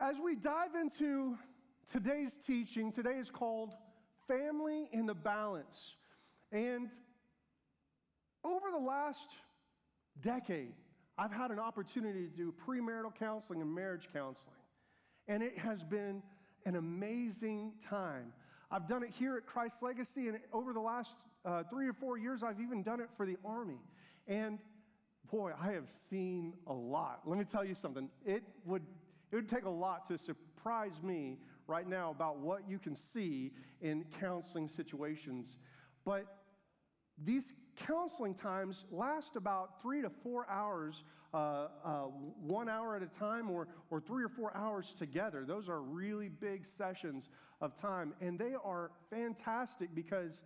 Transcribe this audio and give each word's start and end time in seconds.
As 0.00 0.16
we 0.18 0.34
dive 0.34 0.76
into 0.80 1.36
today's 1.92 2.38
teaching, 2.38 2.90
today 2.90 3.18
is 3.18 3.30
called 3.30 3.74
Family 4.26 4.88
in 4.92 5.04
the 5.04 5.12
Balance. 5.12 5.94
And 6.50 6.88
over 8.42 8.70
the 8.72 8.82
last 8.82 9.32
decade, 10.22 10.72
I've 11.18 11.32
had 11.32 11.50
an 11.50 11.58
opportunity 11.58 12.24
to 12.24 12.34
do 12.34 12.54
premarital 12.66 13.14
counseling 13.14 13.60
and 13.60 13.74
marriage 13.74 14.08
counseling. 14.10 14.56
And 15.28 15.42
it 15.42 15.58
has 15.58 15.84
been 15.84 16.22
an 16.64 16.76
amazing 16.76 17.74
time. 17.86 18.32
I've 18.70 18.86
done 18.88 19.02
it 19.02 19.10
here 19.10 19.36
at 19.36 19.44
Christ 19.44 19.82
Legacy, 19.82 20.28
and 20.28 20.38
over 20.50 20.72
the 20.72 20.80
last 20.80 21.16
uh, 21.44 21.62
three 21.64 21.86
or 21.86 21.92
four 21.92 22.16
years, 22.16 22.42
I've 22.42 22.60
even 22.62 22.82
done 22.82 23.00
it 23.00 23.10
for 23.18 23.26
the 23.26 23.36
Army. 23.44 23.82
And 24.26 24.60
boy, 25.30 25.52
I 25.60 25.72
have 25.72 25.90
seen 25.90 26.54
a 26.66 26.72
lot. 26.72 27.20
Let 27.26 27.38
me 27.38 27.44
tell 27.44 27.66
you 27.66 27.74
something. 27.74 28.08
It 28.24 28.44
would 28.64 28.82
it 29.30 29.36
would 29.36 29.48
take 29.48 29.64
a 29.64 29.70
lot 29.70 30.06
to 30.08 30.18
surprise 30.18 31.02
me 31.02 31.38
right 31.66 31.88
now 31.88 32.10
about 32.10 32.38
what 32.38 32.68
you 32.68 32.78
can 32.78 32.96
see 32.96 33.52
in 33.80 34.04
counseling 34.18 34.68
situations. 34.68 35.56
But 36.04 36.26
these 37.22 37.52
counseling 37.76 38.34
times 38.34 38.84
last 38.90 39.36
about 39.36 39.80
three 39.80 40.02
to 40.02 40.10
four 40.10 40.48
hours, 40.50 41.04
uh, 41.32 41.68
uh, 41.84 42.02
one 42.40 42.68
hour 42.68 42.96
at 42.96 43.02
a 43.02 43.06
time, 43.06 43.50
or, 43.50 43.68
or 43.90 44.00
three 44.00 44.24
or 44.24 44.28
four 44.28 44.56
hours 44.56 44.94
together. 44.94 45.44
Those 45.46 45.68
are 45.68 45.80
really 45.80 46.28
big 46.28 46.64
sessions 46.64 47.28
of 47.60 47.76
time. 47.76 48.14
And 48.20 48.38
they 48.38 48.54
are 48.64 48.90
fantastic 49.10 49.94
because 49.94 50.42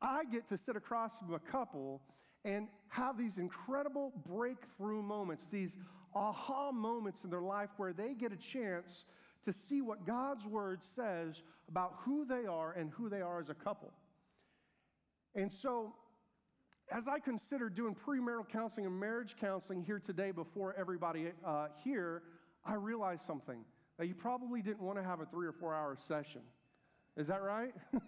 I 0.00 0.24
get 0.24 0.46
to 0.48 0.58
sit 0.58 0.76
across 0.76 1.18
from 1.18 1.34
a 1.34 1.38
couple 1.38 2.00
and 2.44 2.68
have 2.88 3.18
these 3.18 3.38
incredible 3.38 4.12
breakthrough 4.26 5.02
moments, 5.02 5.46
these 5.48 5.76
aha 6.14 6.72
moments 6.72 7.24
in 7.24 7.30
their 7.30 7.40
life 7.40 7.70
where 7.76 7.92
they 7.92 8.14
get 8.14 8.32
a 8.32 8.36
chance 8.36 9.04
to 9.44 9.52
see 9.52 9.80
what 9.80 10.06
God's 10.06 10.44
word 10.44 10.84
says 10.84 11.42
about 11.68 11.94
who 12.00 12.24
they 12.24 12.46
are 12.46 12.72
and 12.72 12.90
who 12.90 13.08
they 13.08 13.20
are 13.20 13.40
as 13.40 13.48
a 13.48 13.54
couple. 13.54 13.92
And 15.34 15.50
so, 15.50 15.94
as 16.90 17.06
I 17.06 17.20
consider 17.20 17.68
doing 17.68 17.94
premarital 17.94 18.48
counseling 18.48 18.86
and 18.86 18.98
marriage 18.98 19.36
counseling 19.40 19.82
here 19.82 20.00
today 20.00 20.32
before 20.32 20.74
everybody 20.76 21.30
uh, 21.44 21.68
here, 21.84 22.22
I 22.64 22.74
realized 22.74 23.22
something 23.22 23.64
that 23.98 24.06
you 24.06 24.14
probably 24.14 24.60
didn't 24.60 24.80
want 24.80 24.98
to 24.98 25.04
have 25.04 25.20
a 25.20 25.26
three 25.26 25.46
or 25.46 25.52
four 25.52 25.74
hour 25.74 25.96
session. 25.96 26.42
Is 27.16 27.28
that 27.28 27.42
right? 27.42 27.72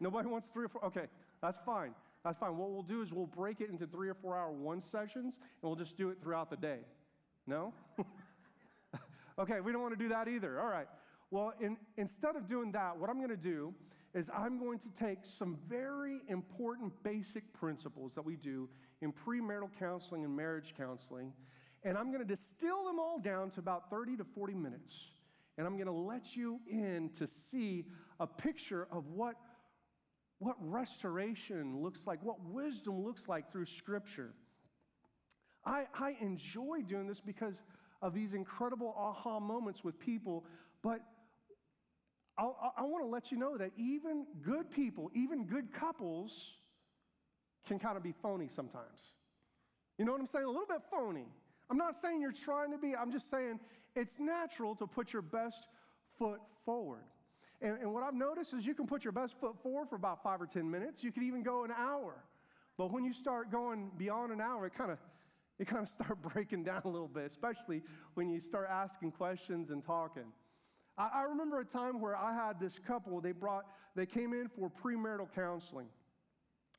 Nobody 0.00 0.28
wants 0.28 0.48
three 0.48 0.64
or 0.64 0.68
four? 0.68 0.84
Okay, 0.86 1.06
that's 1.40 1.58
fine. 1.64 1.94
That's 2.24 2.38
fine. 2.38 2.56
What 2.56 2.70
we'll 2.70 2.82
do 2.82 3.02
is 3.02 3.12
we'll 3.12 3.26
break 3.26 3.60
it 3.60 3.70
into 3.70 3.86
three 3.86 4.08
or 4.08 4.14
four 4.14 4.36
hour 4.36 4.50
one 4.50 4.80
sessions 4.80 5.36
and 5.36 5.62
we'll 5.62 5.76
just 5.76 5.96
do 5.96 6.08
it 6.08 6.18
throughout 6.20 6.50
the 6.50 6.56
day. 6.56 6.78
No? 7.46 7.72
okay, 9.38 9.60
we 9.60 9.72
don't 9.72 9.82
want 9.82 9.96
to 9.96 10.02
do 10.02 10.08
that 10.08 10.28
either. 10.28 10.60
All 10.60 10.68
right. 10.68 10.88
Well, 11.30 11.52
in, 11.60 11.76
instead 11.96 12.36
of 12.36 12.46
doing 12.46 12.72
that, 12.72 12.96
what 12.96 13.10
I'm 13.10 13.16
going 13.16 13.28
to 13.30 13.36
do 13.36 13.74
is 14.14 14.30
I'm 14.34 14.58
going 14.58 14.78
to 14.78 14.88
take 14.90 15.18
some 15.24 15.58
very 15.68 16.20
important 16.28 16.92
basic 17.02 17.52
principles 17.52 18.14
that 18.14 18.24
we 18.24 18.36
do 18.36 18.68
in 19.02 19.12
premarital 19.12 19.70
counseling 19.78 20.24
and 20.24 20.34
marriage 20.34 20.74
counseling, 20.76 21.32
and 21.82 21.98
I'm 21.98 22.06
going 22.06 22.20
to 22.20 22.28
distill 22.28 22.84
them 22.84 22.98
all 22.98 23.18
down 23.18 23.50
to 23.50 23.60
about 23.60 23.90
30 23.90 24.16
to 24.18 24.24
40 24.24 24.54
minutes. 24.54 24.94
And 25.58 25.66
I'm 25.66 25.74
going 25.74 25.86
to 25.86 25.92
let 25.92 26.34
you 26.34 26.60
in 26.68 27.10
to 27.18 27.26
see 27.26 27.84
a 28.18 28.26
picture 28.26 28.88
of 28.90 29.08
what, 29.08 29.34
what 30.38 30.56
restoration 30.60 31.80
looks 31.80 32.06
like, 32.06 32.22
what 32.22 32.42
wisdom 32.44 33.04
looks 33.04 33.28
like 33.28 33.52
through 33.52 33.66
Scripture. 33.66 34.34
I, 35.66 35.84
I 35.98 36.16
enjoy 36.20 36.82
doing 36.86 37.06
this 37.06 37.20
because 37.20 37.62
of 38.02 38.14
these 38.14 38.34
incredible 38.34 38.94
aha 38.96 39.40
moments 39.40 39.82
with 39.82 39.98
people, 39.98 40.44
but 40.82 41.00
I'll, 42.36 42.74
i 42.76 42.82
want 42.82 43.04
to 43.04 43.08
let 43.08 43.30
you 43.30 43.38
know 43.38 43.56
that 43.56 43.70
even 43.76 44.26
good 44.42 44.70
people, 44.70 45.10
even 45.14 45.46
good 45.46 45.72
couples, 45.72 46.58
can 47.66 47.78
kind 47.78 47.96
of 47.96 48.02
be 48.02 48.12
phony 48.12 48.48
sometimes. 48.48 49.14
You 49.98 50.04
know 50.04 50.12
what 50.12 50.20
I'm 50.20 50.26
saying? 50.26 50.44
A 50.44 50.48
little 50.48 50.66
bit 50.66 50.82
phony. 50.90 51.26
I'm 51.70 51.78
not 51.78 51.94
saying 51.94 52.20
you're 52.20 52.32
trying 52.32 52.70
to 52.72 52.78
be, 52.78 52.94
I'm 52.94 53.10
just 53.10 53.30
saying 53.30 53.60
it's 53.94 54.18
natural 54.18 54.74
to 54.76 54.86
put 54.86 55.12
your 55.12 55.22
best 55.22 55.68
foot 56.18 56.40
forward. 56.64 57.04
And, 57.62 57.78
and, 57.78 57.94
what 57.94 58.02
I've 58.02 58.14
noticed 58.14 58.52
is 58.52 58.66
you 58.66 58.74
can 58.74 58.86
put 58.86 59.04
your 59.04 59.12
best 59.12 59.38
foot 59.38 59.56
forward 59.62 59.88
for 59.88 59.96
about 59.96 60.22
five 60.22 60.42
or 60.42 60.46
10 60.46 60.68
minutes. 60.70 61.02
You 61.02 61.12
could 61.12 61.22
even 61.22 61.42
go 61.42 61.64
an 61.64 61.70
hour. 61.70 62.24
But 62.76 62.92
when 62.92 63.04
you 63.04 63.12
start 63.12 63.50
going 63.50 63.90
beyond 63.96 64.32
an 64.32 64.40
hour, 64.40 64.66
it 64.66 64.74
kind 64.74 64.90
of 64.90 64.98
it 65.58 65.66
kind 65.66 65.82
of 65.82 65.88
start 65.88 66.20
breaking 66.34 66.64
down 66.64 66.82
a 66.84 66.88
little 66.88 67.08
bit, 67.08 67.24
especially 67.24 67.82
when 68.14 68.28
you 68.28 68.40
start 68.40 68.68
asking 68.70 69.12
questions 69.12 69.70
and 69.70 69.84
talking. 69.84 70.24
I, 70.96 71.10
I 71.14 71.22
remember 71.22 71.60
a 71.60 71.64
time 71.64 72.00
where 72.00 72.16
I 72.16 72.34
had 72.34 72.60
this 72.60 72.78
couple, 72.78 73.20
they 73.20 73.32
brought, 73.32 73.64
they 73.94 74.06
came 74.06 74.32
in 74.32 74.48
for 74.48 74.70
premarital 74.70 75.28
counseling, 75.34 75.86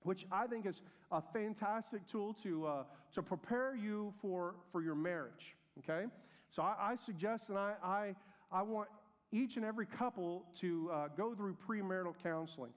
which 0.03 0.25
I 0.31 0.47
think 0.47 0.65
is 0.65 0.81
a 1.11 1.21
fantastic 1.21 2.07
tool 2.07 2.33
to, 2.43 2.67
uh, 2.67 2.83
to 3.13 3.23
prepare 3.23 3.75
you 3.75 4.13
for, 4.21 4.55
for 4.71 4.81
your 4.81 4.95
marriage, 4.95 5.55
okay? 5.79 6.05
So 6.49 6.63
I, 6.63 6.91
I 6.91 6.95
suggest 6.95 7.49
and 7.49 7.57
I, 7.57 7.73
I, 7.83 8.15
I 8.51 8.61
want 8.61 8.89
each 9.31 9.57
and 9.57 9.65
every 9.65 9.85
couple 9.85 10.45
to 10.59 10.89
uh, 10.91 11.07
go 11.17 11.33
through 11.35 11.57
premarital 11.67 12.13
counseling. 12.23 12.71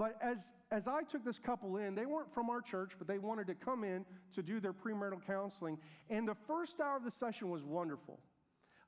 But 0.00 0.16
as, 0.22 0.52
as 0.70 0.88
I 0.88 1.02
took 1.02 1.26
this 1.26 1.38
couple 1.38 1.76
in, 1.76 1.94
they 1.94 2.06
weren't 2.06 2.32
from 2.32 2.48
our 2.48 2.62
church, 2.62 2.92
but 2.96 3.06
they 3.06 3.18
wanted 3.18 3.46
to 3.48 3.54
come 3.54 3.84
in 3.84 4.06
to 4.32 4.42
do 4.42 4.58
their 4.58 4.72
premarital 4.72 5.26
counseling. 5.26 5.76
And 6.08 6.26
the 6.26 6.34
first 6.46 6.80
hour 6.80 6.96
of 6.96 7.04
the 7.04 7.10
session 7.10 7.50
was 7.50 7.64
wonderful. 7.64 8.18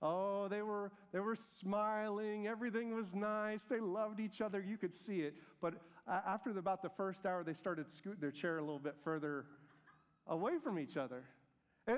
Oh, 0.01 0.49
they 0.49 0.63
were, 0.63 0.91
they 1.13 1.21
were 1.21 1.37
smiling. 1.37 2.47
Everything 2.47 2.95
was 2.95 3.15
nice. 3.15 3.65
They 3.65 3.79
loved 3.79 4.21
each 4.21 4.41
other. 4.41 4.65
You 4.67 4.79
could 4.79 4.95
see 4.95 5.21
it. 5.21 5.35
But 5.61 5.75
after 6.09 6.49
about 6.59 6.81
the 6.81 6.89
first 6.89 7.27
hour, 7.27 7.45
they 7.45 7.53
started 7.53 7.93
scooting 7.93 8.23
their 8.23 8.31
chair 8.31 8.57
a 8.57 8.63
little 8.63 8.79
bit 8.79 8.95
further 9.05 9.45
away 10.29 10.53
from 10.65 10.79
each 10.79 10.97
other. 10.97 11.25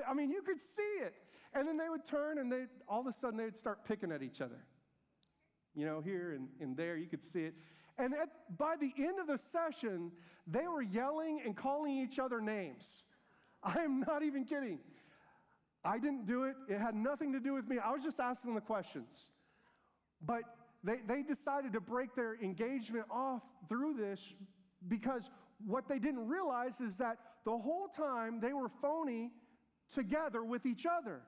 I 0.05 0.13
mean, 0.13 0.29
you 0.29 0.41
could 0.41 0.59
see 0.59 0.81
it. 0.99 1.13
And 1.53 1.65
then 1.65 1.77
they 1.77 1.87
would 1.87 2.03
turn 2.03 2.37
and 2.37 2.51
they 2.51 2.65
all 2.85 2.99
of 2.99 3.07
a 3.07 3.13
sudden 3.13 3.37
they 3.37 3.45
would 3.45 3.55
start 3.55 3.85
picking 3.87 4.11
at 4.11 4.21
each 4.21 4.41
other. 4.41 4.65
You 5.73 5.85
know, 5.85 6.01
here 6.01 6.33
and, 6.33 6.49
and 6.59 6.75
there, 6.75 6.97
you 6.97 7.07
could 7.07 7.23
see 7.23 7.45
it. 7.45 7.53
And 7.97 8.13
at, 8.13 8.29
by 8.57 8.75
the 8.79 8.91
end 8.97 9.19
of 9.19 9.27
the 9.27 9.37
session, 9.37 10.11
they 10.47 10.67
were 10.67 10.81
yelling 10.81 11.41
and 11.45 11.55
calling 11.55 11.97
each 11.97 12.19
other 12.19 12.41
names. 12.41 13.03
I'm 13.63 14.01
not 14.01 14.23
even 14.23 14.43
kidding. 14.43 14.79
I 15.83 15.99
didn't 15.99 16.25
do 16.25 16.45
it, 16.45 16.55
it 16.67 16.79
had 16.79 16.95
nothing 16.95 17.31
to 17.33 17.39
do 17.39 17.53
with 17.53 17.67
me. 17.67 17.77
I 17.77 17.91
was 17.91 18.03
just 18.03 18.19
asking 18.19 18.55
the 18.55 18.61
questions. 18.61 19.29
But 20.25 20.41
they, 20.83 20.97
they 21.07 21.21
decided 21.21 21.73
to 21.73 21.79
break 21.79 22.15
their 22.15 22.35
engagement 22.41 23.05
off 23.11 23.43
through 23.69 23.93
this 23.93 24.33
because 24.87 25.29
what 25.65 25.87
they 25.87 25.99
didn't 25.99 26.27
realize 26.27 26.81
is 26.81 26.97
that 26.97 27.17
the 27.43 27.57
whole 27.57 27.87
time 27.87 28.39
they 28.39 28.53
were 28.53 28.69
phony 28.81 29.31
together 29.93 30.43
with 30.43 30.65
each 30.65 30.85
other. 30.85 31.21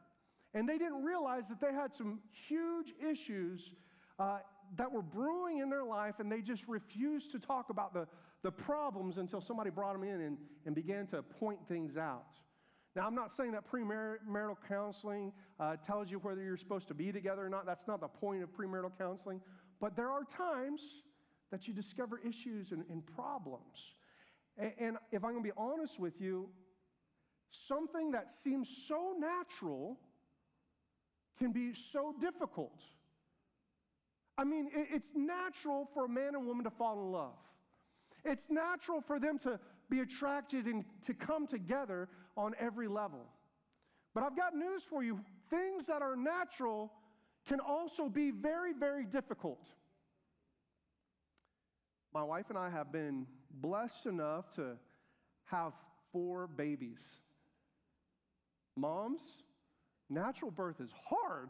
And 0.54 0.68
they 0.68 0.78
didn't 0.78 1.04
realize 1.04 1.50
that 1.50 1.60
they 1.60 1.74
had 1.74 1.94
some 1.94 2.20
huge 2.32 2.94
issues 3.00 3.74
uh, 4.20 4.40
that 4.76 4.92
were 4.92 5.02
brewing 5.02 5.60
in 5.60 5.70
their 5.70 5.84
life, 5.84 6.20
and 6.20 6.32
they 6.32 6.42
just 6.42 6.68
refused 6.68 7.32
to 7.32 7.40
talk 7.40 7.70
about 7.70 7.94
the, 7.94 8.08
the 8.44 8.52
problems 8.52 9.18
until 9.18 9.42
somebody 9.42 9.70
brought 9.70 9.94
them 9.94 10.04
in 10.04 10.22
and, 10.22 10.38
and 10.66 10.76
began 10.76 11.08
to 11.08 11.22
point 11.22 11.60
things 11.68 11.98
out. 11.98 12.36
Now, 12.96 13.06
I'm 13.06 13.16
not 13.16 13.32
saying 13.32 13.52
that 13.52 13.70
premarital 13.70 14.58
counseling 14.68 15.32
uh, 15.60 15.76
tells 15.78 16.10
you 16.10 16.18
whether 16.20 16.42
you're 16.42 16.58
supposed 16.58 16.88
to 16.88 16.96
be 16.96 17.12
together 17.12 17.46
or 17.46 17.50
not. 17.50 17.66
That's 17.66 17.88
not 17.88 18.02
the 18.02 18.08
point 18.08 18.42
of 18.42 18.50
premarital 18.52 18.98
counseling. 18.98 19.40
But 19.80 19.96
there 19.96 20.10
are 20.10 20.24
times 20.24 20.82
that 21.52 21.68
you 21.68 21.74
discover 21.74 22.20
issues 22.28 22.72
and, 22.72 22.84
and 22.90 23.06
problems. 23.06 23.94
And, 24.58 24.74
and 24.80 24.98
if 25.12 25.24
I'm 25.24 25.32
going 25.32 25.44
to 25.44 25.50
be 25.50 25.56
honest 25.56 26.00
with 26.00 26.20
you, 26.20 26.50
something 27.52 28.12
that 28.12 28.32
seems 28.32 28.68
so 28.88 29.14
natural 29.18 30.00
can 31.38 31.52
be 31.52 31.74
so 31.74 32.16
difficult. 32.20 32.82
I 34.38 34.44
mean, 34.44 34.70
it's 34.74 35.14
natural 35.16 35.88
for 35.94 36.06
a 36.06 36.10
man 36.10 36.36
and 36.36 36.46
woman 36.46 36.64
to 36.66 36.70
fall 36.70 37.00
in 37.02 37.12
love. 37.12 37.38
It's 38.24 38.50
natural 38.50 39.02
for 39.02 39.20
them 39.20 39.40
to 39.40 39.60
be 39.90 40.02
attracted 40.02 40.66
and 40.66 40.86
to 41.06 41.14
come 41.14 41.48
together 41.48 42.10
on 42.36 42.54
every 42.60 42.88
level. 42.88 43.26
But 44.14 44.24
I've 44.24 44.36
got 44.36 44.56
news 44.56 44.84
for 44.84 45.04
you 45.04 45.20
things 45.50 45.86
that 45.86 46.02
are 46.02 46.16
natural 46.16 46.92
can 47.48 47.60
also 47.60 48.10
be 48.10 48.32
very, 48.32 48.74
very 48.74 49.06
difficult. 49.06 49.66
My 52.14 52.24
wife 52.24 52.50
and 52.50 52.58
I 52.58 52.70
have 52.70 52.92
been 52.92 53.26
blessed 53.62 54.06
enough 54.06 54.50
to 54.56 54.78
have 55.46 55.74
four 56.12 56.48
babies. 56.48 57.20
Moms, 58.76 59.44
natural 60.10 60.52
birth 60.52 60.82
is 60.82 60.92
hard. 61.10 61.50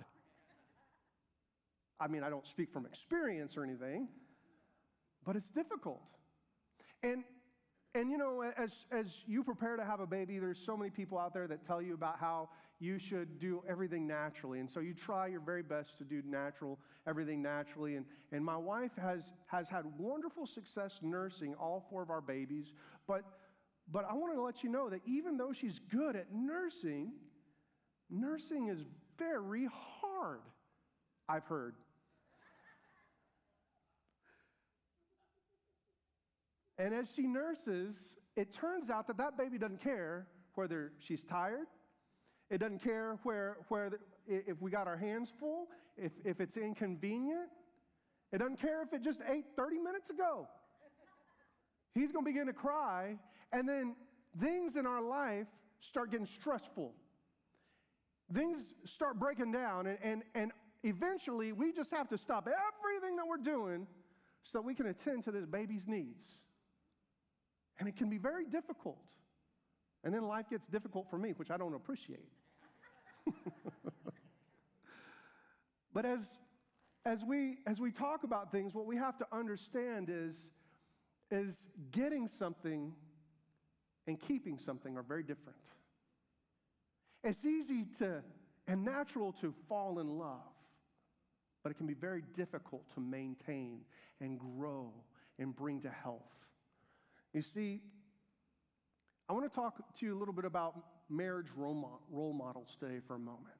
I 1.99 2.07
mean, 2.07 2.23
I 2.23 2.29
don't 2.29 2.47
speak 2.47 2.71
from 2.71 2.85
experience 2.85 3.57
or 3.57 3.63
anything, 3.63 4.07
but 5.25 5.35
it's 5.35 5.49
difficult. 5.49 6.01
And 7.03 7.23
and 7.95 8.11
you 8.11 8.17
know, 8.17 8.43
as, 8.57 8.85
as 8.91 9.23
you 9.25 9.43
prepare 9.43 9.75
to 9.75 9.83
have 9.83 9.99
a 10.01 10.05
baby, 10.05 10.37
there's 10.37 10.59
so 10.59 10.77
many 10.77 10.91
people 10.91 11.17
out 11.17 11.33
there 11.33 11.47
that 11.47 11.63
tell 11.63 11.81
you 11.81 11.95
about 11.95 12.19
how, 12.19 12.49
you 12.79 12.99
should 12.99 13.39
do 13.39 13.63
everything 13.67 14.05
naturally. 14.05 14.59
And 14.59 14.69
so 14.69 14.79
you 14.79 14.93
try 14.93 15.27
your 15.27 15.39
very 15.39 15.63
best 15.63 15.97
to 15.97 16.03
do 16.03 16.21
natural, 16.25 16.77
everything 17.07 17.41
naturally. 17.41 17.95
And, 17.95 18.05
and 18.31 18.45
my 18.45 18.57
wife 18.57 18.91
has, 19.01 19.31
has 19.47 19.67
had 19.67 19.85
wonderful 19.97 20.45
success 20.45 20.99
nursing 21.01 21.55
all 21.55 21.85
four 21.89 22.03
of 22.03 22.09
our 22.09 22.21
babies. 22.21 22.73
But, 23.07 23.23
but 23.91 24.05
I 24.09 24.13
want 24.13 24.35
to 24.35 24.41
let 24.41 24.63
you 24.63 24.69
know 24.69 24.89
that 24.89 25.01
even 25.05 25.37
though 25.37 25.53
she's 25.53 25.79
good 25.79 26.15
at 26.15 26.31
nursing, 26.31 27.13
nursing 28.09 28.67
is 28.67 28.83
very 29.17 29.67
hard, 30.01 30.41
I've 31.27 31.45
heard. 31.45 31.75
And 36.77 36.93
as 36.93 37.11
she 37.13 37.23
nurses, 37.23 38.17
it 38.35 38.51
turns 38.51 38.89
out 38.89 39.07
that 39.07 39.17
that 39.17 39.37
baby 39.37 39.57
doesn't 39.57 39.81
care 39.81 40.27
whether 40.55 40.91
she's 40.99 41.23
tired. 41.23 41.67
It 42.49 42.59
doesn't 42.59 42.83
care 42.83 43.17
where, 43.23 43.57
where 43.67 43.89
the, 43.89 43.97
if 44.27 44.61
we 44.61 44.71
got 44.71 44.87
our 44.87 44.97
hands 44.97 45.31
full, 45.39 45.67
if, 45.97 46.11
if 46.23 46.39
it's 46.39 46.55
inconvenient. 46.55 47.49
It 48.31 48.39
doesn't 48.39 48.59
care 48.59 48.81
if 48.83 48.93
it 48.93 49.01
just 49.03 49.21
ate 49.27 49.45
30 49.55 49.79
minutes 49.79 50.09
ago. 50.09 50.47
He's 51.93 52.11
going 52.11 52.25
to 52.25 52.29
begin 52.29 52.47
to 52.47 52.53
cry, 52.53 53.17
and 53.51 53.67
then 53.67 53.95
things 54.39 54.75
in 54.75 54.85
our 54.85 55.01
life 55.01 55.47
start 55.79 56.11
getting 56.11 56.25
stressful. 56.25 56.93
Things 58.33 58.73
start 58.85 59.17
breaking 59.17 59.51
down, 59.51 59.87
and, 59.87 59.97
and, 60.03 60.23
and 60.35 60.51
eventually 60.83 61.53
we 61.53 61.71
just 61.71 61.91
have 61.91 62.07
to 62.09 62.17
stop 62.17 62.47
everything 62.47 63.15
that 63.15 63.25
we're 63.27 63.37
doing 63.37 63.87
so 64.43 64.61
we 64.61 64.75
can 64.75 64.87
attend 64.87 65.23
to 65.23 65.31
this 65.31 65.45
baby's 65.45 65.87
needs. 65.87 66.35
And 67.79 67.87
it 67.87 67.95
can 67.95 68.09
be 68.09 68.17
very 68.17 68.45
difficult. 68.45 68.97
And 70.03 70.13
then 70.13 70.23
life 70.23 70.49
gets 70.49 70.67
difficult 70.67 71.09
for 71.09 71.17
me, 71.17 71.31
which 71.37 71.51
I 71.51 71.57
don't 71.57 71.73
appreciate. 71.73 72.29
but 75.93 76.05
as, 76.05 76.39
as, 77.05 77.23
we, 77.23 77.57
as 77.65 77.79
we 77.79 77.91
talk 77.91 78.23
about 78.23 78.51
things, 78.51 78.73
what 78.73 78.85
we 78.85 78.95
have 78.95 79.17
to 79.17 79.27
understand 79.31 80.09
is, 80.09 80.51
is 81.29 81.67
getting 81.91 82.27
something 82.27 82.93
and 84.07 84.19
keeping 84.19 84.57
something 84.57 84.97
are 84.97 85.03
very 85.03 85.23
different. 85.23 85.59
It's 87.23 87.43
easy 87.43 87.85
to 87.99 88.23
and 88.67 88.83
natural 88.83 89.31
to 89.33 89.53
fall 89.67 89.99
in 89.99 90.17
love, 90.17 90.53
but 91.63 91.71
it 91.71 91.75
can 91.75 91.87
be 91.87 91.93
very 91.93 92.23
difficult 92.33 92.89
to 92.93 92.99
maintain 92.99 93.81
and 94.19 94.39
grow 94.39 94.91
and 95.39 95.55
bring 95.55 95.79
to 95.81 95.89
health. 95.89 96.47
You 97.37 97.43
see, 97.43 97.81
I 99.29 99.33
want 99.33 99.45
to 99.45 99.55
talk 99.55 99.93
to 99.99 100.05
you 100.07 100.17
a 100.17 100.17
little 100.17 100.33
bit 100.33 100.43
about 100.43 100.73
marriage 101.07 101.49
role 101.55 102.33
models 102.33 102.75
today 102.79 102.99
for 103.05 103.13
a 103.13 103.19
moment. 103.19 103.53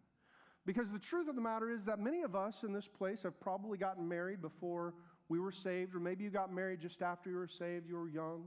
Because 0.66 0.92
the 0.92 0.98
truth 0.98 1.28
of 1.28 1.36
the 1.36 1.42
matter 1.42 1.70
is 1.70 1.86
that 1.86 2.00
many 2.00 2.24
of 2.24 2.36
us 2.36 2.64
in 2.64 2.74
this 2.74 2.88
place 2.88 3.22
have 3.22 3.40
probably 3.40 3.78
gotten 3.78 4.08
married 4.08 4.42
before 4.42 4.96
we 5.30 5.38
were 5.38 5.52
saved, 5.52 5.94
or 5.94 6.00
maybe 6.00 6.24
you 6.24 6.32
got 6.32 6.52
married 6.52 6.80
just 6.80 7.04
after 7.04 7.30
you 7.30 7.36
were 7.36 7.48
saved, 7.48 7.88
you 7.88 7.98
were 7.98 8.10
young. 8.10 8.46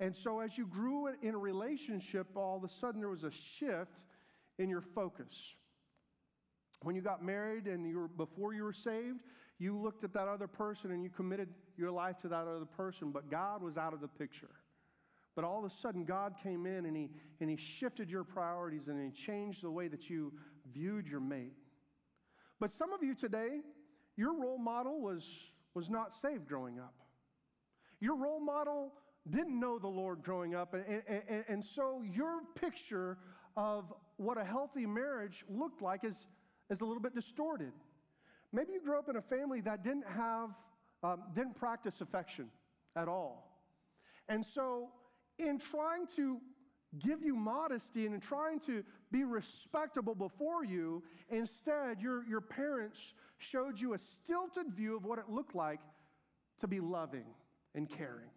And 0.00 0.14
so 0.14 0.40
as 0.40 0.58
you 0.58 0.66
grew 0.66 1.08
in 1.22 1.34
a 1.34 1.38
relationship, 1.38 2.26
all 2.36 2.58
of 2.58 2.64
a 2.64 2.68
sudden 2.68 3.00
there 3.00 3.08
was 3.08 3.24
a 3.24 3.30
shift 3.30 4.04
in 4.58 4.68
your 4.68 4.82
focus. 4.82 5.54
When 6.82 6.94
you 6.94 7.00
got 7.00 7.24
married 7.24 7.68
and 7.68 7.88
you 7.88 8.00
were, 8.00 8.08
before 8.08 8.52
you 8.52 8.64
were 8.64 8.74
saved, 8.74 9.22
you 9.62 9.78
looked 9.78 10.02
at 10.02 10.12
that 10.12 10.26
other 10.26 10.48
person 10.48 10.90
and 10.90 11.04
you 11.04 11.08
committed 11.08 11.48
your 11.76 11.92
life 11.92 12.18
to 12.18 12.28
that 12.28 12.48
other 12.48 12.66
person, 12.66 13.12
but 13.12 13.30
God 13.30 13.62
was 13.62 13.78
out 13.78 13.94
of 13.94 14.00
the 14.00 14.08
picture. 14.08 14.50
But 15.36 15.44
all 15.44 15.60
of 15.60 15.64
a 15.64 15.70
sudden, 15.70 16.04
God 16.04 16.34
came 16.42 16.66
in 16.66 16.84
and 16.84 16.96
he, 16.96 17.08
and 17.40 17.48
he 17.48 17.56
shifted 17.56 18.10
your 18.10 18.24
priorities 18.24 18.88
and 18.88 19.00
He 19.02 19.10
changed 19.12 19.62
the 19.62 19.70
way 19.70 19.86
that 19.86 20.10
you 20.10 20.32
viewed 20.74 21.06
your 21.06 21.20
mate. 21.20 21.54
But 22.58 22.72
some 22.72 22.92
of 22.92 23.04
you 23.04 23.14
today, 23.14 23.60
your 24.16 24.34
role 24.34 24.58
model 24.58 25.00
was, 25.00 25.52
was 25.74 25.88
not 25.88 26.12
saved 26.12 26.48
growing 26.48 26.80
up. 26.80 26.94
Your 28.00 28.16
role 28.16 28.40
model 28.40 28.92
didn't 29.30 29.58
know 29.58 29.78
the 29.78 29.88
Lord 29.88 30.24
growing 30.24 30.56
up. 30.56 30.74
And, 30.74 31.02
and, 31.06 31.44
and 31.48 31.64
so 31.64 32.02
your 32.02 32.40
picture 32.56 33.16
of 33.56 33.92
what 34.16 34.38
a 34.38 34.44
healthy 34.44 34.86
marriage 34.86 35.44
looked 35.48 35.82
like 35.82 36.02
is, 36.02 36.26
is 36.68 36.80
a 36.80 36.84
little 36.84 37.02
bit 37.02 37.14
distorted. 37.14 37.72
Maybe 38.52 38.72
you 38.72 38.82
grew 38.82 38.98
up 38.98 39.08
in 39.08 39.16
a 39.16 39.22
family 39.22 39.60
that 39.62 39.82
didn't 39.82 40.06
have, 40.06 40.50
um, 41.02 41.22
didn't 41.34 41.54
practice 41.54 42.00
affection 42.00 42.48
at 42.96 43.08
all. 43.08 43.48
And 44.28 44.44
so, 44.44 44.90
in 45.38 45.58
trying 45.58 46.06
to 46.16 46.38
give 46.98 47.22
you 47.22 47.34
modesty 47.34 48.04
and 48.04 48.14
in 48.14 48.20
trying 48.20 48.60
to 48.60 48.84
be 49.10 49.24
respectable 49.24 50.14
before 50.14 50.64
you, 50.64 51.02
instead, 51.30 52.00
your, 52.00 52.24
your 52.26 52.40
parents 52.40 53.14
showed 53.38 53.80
you 53.80 53.94
a 53.94 53.98
stilted 53.98 54.72
view 54.74 54.96
of 54.96 55.04
what 55.04 55.18
it 55.18 55.28
looked 55.28 55.54
like 55.54 55.80
to 56.60 56.68
be 56.68 56.80
loving 56.80 57.24
and 57.74 57.88
caring. 57.88 58.30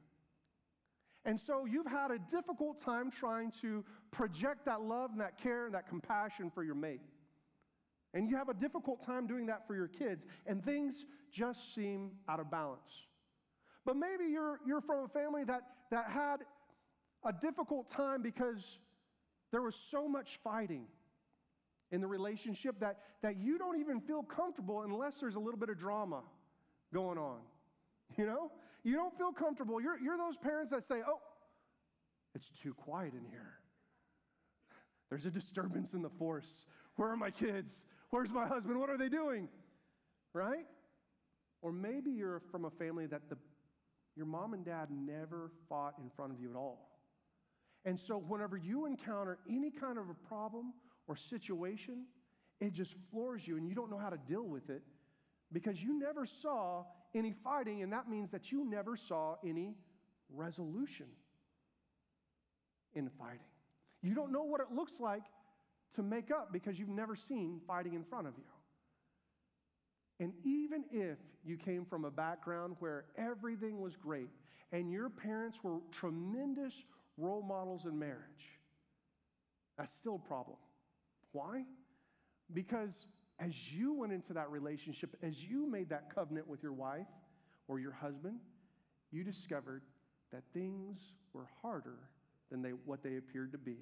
And 1.26 1.40
so 1.40 1.66
you've 1.66 1.88
had 1.88 2.12
a 2.12 2.20
difficult 2.20 2.78
time 2.78 3.10
trying 3.12 3.52
to 3.62 3.84
project 4.12 4.66
that 4.66 4.82
love 4.82 5.12
and 5.12 5.20
that 5.20 5.38
care 5.38 5.66
and 5.66 5.74
that 5.74 5.88
compassion 5.90 6.50
for 6.50 6.64
your 6.64 6.76
mate. 6.76 7.02
And 8.16 8.30
you 8.30 8.38
have 8.38 8.48
a 8.48 8.54
difficult 8.54 9.06
time 9.06 9.28
doing 9.28 9.46
that 9.48 9.68
for 9.68 9.76
your 9.76 9.90
kids, 9.90 10.26
and 10.48 10.64
things 10.64 11.06
just 11.32 11.76
seem 11.76 12.12
out 12.30 12.40
of 12.40 12.50
balance. 12.50 13.08
But 13.86 13.98
maybe 13.98 14.26
you're, 14.32 14.62
you're 14.66 14.82
from 14.82 15.04
a 15.04 15.08
family 15.10 15.44
that, 15.44 15.62
that 15.92 16.10
had 16.10 16.38
a 17.26 17.34
difficult 17.34 17.90
time 17.90 18.22
because 18.22 18.80
there 19.52 19.62
was 19.62 19.76
so 19.76 20.08
much 20.08 20.40
fighting 20.44 20.86
in 21.92 22.00
the 22.00 22.08
relationship 22.08 22.80
that, 22.80 23.00
that 23.22 23.38
you 23.38 23.58
don't 23.58 23.80
even 23.80 24.00
feel 24.00 24.24
comfortable 24.24 24.84
unless 24.84 25.20
there's 25.20 25.36
a 25.36 25.40
little 25.40 25.60
bit 25.60 25.70
of 25.70 25.78
drama 25.78 26.22
going 26.94 27.18
on. 27.18 27.40
You 28.18 28.28
know? 28.28 28.52
You 28.84 28.96
don't 28.96 29.18
feel 29.18 29.32
comfortable. 29.32 29.82
You're, 29.82 30.00
you're 30.00 30.16
those 30.16 30.38
parents 30.38 30.72
that 30.72 30.84
say, 30.84 31.02
oh, 31.06 31.20
it's 32.36 32.52
too 32.52 32.76
quiet 32.76 33.14
in 33.14 33.26
here. 33.28 33.54
There's 35.10 35.26
a 35.26 35.32
disturbance 35.32 35.96
in 35.96 36.04
the 36.04 36.10
force. 36.10 36.68
Where 36.96 37.10
are 37.10 37.18
my 37.18 37.32
kids? 37.32 37.84
Where's 38.16 38.32
my 38.32 38.48
husband? 38.48 38.80
What 38.80 38.90
are 38.90 38.98
they 38.98 39.10
doing? 39.10 39.50
Right? 40.32 40.66
Or 41.62 41.74
maybe 41.74 42.12
you're 42.12 42.40
from 42.50 42.64
a 42.64 42.70
family 42.70 43.08
that 43.08 43.28
the, 43.28 43.36
your 44.16 44.26
mom 44.26 44.54
and 44.54 44.64
dad 44.64 44.88
never 44.90 45.52
fought 45.68 45.96
in 46.02 46.10
front 46.10 46.32
of 46.32 46.40
you 46.40 46.50
at 46.50 46.56
all. 46.56 46.92
And 47.84 48.00
so, 48.00 48.18
whenever 48.18 48.56
you 48.56 48.86
encounter 48.86 49.40
any 49.50 49.70
kind 49.70 49.98
of 49.98 50.06
a 50.10 50.14
problem 50.30 50.72
or 51.08 51.18
situation, 51.18 52.06
it 52.62 52.72
just 52.72 52.96
floors 53.12 53.46
you 53.46 53.58
and 53.58 53.68
you 53.68 53.76
don't 53.76 53.92
know 53.92 53.98
how 53.98 54.10
to 54.10 54.20
deal 54.30 54.48
with 54.48 54.70
it 54.70 54.84
because 55.52 55.84
you 55.84 56.00
never 56.00 56.26
saw 56.26 56.86
any 57.14 57.34
fighting, 57.34 57.84
and 57.84 57.92
that 57.92 58.08
means 58.08 58.32
that 58.32 58.50
you 58.50 58.64
never 58.64 58.96
saw 58.96 59.36
any 59.46 59.76
resolution 60.34 61.08
in 62.94 63.10
fighting. 63.10 63.40
You 64.02 64.16
don't 64.16 64.32
know 64.32 64.44
what 64.44 64.62
it 64.62 64.68
looks 64.74 65.02
like 65.02 65.24
to 65.94 66.04
make 66.04 66.32
up 66.32 66.52
because 66.52 66.78
you've 66.80 66.90
never 66.90 67.16
seen 67.16 67.62
fighting 67.68 67.94
in 67.94 68.04
front 68.04 68.28
of 68.28 68.34
you. 68.38 68.44
And 70.20 70.34
even 70.44 70.86
if 70.92 71.18
you 71.44 71.58
came 71.58 71.86
from 71.86 72.06
a 72.06 72.12
background 72.12 72.76
where 72.80 73.06
everything 73.18 73.80
was 73.80 73.96
great 73.96 74.30
and 74.72 74.92
your 74.92 75.10
parents 75.10 75.60
were 75.64 75.80
tremendous 75.92 76.84
role 77.18 77.42
models 77.42 77.86
in 77.86 77.98
marriage, 77.98 78.60
that's 79.78 79.94
still 79.94 80.22
a 80.24 80.28
problem. 80.28 80.58
Why? 81.34 81.64
Because 82.54 83.06
as 83.40 83.74
you 83.74 83.94
went 83.94 84.14
into 84.14 84.34
that 84.34 84.50
relationship, 84.50 85.18
as 85.22 85.44
you 85.44 85.70
made 85.70 85.90
that 85.90 86.14
covenant 86.14 86.48
with 86.48 86.64
your 86.64 86.74
wife 86.74 87.08
or 87.68 87.80
your 87.80 87.92
husband, 87.92 88.40
you 89.12 89.24
discovered 89.24 89.82
that 90.32 90.44
things 90.54 91.14
were 91.34 91.48
harder 91.62 91.98
than 92.50 92.62
they, 92.62 92.70
what 92.70 93.04
they 93.04 93.18
appeared 93.18 93.52
to 93.52 93.58
be. 93.58 93.78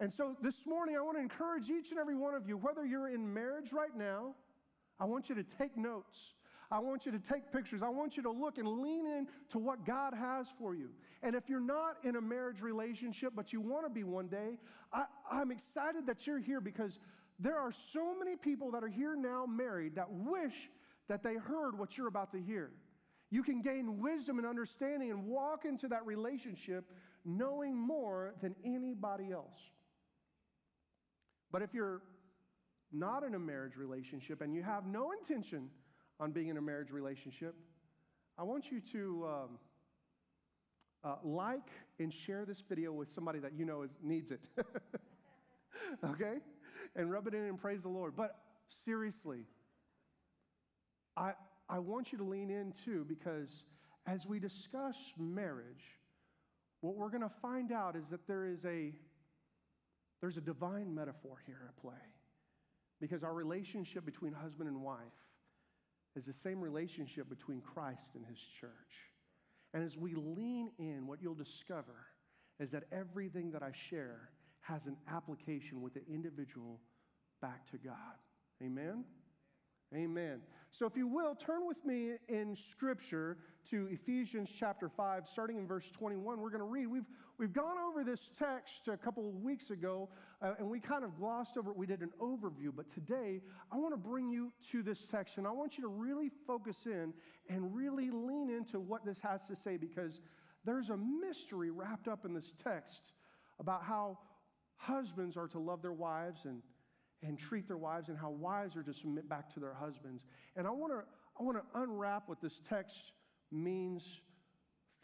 And 0.00 0.12
so 0.12 0.36
this 0.42 0.66
morning, 0.66 0.96
I 0.96 1.00
want 1.00 1.16
to 1.16 1.22
encourage 1.22 1.70
each 1.70 1.90
and 1.90 1.98
every 1.98 2.14
one 2.14 2.34
of 2.34 2.48
you, 2.48 2.56
whether 2.56 2.84
you're 2.84 3.08
in 3.08 3.32
marriage 3.32 3.72
right 3.72 3.96
now, 3.96 4.34
I 5.00 5.04
want 5.04 5.28
you 5.28 5.34
to 5.34 5.42
take 5.42 5.76
notes. 5.76 6.34
I 6.70 6.78
want 6.80 7.06
you 7.06 7.12
to 7.12 7.18
take 7.18 7.50
pictures. 7.50 7.82
I 7.82 7.88
want 7.88 8.16
you 8.16 8.22
to 8.24 8.30
look 8.30 8.58
and 8.58 8.68
lean 8.68 9.06
in 9.06 9.26
to 9.50 9.58
what 9.58 9.84
God 9.86 10.12
has 10.14 10.48
for 10.58 10.74
you. 10.74 10.90
And 11.22 11.34
if 11.34 11.48
you're 11.48 11.60
not 11.60 11.96
in 12.04 12.16
a 12.16 12.20
marriage 12.20 12.60
relationship, 12.60 13.32
but 13.34 13.52
you 13.52 13.60
want 13.60 13.86
to 13.86 13.90
be 13.90 14.04
one 14.04 14.28
day, 14.28 14.58
I, 14.92 15.04
I'm 15.30 15.50
excited 15.50 16.06
that 16.06 16.26
you're 16.26 16.38
here 16.38 16.60
because 16.60 16.98
there 17.38 17.58
are 17.58 17.72
so 17.72 18.14
many 18.18 18.36
people 18.36 18.70
that 18.72 18.84
are 18.84 18.88
here 18.88 19.16
now 19.16 19.46
married 19.46 19.94
that 19.96 20.10
wish 20.10 20.70
that 21.08 21.22
they 21.22 21.36
heard 21.36 21.78
what 21.78 21.96
you're 21.96 22.08
about 22.08 22.30
to 22.32 22.40
hear. 22.40 22.70
You 23.30 23.42
can 23.42 23.62
gain 23.62 23.98
wisdom 23.98 24.38
and 24.38 24.46
understanding 24.46 25.10
and 25.10 25.24
walk 25.24 25.64
into 25.64 25.88
that 25.88 26.04
relationship 26.04 26.84
knowing 27.24 27.76
more 27.76 28.34
than 28.42 28.54
anybody 28.64 29.32
else. 29.32 29.58
But 31.50 31.62
if 31.62 31.72
you're 31.72 32.02
not 32.92 33.22
in 33.22 33.34
a 33.34 33.38
marriage 33.38 33.76
relationship 33.76 34.40
and 34.40 34.54
you 34.54 34.62
have 34.62 34.86
no 34.86 35.12
intention 35.12 35.68
on 36.20 36.32
being 36.32 36.48
in 36.48 36.56
a 36.56 36.60
marriage 36.60 36.90
relationship, 36.90 37.54
I 38.38 38.42
want 38.42 38.70
you 38.70 38.80
to 38.92 39.26
um, 39.28 39.58
uh, 41.04 41.14
like 41.22 41.70
and 41.98 42.12
share 42.12 42.44
this 42.44 42.60
video 42.60 42.92
with 42.92 43.10
somebody 43.10 43.38
that 43.40 43.52
you 43.54 43.64
know 43.64 43.82
is, 43.82 43.90
needs 44.02 44.30
it. 44.30 44.40
okay? 46.04 46.34
And 46.96 47.10
rub 47.10 47.26
it 47.26 47.34
in 47.34 47.44
and 47.44 47.58
praise 47.58 47.82
the 47.82 47.88
Lord. 47.88 48.14
But 48.16 48.36
seriously, 48.68 49.44
I, 51.16 51.32
I 51.68 51.78
want 51.78 52.12
you 52.12 52.18
to 52.18 52.24
lean 52.24 52.50
in 52.50 52.72
too 52.84 53.04
because 53.08 53.64
as 54.06 54.26
we 54.26 54.38
discuss 54.38 55.12
marriage, 55.18 55.84
what 56.80 56.96
we're 56.96 57.10
going 57.10 57.22
to 57.22 57.28
find 57.28 57.72
out 57.72 57.96
is 57.96 58.08
that 58.10 58.26
there 58.26 58.46
is 58.46 58.64
a 58.64 58.92
there's 60.20 60.36
a 60.36 60.42
divine 60.42 60.94
metaphor 60.94 61.36
here 61.46 61.60
at 61.68 61.76
play. 61.76 61.94
Because 63.00 63.22
our 63.22 63.34
relationship 63.34 64.04
between 64.04 64.32
husband 64.32 64.68
and 64.68 64.82
wife 64.82 64.98
is 66.16 66.26
the 66.26 66.32
same 66.32 66.60
relationship 66.60 67.28
between 67.28 67.60
Christ 67.60 68.14
and 68.16 68.26
his 68.26 68.40
church. 68.40 68.70
And 69.72 69.84
as 69.84 69.96
we 69.96 70.14
lean 70.14 70.70
in, 70.78 71.06
what 71.06 71.22
you'll 71.22 71.34
discover 71.34 72.06
is 72.58 72.70
that 72.72 72.84
everything 72.90 73.52
that 73.52 73.62
I 73.62 73.70
share 73.72 74.30
has 74.60 74.86
an 74.86 74.96
application 75.08 75.80
with 75.80 75.94
the 75.94 76.04
individual 76.12 76.80
back 77.40 77.66
to 77.70 77.78
God. 77.78 77.94
Amen? 78.62 79.04
Amen. 79.94 80.40
So, 80.70 80.86
if 80.86 80.96
you 80.96 81.06
will, 81.06 81.34
turn 81.34 81.66
with 81.66 81.82
me 81.86 82.12
in 82.28 82.54
Scripture 82.54 83.38
to 83.70 83.88
Ephesians 83.90 84.52
chapter 84.54 84.88
5, 84.88 85.26
starting 85.26 85.56
in 85.56 85.66
verse 85.66 85.90
21. 85.90 86.40
We're 86.40 86.50
going 86.50 86.58
to 86.60 86.64
read. 86.64 86.88
We've, 86.88 87.06
we've 87.38 87.52
gone 87.52 87.76
over 87.88 88.02
this 88.04 88.30
text 88.36 88.88
a 88.88 88.96
couple 88.96 89.28
of 89.28 89.34
weeks 89.36 89.70
ago, 89.70 90.08
uh, 90.42 90.54
and 90.58 90.68
we 90.68 90.80
kind 90.80 91.04
of 91.04 91.16
glossed 91.16 91.56
over 91.56 91.70
it. 91.70 91.76
We 91.76 91.86
did 91.86 92.00
an 92.00 92.10
overview, 92.20 92.70
but 92.74 92.88
today 92.88 93.40
I 93.72 93.76
want 93.76 93.94
to 93.94 93.98
bring 93.98 94.28
you 94.28 94.52
to 94.72 94.82
this 94.82 94.98
section. 94.98 95.46
I 95.46 95.50
want 95.50 95.78
you 95.78 95.82
to 95.82 95.88
really 95.88 96.30
focus 96.46 96.86
in 96.86 97.12
and 97.48 97.74
really 97.74 98.10
lean 98.10 98.50
into 98.50 98.80
what 98.80 99.04
this 99.04 99.20
has 99.20 99.46
to 99.46 99.56
say 99.56 99.76
because 99.76 100.20
there's 100.64 100.90
a 100.90 100.96
mystery 100.96 101.70
wrapped 101.70 102.08
up 102.08 102.24
in 102.24 102.34
this 102.34 102.52
text 102.62 103.12
about 103.60 103.82
how 103.82 104.18
husbands 104.76 105.36
are 105.36 105.48
to 105.48 105.58
love 105.58 105.82
their 105.82 105.92
wives 105.92 106.44
and, 106.44 106.62
and 107.22 107.38
treat 107.38 107.66
their 107.66 107.76
wives, 107.76 108.08
and 108.08 108.18
how 108.18 108.30
wives 108.30 108.76
are 108.76 108.82
to 108.82 108.92
submit 108.92 109.28
back 109.28 109.52
to 109.54 109.60
their 109.60 109.74
husbands. 109.74 110.24
And 110.56 110.66
I 110.66 110.70
want 110.70 110.92
to 110.92 111.00
I 111.40 111.44
want 111.44 111.56
to 111.56 111.80
unwrap 111.80 112.28
what 112.28 112.40
this 112.40 112.60
text 112.68 113.12
means 113.52 114.22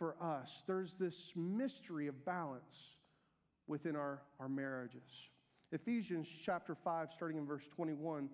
for 0.04 0.23
us. 0.23 0.64
There's 0.66 0.94
this 0.94 1.32
mystery 1.34 2.08
of 2.08 2.26
balance 2.26 2.96
within 3.66 3.96
our, 3.96 4.20
our 4.38 4.50
marriages. 4.50 5.30
Ephesians 5.73 6.28
chapter 6.44 6.75
5, 6.75 7.11
starting 7.11 7.38
in 7.38 7.46
verse 7.46 7.66
21. 7.75 8.28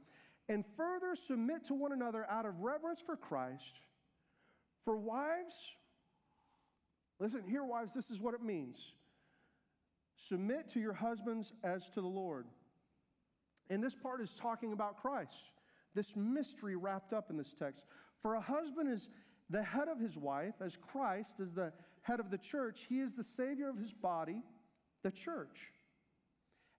And 0.49 0.65
further 0.77 1.15
submit 1.15 1.65
to 1.67 1.75
one 1.75 1.93
another 1.93 2.27
out 2.29 2.45
of 2.45 2.59
reverence 2.59 3.00
for 3.00 3.15
Christ. 3.15 3.83
For 4.85 4.97
wives, 4.97 5.55
listen, 7.21 7.45
here, 7.49 7.62
wives, 7.62 7.95
this 7.95 8.11
is 8.11 8.21
what 8.21 8.35
it 8.35 8.43
means 8.43 8.95
submit 10.17 10.69
to 10.71 10.81
your 10.81 10.93
husbands 10.93 11.53
as 11.62 11.89
to 11.91 12.00
the 12.00 12.09
Lord. 12.09 12.47
And 13.71 13.83
this 13.83 13.95
part 13.95 14.21
is 14.21 14.33
talking 14.35 14.73
about 14.73 15.00
Christ, 15.00 15.53
this 15.95 16.17
mystery 16.17 16.75
wrapped 16.75 17.12
up 17.12 17.31
in 17.31 17.37
this 17.37 17.55
text. 17.55 17.87
For 18.21 18.35
a 18.35 18.41
husband 18.41 18.93
is 18.93 19.09
the 19.50 19.62
head 19.62 19.88
of 19.88 19.99
his 19.99 20.16
wife, 20.16 20.54
as 20.64 20.76
Christ 20.76 21.40
is 21.40 21.52
the 21.52 21.73
head 22.02 22.21
of 22.21 22.30
the 22.30 22.38
church. 22.38 22.87
He 22.88 23.00
is 23.00 23.14
the 23.14 23.23
Savior 23.23 23.69
of 23.69 23.76
his 23.76 23.92
body, 23.92 24.42
the 25.02 25.11
church. 25.11 25.73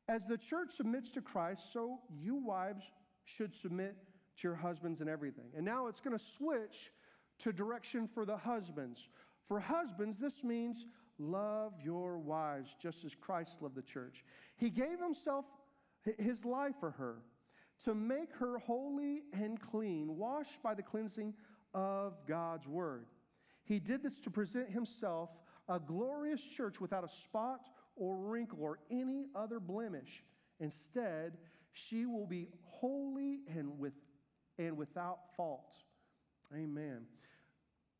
As 0.07 0.25
the 0.25 0.37
church 0.37 0.71
submits 0.71 1.11
to 1.11 1.21
Christ, 1.21 1.71
so 1.71 1.99
you 2.09 2.35
wives 2.35 2.91
should 3.25 3.53
submit 3.53 3.95
to 4.37 4.47
your 4.47 4.55
husbands 4.55 5.01
in 5.01 5.07
everything. 5.07 5.45
And 5.55 5.65
now 5.65 5.87
it's 5.87 5.99
going 5.99 6.17
to 6.17 6.23
switch 6.23 6.91
to 7.39 7.51
direction 7.51 8.07
for 8.07 8.25
the 8.25 8.37
husbands. 8.37 9.09
For 9.47 9.59
husbands, 9.59 10.17
this 10.17 10.43
means 10.43 10.87
love 11.19 11.73
your 11.83 12.17
wives 12.17 12.75
just 12.79 13.03
as 13.03 13.15
Christ 13.15 13.61
loved 13.61 13.75
the 13.75 13.81
church. 13.81 14.23
He 14.57 14.69
gave 14.69 14.99
himself, 14.99 15.45
his 16.17 16.45
life 16.45 16.75
for 16.79 16.91
her, 16.91 17.17
to 17.83 17.95
make 17.95 18.33
her 18.33 18.59
holy 18.59 19.23
and 19.33 19.59
clean, 19.59 20.15
washed 20.17 20.61
by 20.61 20.73
the 20.73 20.83
cleansing 20.83 21.33
of 21.73 22.25
God's 22.27 22.67
word. 22.67 23.05
He 23.63 23.79
did 23.79 24.03
this 24.03 24.19
to 24.21 24.29
present 24.29 24.69
himself 24.69 25.29
a 25.69 25.79
glorious 25.79 26.43
church 26.43 26.81
without 26.81 27.03
a 27.03 27.09
spot 27.09 27.69
or 27.95 28.17
wrinkle 28.17 28.59
or 28.61 28.79
any 28.89 29.27
other 29.35 29.59
blemish. 29.59 30.23
Instead, 30.59 31.37
she 31.73 32.05
will 32.05 32.25
be 32.25 32.49
holy 32.63 33.41
and, 33.47 33.79
with, 33.79 33.93
and 34.57 34.75
without 34.77 35.19
fault. 35.37 35.75
Amen. 36.53 37.01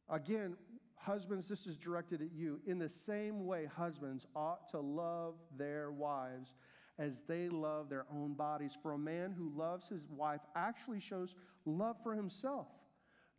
Again, 0.10 0.58
husbands, 0.98 1.48
this 1.48 1.68
is 1.68 1.78
directed 1.78 2.22
at 2.22 2.32
you. 2.34 2.60
In 2.68 2.78
the 2.78 2.90
same 2.90 3.46
way, 3.46 3.66
husbands 3.66 4.28
ought 4.36 4.68
to 4.70 4.80
love 4.80 5.36
their 5.58 5.92
wives 5.92 6.54
as 7.00 7.24
they 7.24 7.48
love 7.48 7.90
their 7.90 8.06
own 8.14 8.34
bodies. 8.34 8.78
For 8.82 8.94
a 8.94 8.98
man 8.98 9.32
who 9.32 9.52
loves 9.56 9.88
his 9.88 10.10
wife 10.10 10.42
actually 10.56 11.00
shows 11.00 11.36
love 11.66 11.96
for 12.04 12.14
himself. 12.14 12.68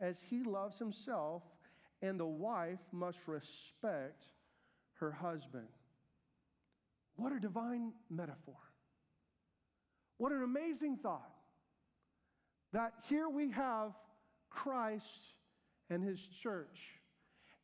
as 0.00 0.22
he 0.22 0.42
loves 0.42 0.78
himself, 0.78 1.42
and 2.02 2.20
the 2.20 2.26
wife 2.26 2.80
must 2.92 3.26
respect 3.26 4.24
her 4.94 5.10
husband. 5.10 5.68
What 7.16 7.32
a 7.32 7.40
divine 7.40 7.92
metaphor. 8.10 8.56
What 10.18 10.32
an 10.32 10.42
amazing 10.42 10.98
thought 10.98 11.32
that 12.72 12.92
here 13.08 13.28
we 13.28 13.50
have 13.52 13.92
Christ 14.50 15.34
and 15.88 16.02
his 16.02 16.20
church. 16.28 17.00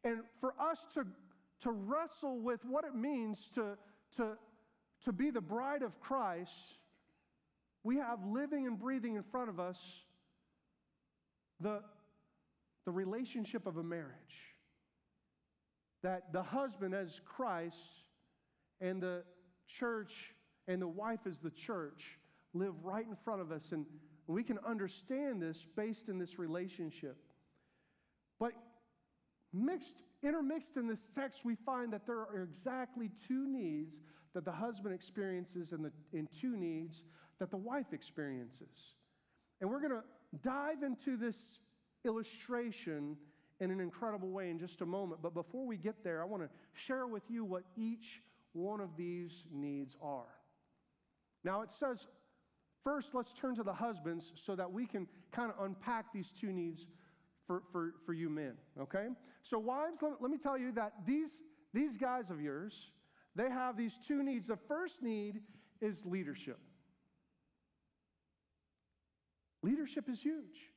And 0.05 0.21
for 0.41 0.55
us 0.61 0.87
to, 0.95 1.07
to 1.61 1.71
wrestle 1.71 2.39
with 2.39 2.65
what 2.65 2.85
it 2.85 2.95
means 2.95 3.51
to, 3.55 3.77
to, 4.17 4.37
to 5.05 5.13
be 5.13 5.31
the 5.31 5.41
bride 5.41 5.83
of 5.83 6.01
Christ, 6.01 6.79
we 7.85 7.97
have 7.97 8.25
living 8.25 8.67
and 8.67 8.79
breathing 8.79 9.17
in 9.17 9.23
front 9.23 9.49
of 9.49 9.61
us 9.61 10.05
the, 11.61 11.81
the 12.85 12.93
relationship 12.93 13.67
of 13.67 13.77
a 13.77 13.83
marriage. 13.83 14.55
That 16.03 16.33
the 16.33 16.43
husband 16.43 16.95
as 16.95 17.21
Christ 17.25 17.77
and 18.81 19.01
the 19.01 19.23
church 19.67 20.35
and 20.67 20.83
the 20.83 20.89
wife 20.89 21.21
as 21.27 21.41
the 21.41 21.51
church 21.51 22.19
live 22.55 22.75
right 22.83 23.07
in 23.07 23.17
front 23.17 23.41
of 23.41 23.53
us. 23.53 23.73
And 23.73 23.87
we 24.27 24.43
can 24.43 24.59
understand 24.67 25.41
this 25.41 25.67
based 25.77 26.09
in 26.09 26.19
this 26.19 26.39
relationship. 26.39 27.17
But 28.39 28.53
mixed, 29.53 30.03
intermixed 30.23 30.77
in 30.77 30.87
this 30.87 31.09
text, 31.15 31.45
we 31.45 31.55
find 31.55 31.93
that 31.93 32.07
there 32.07 32.19
are 32.19 32.43
exactly 32.43 33.11
two 33.29 33.47
needs 33.47 34.01
that 34.35 34.45
the 34.45 34.53
husband 34.53 34.95
experiences 34.95 35.73
and, 35.73 35.85
the, 35.85 35.93
and 36.13 36.29
two 36.31 36.57
needs 36.57 37.05
that 37.39 37.51
the 37.51 37.57
wife 37.57 37.93
experiences. 37.93 38.95
And 39.61 39.71
we're 39.71 39.81
going 39.81 39.93
to 39.93 40.39
dive 40.43 40.83
into 40.83 41.17
this 41.17 41.61
illustration 42.05 43.17
in 43.61 43.71
an 43.71 43.81
incredible 43.81 44.31
way 44.31 44.51
in 44.51 44.59
just 44.59 44.81
a 44.81 44.87
moment. 44.87 45.23
But 45.23 45.35
before 45.35 45.67
we 45.67 45.77
get 45.77 46.03
there, 46.03 46.21
I 46.21 46.25
want 46.25 46.43
to 46.43 46.49
share 46.75 47.07
with 47.07 47.23
you 47.29 47.45
what 47.45 47.63
each 47.77 48.23
one 48.53 48.81
of 48.81 48.97
these 48.97 49.45
needs 49.53 49.97
are. 50.03 50.27
Now, 51.45 51.63
it 51.63 51.71
says, 51.71 52.07
first, 52.85 53.15
let's 53.15 53.33
turn 53.33 53.55
to 53.57 53.63
the 53.63 53.73
husbands 53.73 54.33
so 54.35 54.55
that 54.57 54.71
we 54.71 54.87
can 54.87 55.07
kind 55.31 55.51
of 55.51 55.65
unpack 55.65 56.13
these 56.13 56.33
two 56.33 56.53
needs 56.53 56.87
for, 57.47 57.63
for, 57.73 57.95
for 58.05 58.13
you 58.13 58.29
men, 58.29 58.55
okay? 58.81 59.09
So, 59.43 59.59
wives, 59.59 60.03
let, 60.03 60.21
let 60.21 60.31
me 60.31 60.39
tell 60.39 60.57
you 60.57 60.73
that 60.73 60.93
these, 61.07 61.43
these 61.73 61.97
guys 61.97 62.31
of 62.31 62.41
yours, 62.41 62.91
they 63.35 63.49
have 63.49 63.77
these 63.77 63.99
two 63.99 64.23
needs. 64.23 64.47
The 64.47 64.57
first 64.57 65.03
need 65.03 65.41
is 65.81 66.05
leadership. 66.05 66.59
Leadership 69.63 70.09
is 70.09 70.21
huge. 70.21 70.72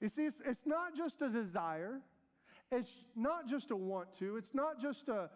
You 0.00 0.08
see, 0.08 0.26
it's, 0.26 0.42
it's 0.44 0.66
not 0.66 0.94
just 0.94 1.22
a 1.22 1.28
desire, 1.28 2.00
it's 2.70 3.00
not 3.14 3.46
just 3.46 3.70
a 3.70 3.76
want 3.76 4.12
to, 4.14 4.36
it's 4.36 4.54
not 4.54 4.80
just 4.80 5.08
a 5.08 5.30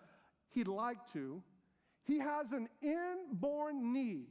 he'd 0.51 0.69
like 0.69 1.07
to. 1.13 1.43
He 2.05 2.19
has 2.19 2.53
an 2.53 2.69
inborn 2.83 3.93
need 3.93 4.27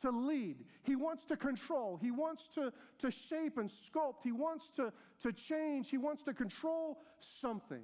to 0.00 0.10
lead. 0.10 0.64
He 0.82 0.96
wants 0.96 1.24
to 1.26 1.36
control. 1.36 1.96
He 2.00 2.10
wants 2.10 2.48
to, 2.48 2.72
to 2.98 3.10
shape 3.10 3.58
and 3.58 3.68
sculpt. 3.68 4.22
He 4.24 4.32
wants 4.32 4.70
to, 4.70 4.92
to 5.20 5.32
change. 5.32 5.90
He 5.90 5.98
wants 5.98 6.22
to 6.24 6.34
control 6.34 6.98
something 7.18 7.82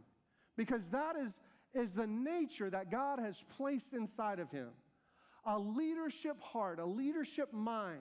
because 0.56 0.88
that 0.90 1.16
is, 1.16 1.40
is 1.75 1.92
the 1.92 2.06
nature 2.06 2.71
that 2.71 2.90
God 2.90 3.18
has 3.18 3.44
placed 3.56 3.94
inside 3.94 4.38
of 4.38 4.50
him. 4.50 4.68
a 5.47 5.59
leadership 5.59 6.40
heart, 6.40 6.78
a 6.78 6.87
leadership 6.87 7.52
mind. 7.52 7.99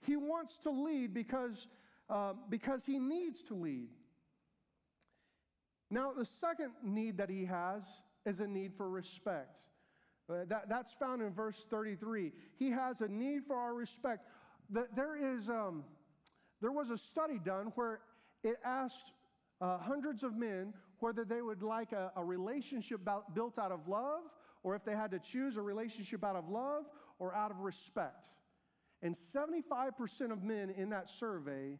He 0.00 0.16
wants 0.16 0.58
to 0.58 0.70
lead 0.70 1.12
because, 1.12 1.66
uh, 2.10 2.32
because 2.48 2.84
he 2.84 2.98
needs 2.98 3.42
to 3.44 3.54
lead. 3.54 3.88
Now, 5.90 6.12
the 6.12 6.24
second 6.24 6.72
need 6.82 7.18
that 7.18 7.30
he 7.30 7.44
has 7.46 7.84
is 8.26 8.40
a 8.40 8.46
need 8.46 8.74
for 8.74 8.88
respect. 8.88 9.60
Uh, 10.28 10.44
that, 10.46 10.68
that's 10.68 10.92
found 10.92 11.22
in 11.22 11.32
verse 11.32 11.66
33. 11.68 12.32
He 12.56 12.70
has 12.70 13.00
a 13.00 13.08
need 13.08 13.44
for 13.46 13.56
our 13.56 13.74
respect. 13.74 14.26
That 14.70 14.94
there 14.94 15.16
is, 15.16 15.48
um, 15.48 15.84
there 16.60 16.72
was 16.72 16.90
a 16.90 16.98
study 16.98 17.40
done 17.44 17.72
where 17.74 18.00
it 18.44 18.56
asked 18.64 19.12
uh, 19.60 19.78
hundreds 19.78 20.22
of 20.22 20.36
men 20.36 20.72
whether 21.00 21.24
they 21.24 21.42
would 21.42 21.62
like 21.62 21.92
a, 21.92 22.12
a 22.16 22.24
relationship 22.24 23.00
about, 23.00 23.34
built 23.34 23.58
out 23.58 23.72
of 23.72 23.88
love 23.88 24.22
or 24.62 24.76
if 24.76 24.84
they 24.84 24.94
had 24.94 25.10
to 25.10 25.18
choose 25.18 25.56
a 25.56 25.62
relationship 25.62 26.24
out 26.24 26.36
of 26.36 26.48
love 26.48 26.84
or 27.18 27.34
out 27.34 27.50
of 27.50 27.60
respect. 27.60 28.28
And 29.02 29.14
75% 29.14 30.30
of 30.30 30.42
men 30.42 30.70
in 30.70 30.90
that 30.90 31.08
survey 31.08 31.78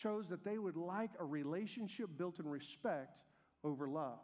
chose 0.00 0.28
that 0.28 0.44
they 0.44 0.58
would 0.58 0.76
like 0.76 1.10
a 1.18 1.24
relationship 1.24 2.08
built 2.16 2.38
in 2.38 2.48
respect 2.48 3.20
over 3.64 3.88
love. 3.88 4.20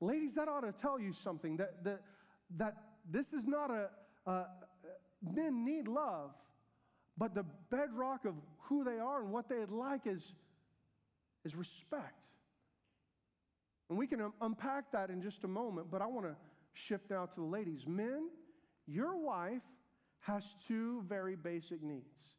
Ladies, 0.00 0.34
that 0.34 0.48
ought 0.48 0.62
to 0.62 0.72
tell 0.72 0.98
you 0.98 1.12
something 1.12 1.56
that, 1.58 1.84
that, 1.84 2.02
that 2.56 2.74
this 3.10 3.32
is 3.32 3.46
not 3.46 3.70
a, 3.70 3.88
a, 4.26 4.46
men 5.22 5.64
need 5.64 5.86
love, 5.86 6.30
but 7.16 7.34
the 7.34 7.44
bedrock 7.70 8.24
of 8.24 8.34
who 8.58 8.84
they 8.84 8.98
are 8.98 9.22
and 9.22 9.30
what 9.30 9.48
they'd 9.48 9.70
like 9.70 10.06
is, 10.06 10.34
is 11.44 11.54
respect. 11.54 12.18
And 13.88 13.98
we 13.98 14.06
can 14.06 14.32
unpack 14.40 14.90
that 14.92 15.10
in 15.10 15.20
just 15.20 15.44
a 15.44 15.48
moment, 15.48 15.88
but 15.90 16.00
I 16.00 16.06
want 16.06 16.26
to 16.26 16.36
shift 16.72 17.10
now 17.10 17.26
to 17.26 17.36
the 17.36 17.46
ladies. 17.46 17.86
Men, 17.86 18.30
your 18.86 19.16
wife 19.16 19.62
has 20.20 20.56
two 20.66 21.04
very 21.06 21.36
basic 21.36 21.82
needs. 21.82 22.34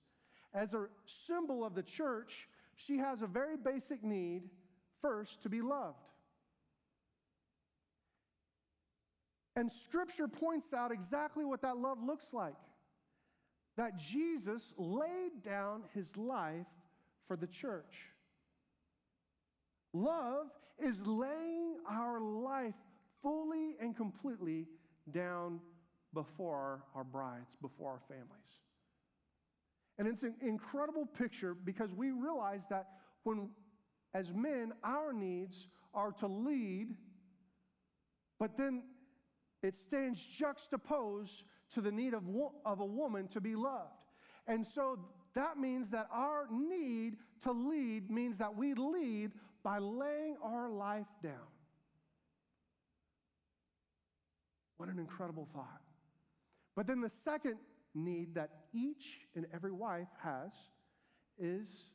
As 0.54 0.74
a 0.74 0.88
symbol 1.06 1.66
of 1.66 1.74
the 1.76 1.84
church, 1.84 2.48
she 2.76 2.98
has 2.98 3.22
a 3.22 3.28
very 3.28 3.58
basic 3.58 4.04
need 4.04 4.50
first 5.02 5.42
to 5.42 5.50
be 5.50 5.62
loved. 5.62 5.98
And 9.56 9.72
scripture 9.72 10.28
points 10.28 10.74
out 10.74 10.92
exactly 10.92 11.46
what 11.46 11.62
that 11.62 11.78
love 11.78 12.04
looks 12.04 12.34
like 12.34 12.56
that 13.76 13.98
Jesus 13.98 14.74
laid 14.78 15.44
down 15.44 15.84
his 15.94 16.16
life 16.16 16.68
for 17.28 17.36
the 17.36 17.48
church. 17.48 18.12
Love 19.94 20.48
is 20.80 21.06
laying 21.06 21.78
our 21.90 22.20
life 22.20 22.76
fully 23.22 23.76
and 23.80 23.96
completely 23.96 24.68
down 25.12 25.60
before 26.14 26.84
our, 26.96 27.04
brides, 27.04 27.56
before 27.62 27.92
our 27.92 28.02
families. 28.08 28.28
And 29.98 30.08
it's 30.08 30.24
an 30.24 30.36
incredible 30.42 31.06
picture 31.06 31.54
because 31.54 31.94
we 31.94 32.12
realize 32.12 32.66
that 32.70 32.88
when, 33.24 33.50
as 34.14 34.34
men, 34.34 34.74
our 34.84 35.14
needs 35.14 35.68
are 35.94 36.12
to 36.14 36.28
lead, 36.28 36.96
but 38.40 38.58
then 38.58 38.84
it 39.62 39.76
stands 39.76 40.20
juxtaposed 40.24 41.44
to 41.74 41.82
the 41.82 41.92
need 41.92 42.14
of, 42.14 42.24
of 42.66 42.80
a 42.80 42.86
woman 42.86 43.28
to 43.30 43.40
be 43.40 43.56
loved. 43.56 44.04
And 44.48 44.66
so 44.66 45.00
that 45.36 45.58
means 45.58 45.90
that 45.92 46.08
our 46.12 46.48
need 46.52 47.18
to 47.44 47.52
lead 47.52 48.12
means 48.12 48.38
that 48.40 48.56
we 48.56 48.74
lead 48.74 49.32
by 49.64 49.78
laying 49.78 50.36
our 50.44 50.70
life 50.70 51.08
down. 51.22 51.34
What 54.78 54.90
an 54.90 55.00
incredible 55.00 55.48
thought. 55.54 55.82
But 56.76 56.88
then 56.88 57.00
the 57.00 57.10
second 57.10 57.58
need 57.96 58.36
that 58.36 58.50
each 58.74 59.22
and 59.36 59.46
every 59.54 59.72
wife 59.72 60.08
has 60.22 60.52
is, 61.38 61.86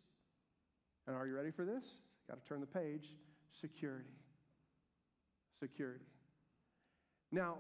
and 1.07 1.17
are 1.17 1.26
you 1.26 1.35
ready 1.35 1.50
for 1.50 1.64
this? 1.64 1.85
Got 2.28 2.43
to 2.43 2.49
turn 2.49 2.61
the 2.61 2.67
page 2.67 3.14
security. 3.50 4.11
Security. 5.59 6.05
Now, 7.33 7.57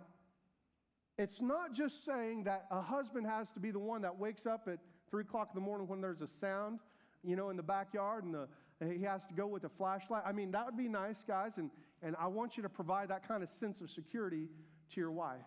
it's 1.18 1.40
not 1.40 1.72
just 1.72 2.04
saying 2.04 2.44
that 2.44 2.66
a 2.70 2.80
husband 2.80 3.26
has 3.26 3.50
to 3.52 3.60
be 3.60 3.70
the 3.70 3.78
one 3.78 4.02
that 4.02 4.16
wakes 4.16 4.46
up 4.46 4.68
at 4.68 4.78
three 5.10 5.22
o'clock 5.22 5.48
in 5.52 5.60
the 5.60 5.64
morning 5.64 5.88
when 5.88 6.00
there's 6.00 6.20
a 6.20 6.28
sound, 6.28 6.78
you 7.24 7.34
know, 7.34 7.50
in 7.50 7.56
the 7.56 7.62
backyard 7.62 8.24
and 8.24 8.34
the, 8.34 8.48
he 8.94 9.02
has 9.02 9.26
to 9.26 9.34
go 9.34 9.46
with 9.46 9.64
a 9.64 9.68
flashlight. 9.68 10.22
I 10.24 10.32
mean, 10.32 10.52
that 10.52 10.64
would 10.64 10.76
be 10.76 10.88
nice, 10.88 11.24
guys, 11.26 11.58
and, 11.58 11.70
and 12.02 12.14
I 12.20 12.28
want 12.28 12.56
you 12.56 12.62
to 12.62 12.68
provide 12.68 13.08
that 13.08 13.26
kind 13.26 13.42
of 13.42 13.50
sense 13.50 13.80
of 13.80 13.90
security 13.90 14.48
to 14.90 15.00
your 15.00 15.10
wife. 15.10 15.44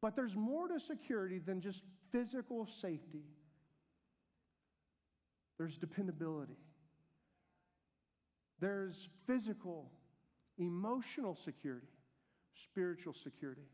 But 0.00 0.14
there's 0.14 0.36
more 0.36 0.68
to 0.68 0.78
security 0.78 1.38
than 1.38 1.60
just 1.60 1.82
physical 2.12 2.66
safety, 2.66 3.24
there's 5.58 5.78
dependability, 5.78 6.58
there's 8.60 9.08
physical, 9.26 9.90
emotional 10.58 11.34
security, 11.34 11.88
spiritual 12.54 13.14
security. 13.14 13.68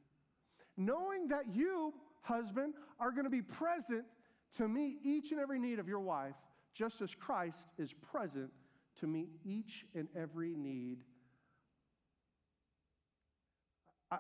Knowing 0.76 1.28
that 1.28 1.44
you, 1.52 1.92
husband, 2.22 2.74
are 2.98 3.10
going 3.10 3.24
to 3.24 3.30
be 3.30 3.42
present 3.42 4.04
to 4.56 4.68
meet 4.68 4.98
each 5.02 5.32
and 5.32 5.40
every 5.40 5.58
need 5.58 5.78
of 5.78 5.88
your 5.88 6.00
wife 6.00 6.34
just 6.74 7.02
as 7.02 7.14
Christ 7.14 7.68
is 7.78 7.92
present 7.92 8.50
to 9.00 9.06
meet 9.06 9.28
each 9.44 9.84
and 9.94 10.08
every 10.16 10.54
need. 10.54 11.04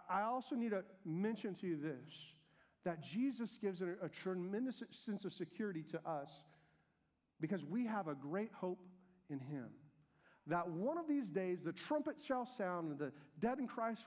I 0.08 0.22
also 0.22 0.54
need 0.54 0.70
to 0.70 0.84
mention 1.04 1.54
to 1.54 1.66
you 1.66 1.76
this 1.76 2.34
that 2.84 3.00
Jesus 3.00 3.58
gives 3.58 3.80
a, 3.80 3.94
a 4.02 4.08
tremendous 4.08 4.82
sense 4.90 5.24
of 5.24 5.32
security 5.32 5.84
to 5.84 6.00
us 6.08 6.44
because 7.40 7.64
we 7.64 7.86
have 7.86 8.08
a 8.08 8.14
great 8.14 8.50
hope 8.52 8.80
in 9.30 9.38
Him. 9.38 9.66
That 10.48 10.68
one 10.68 10.98
of 10.98 11.06
these 11.06 11.30
days 11.30 11.60
the 11.62 11.72
trumpet 11.72 12.20
shall 12.20 12.46
sound 12.46 12.90
and 12.90 12.98
the 12.98 13.12
dead 13.38 13.58
in 13.58 13.68
Christ 13.68 14.02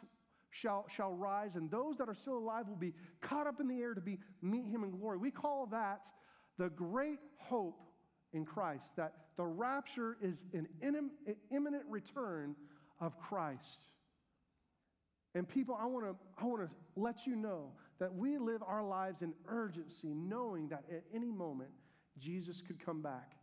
shall, 0.49 0.85
shall 0.89 1.13
rise, 1.13 1.55
and 1.55 1.69
those 1.69 1.97
that 1.97 2.09
are 2.09 2.13
still 2.13 2.37
alive 2.37 2.67
will 2.67 2.75
be 2.75 2.93
caught 3.21 3.47
up 3.47 3.59
in 3.59 3.67
the 3.67 3.81
air 3.81 3.93
to 3.93 4.01
be 4.01 4.19
meet 4.41 4.67
him 4.67 4.83
in 4.83 4.91
glory. 4.91 5.17
We 5.17 5.31
call 5.31 5.67
that 5.67 6.07
the 6.57 6.69
great 6.69 7.19
hope 7.37 7.79
in 8.33 8.45
Christ, 8.45 8.95
that 8.95 9.13
the 9.37 9.45
rapture 9.45 10.17
is 10.21 10.43
an 10.53 10.67
imminent 11.51 11.85
return 11.89 12.55
of 12.99 13.17
Christ. 13.19 13.89
And 15.35 15.47
people, 15.47 15.77
I 15.79 15.85
want 15.85 16.05
to 16.05 16.15
I 16.41 16.45
want 16.45 16.61
to 16.61 16.69
let 16.95 17.27
you 17.27 17.35
know 17.35 17.73
that 17.99 18.13
we 18.13 18.37
live 18.37 18.63
our 18.65 18.83
lives 18.83 19.21
in 19.21 19.33
urgency, 19.47 20.13
knowing 20.13 20.69
that 20.69 20.83
at 20.89 21.03
any 21.13 21.31
moment 21.31 21.69
Jesus 22.17 22.61
could 22.65 22.83
come 22.83 23.01
back. 23.01 23.33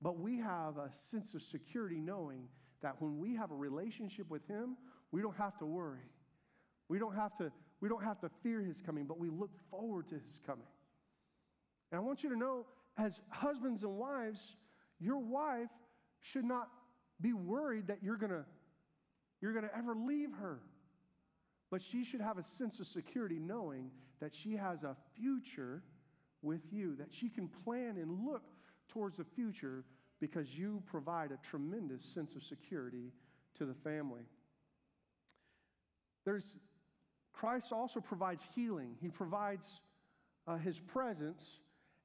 But 0.00 0.18
we 0.18 0.38
have 0.38 0.78
a 0.78 0.90
sense 0.92 1.34
of 1.34 1.42
security 1.42 2.00
knowing 2.00 2.48
that 2.80 2.94
when 3.00 3.18
we 3.18 3.34
have 3.34 3.50
a 3.50 3.54
relationship 3.54 4.30
with 4.30 4.46
Him, 4.46 4.76
we 5.12 5.20
don't 5.20 5.36
have 5.36 5.58
to 5.58 5.66
worry. 5.66 6.08
We 6.88 6.98
don't 6.98 7.14
have 7.14 7.36
to, 7.38 7.52
we 7.80 7.88
don't 7.88 8.02
have 8.02 8.20
to 8.20 8.30
fear 8.42 8.62
His 8.62 8.80
coming, 8.80 9.04
but 9.04 9.18
we 9.18 9.28
look 9.28 9.50
forward 9.70 10.08
to 10.08 10.14
His 10.14 10.38
coming. 10.46 10.66
And 11.92 12.00
I 12.00 12.02
want 12.02 12.22
you 12.22 12.30
to 12.30 12.36
know 12.36 12.66
as 12.96 13.20
husbands 13.28 13.82
and 13.82 13.96
wives, 13.96 14.56
your 15.00 15.18
wife 15.18 15.70
should 16.20 16.44
not 16.44 16.68
be 17.20 17.32
worried 17.32 17.88
that 17.88 17.98
you're 18.02 18.16
to 18.16 18.44
you're 19.40 19.52
going 19.52 19.64
to 19.64 19.76
ever 19.76 19.94
leave 19.94 20.30
her. 20.38 20.60
But 21.70 21.80
she 21.80 22.04
should 22.04 22.20
have 22.20 22.38
a 22.38 22.42
sense 22.42 22.80
of 22.80 22.86
security 22.86 23.38
knowing 23.38 23.90
that 24.20 24.34
she 24.34 24.56
has 24.56 24.82
a 24.82 24.96
future 25.16 25.82
with 26.42 26.62
you, 26.72 26.96
that 26.96 27.12
she 27.12 27.28
can 27.28 27.48
plan 27.48 27.96
and 27.96 28.26
look 28.26 28.42
towards 28.88 29.18
the 29.18 29.24
future 29.24 29.84
because 30.20 30.56
you 30.56 30.82
provide 30.86 31.30
a 31.32 31.38
tremendous 31.48 32.02
sense 32.02 32.34
of 32.34 32.42
security 32.42 33.12
to 33.54 33.64
the 33.64 33.74
family. 33.74 34.22
There's 36.24 36.56
Christ 37.32 37.72
also 37.72 38.00
provides 38.00 38.46
healing. 38.54 38.96
He 39.00 39.08
provides 39.08 39.80
uh, 40.46 40.56
his 40.56 40.80
presence 40.80 41.60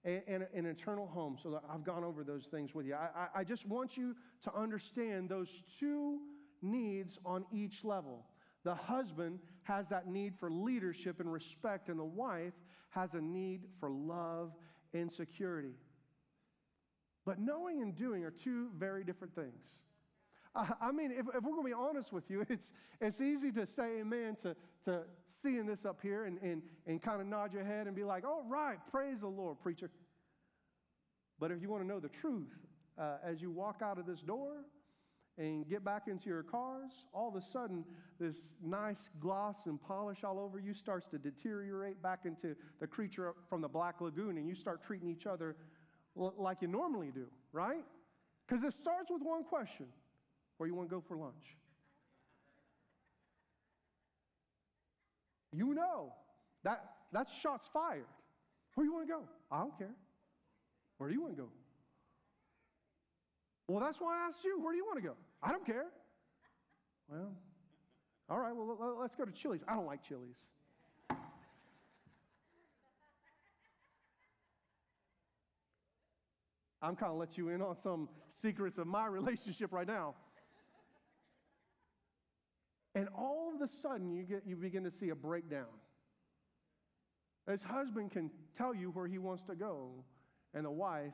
and, 0.06 0.46
an 0.54 0.66
eternal 0.66 1.08
home. 1.08 1.38
So 1.42 1.60
I've 1.70 1.84
gone 1.84 2.04
over 2.04 2.24
those 2.24 2.46
things 2.46 2.74
with 2.76 2.86
you. 2.86 2.96
I, 2.96 3.28
I 3.40 3.44
just 3.44 3.68
want 3.68 3.98
you 3.98 4.16
to 4.44 4.56
understand 4.56 5.30
those 5.30 5.64
two 5.80 6.20
needs 6.62 7.18
on 7.26 7.46
each 7.52 7.84
level. 7.84 8.26
The 8.66 8.76
husband 8.76 9.40
has 9.64 9.88
that 9.90 10.08
need 10.08 10.36
for 10.36 10.52
leadership 10.52 11.22
and 11.22 11.32
respect, 11.32 11.88
and 11.88 11.98
the 11.98 12.04
wife 12.04 12.54
has 12.90 13.14
a 13.14 13.22
need 13.22 13.62
for 13.80 13.90
love 13.90 14.52
and 14.94 15.10
security. 15.10 15.76
But 17.26 17.40
knowing 17.40 17.82
and 17.82 17.96
doing 17.96 18.24
are 18.24 18.32
two 18.32 18.70
very 18.78 19.04
different 19.04 19.34
things. 19.36 19.80
I 20.56 20.92
mean, 20.92 21.12
if, 21.12 21.28
if, 21.36 21.44
we're 21.44 21.52
going 21.52 21.64
to 21.64 21.70
be 21.70 21.74
honest 21.74 22.14
with 22.14 22.30
you, 22.30 22.46
it's, 22.50 22.72
it's 23.02 23.22
easy 23.22 23.52
to 23.52 23.68
say 23.68 24.00
amen 24.00 24.36
to, 24.44 24.56
to 24.86 25.02
seeing 25.28 25.66
this 25.66 25.86
up 25.86 26.00
here 26.02 26.26
and, 26.26 26.40
and, 26.42 26.62
and 26.88 27.02
kind 27.02 27.22
of 27.22 27.28
nod 27.28 27.54
your 27.54 27.64
head 27.64 27.88
and 27.88 27.96
be 27.96 28.04
like, 28.04 28.26
all 28.26 28.46
right, 28.48 28.78
praise 28.90 29.22
the 29.22 29.28
Lord, 29.28 29.60
preacher. 29.60 29.90
But 31.40 31.52
if 31.52 31.62
you 31.62 31.70
want 31.70 31.84
to 31.84 31.88
know 31.88 32.00
the 32.00 32.10
truth, 32.10 32.56
uh, 32.98 33.18
as 33.24 33.42
you 33.42 33.52
walk 33.52 33.82
out 33.84 34.00
of 34.00 34.06
this 34.06 34.22
door, 34.22 34.64
and 35.38 35.68
get 35.68 35.84
back 35.84 36.04
into 36.08 36.30
your 36.30 36.44
cars, 36.44 36.92
all 37.14 37.28
of 37.28 37.36
a 37.36 37.42
sudden, 37.42 37.84
this 38.20 38.54
nice 38.64 39.10
gloss 39.20 39.66
and 39.66 39.82
polish 39.82 40.24
all 40.24 40.40
over 40.40 40.60
you 40.60 40.74
starts 40.74 41.08
to 41.08 41.18
deteriorate 41.18 42.02
back 42.02 42.22
into 42.26 42.56
the 42.80 42.88
creature 42.88 43.34
from 43.50 43.62
the 43.62 43.68
Black 43.68 44.00
Lagoon, 44.00 44.38
and 44.38 44.48
you 44.48 44.56
start 44.56 44.82
treating 44.82 45.10
each 45.10 45.26
other 45.26 45.56
like 46.16 46.62
you 46.62 46.68
normally 46.68 47.12
do, 47.14 47.28
right? 47.52 47.84
Because 48.48 48.64
it 48.64 48.74
starts 48.74 49.12
with 49.12 49.22
one 49.22 49.44
question 49.44 49.88
where 50.58 50.68
you 50.68 50.76
want 50.76 50.90
to 50.90 50.96
go 50.96 51.02
for 51.02 51.18
lunch? 51.18 51.58
You 55.52 55.74
know 55.74 56.14
that 56.64 56.84
that's 57.12 57.34
shots 57.34 57.70
fired. 57.72 58.06
Where 58.76 58.86
you 58.86 58.94
want 58.94 59.08
to 59.08 59.14
go? 59.14 59.22
I 59.52 59.60
don't 59.60 59.78
care. 59.78 59.96
Where 60.98 61.10
do 61.10 61.16
you 61.16 61.22
want 61.22 61.36
to 61.36 61.44
go? 61.44 61.50
Well, 63.68 63.80
that's 63.80 64.00
why 64.00 64.22
I 64.22 64.28
asked 64.28 64.44
you. 64.44 64.62
Where 64.62 64.74
do 64.74 64.78
you 64.78 64.86
want 64.86 64.98
to 64.98 65.08
go? 65.08 65.16
I 65.42 65.52
don't 65.52 65.66
care. 65.66 65.86
Well, 67.08 67.32
all 68.30 68.40
right, 68.40 68.56
well, 68.56 68.98
let's 69.00 69.16
go 69.16 69.26
to 69.26 69.32
Chili's. 69.32 69.64
I 69.68 69.76
don't 69.76 69.86
like 69.86 70.04
Chili's. 70.04 70.50
I'm 76.82 76.96
kind 76.96 77.12
of 77.12 77.18
let 77.18 77.38
you 77.38 77.50
in 77.50 77.62
on 77.62 77.76
some 77.76 78.10
secrets 78.28 78.78
of 78.78 78.86
my 78.86 79.08
relationship 79.08 79.72
right 79.72 79.88
now. 79.88 80.14
And 82.94 83.10
all 83.18 83.52
of 83.54 83.62
a 83.62 83.68
sudden, 83.68 84.12
you, 84.14 84.24
get, 84.24 84.44
you 84.46 84.56
begin 84.56 84.84
to 84.84 84.92
see 84.92 85.10
a 85.10 85.16
breakdown. 85.16 85.66
His 87.50 87.64
husband 87.64 88.12
can 88.12 88.32
tell 88.56 88.74
you 88.74 88.92
where 88.92 89.08
he 89.08 89.18
wants 89.18 89.44
to 89.46 89.56
go, 89.56 90.04
and 90.54 90.66
the 90.66 90.72
wife 90.72 91.14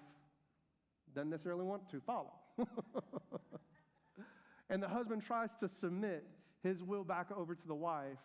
doesn't 1.14 1.30
necessarily 1.30 1.66
want 1.66 1.90
to 1.90 2.00
follow. 2.00 2.34
and 4.70 4.82
the 4.82 4.88
husband 4.88 5.22
tries 5.22 5.56
to 5.58 5.70
submit 5.70 6.26
his 6.64 6.84
will 6.84 7.04
back 7.04 7.28
over 7.36 7.56
to 7.56 7.68
the 7.68 7.76
wife, 7.76 8.20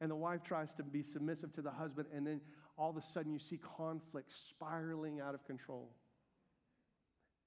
and 0.00 0.10
the 0.10 0.16
wife 0.16 0.42
tries 0.42 0.74
to 0.74 0.82
be 0.82 1.02
submissive 1.02 1.52
to 1.54 1.62
the 1.62 1.70
husband, 1.70 2.08
and 2.14 2.26
then 2.26 2.40
all 2.76 2.90
of 2.90 2.96
a 2.96 3.02
sudden 3.02 3.32
you 3.32 3.38
see 3.38 3.58
conflict 3.76 4.32
spiraling 4.32 5.20
out 5.20 5.34
of 5.34 5.44
control. 5.46 5.90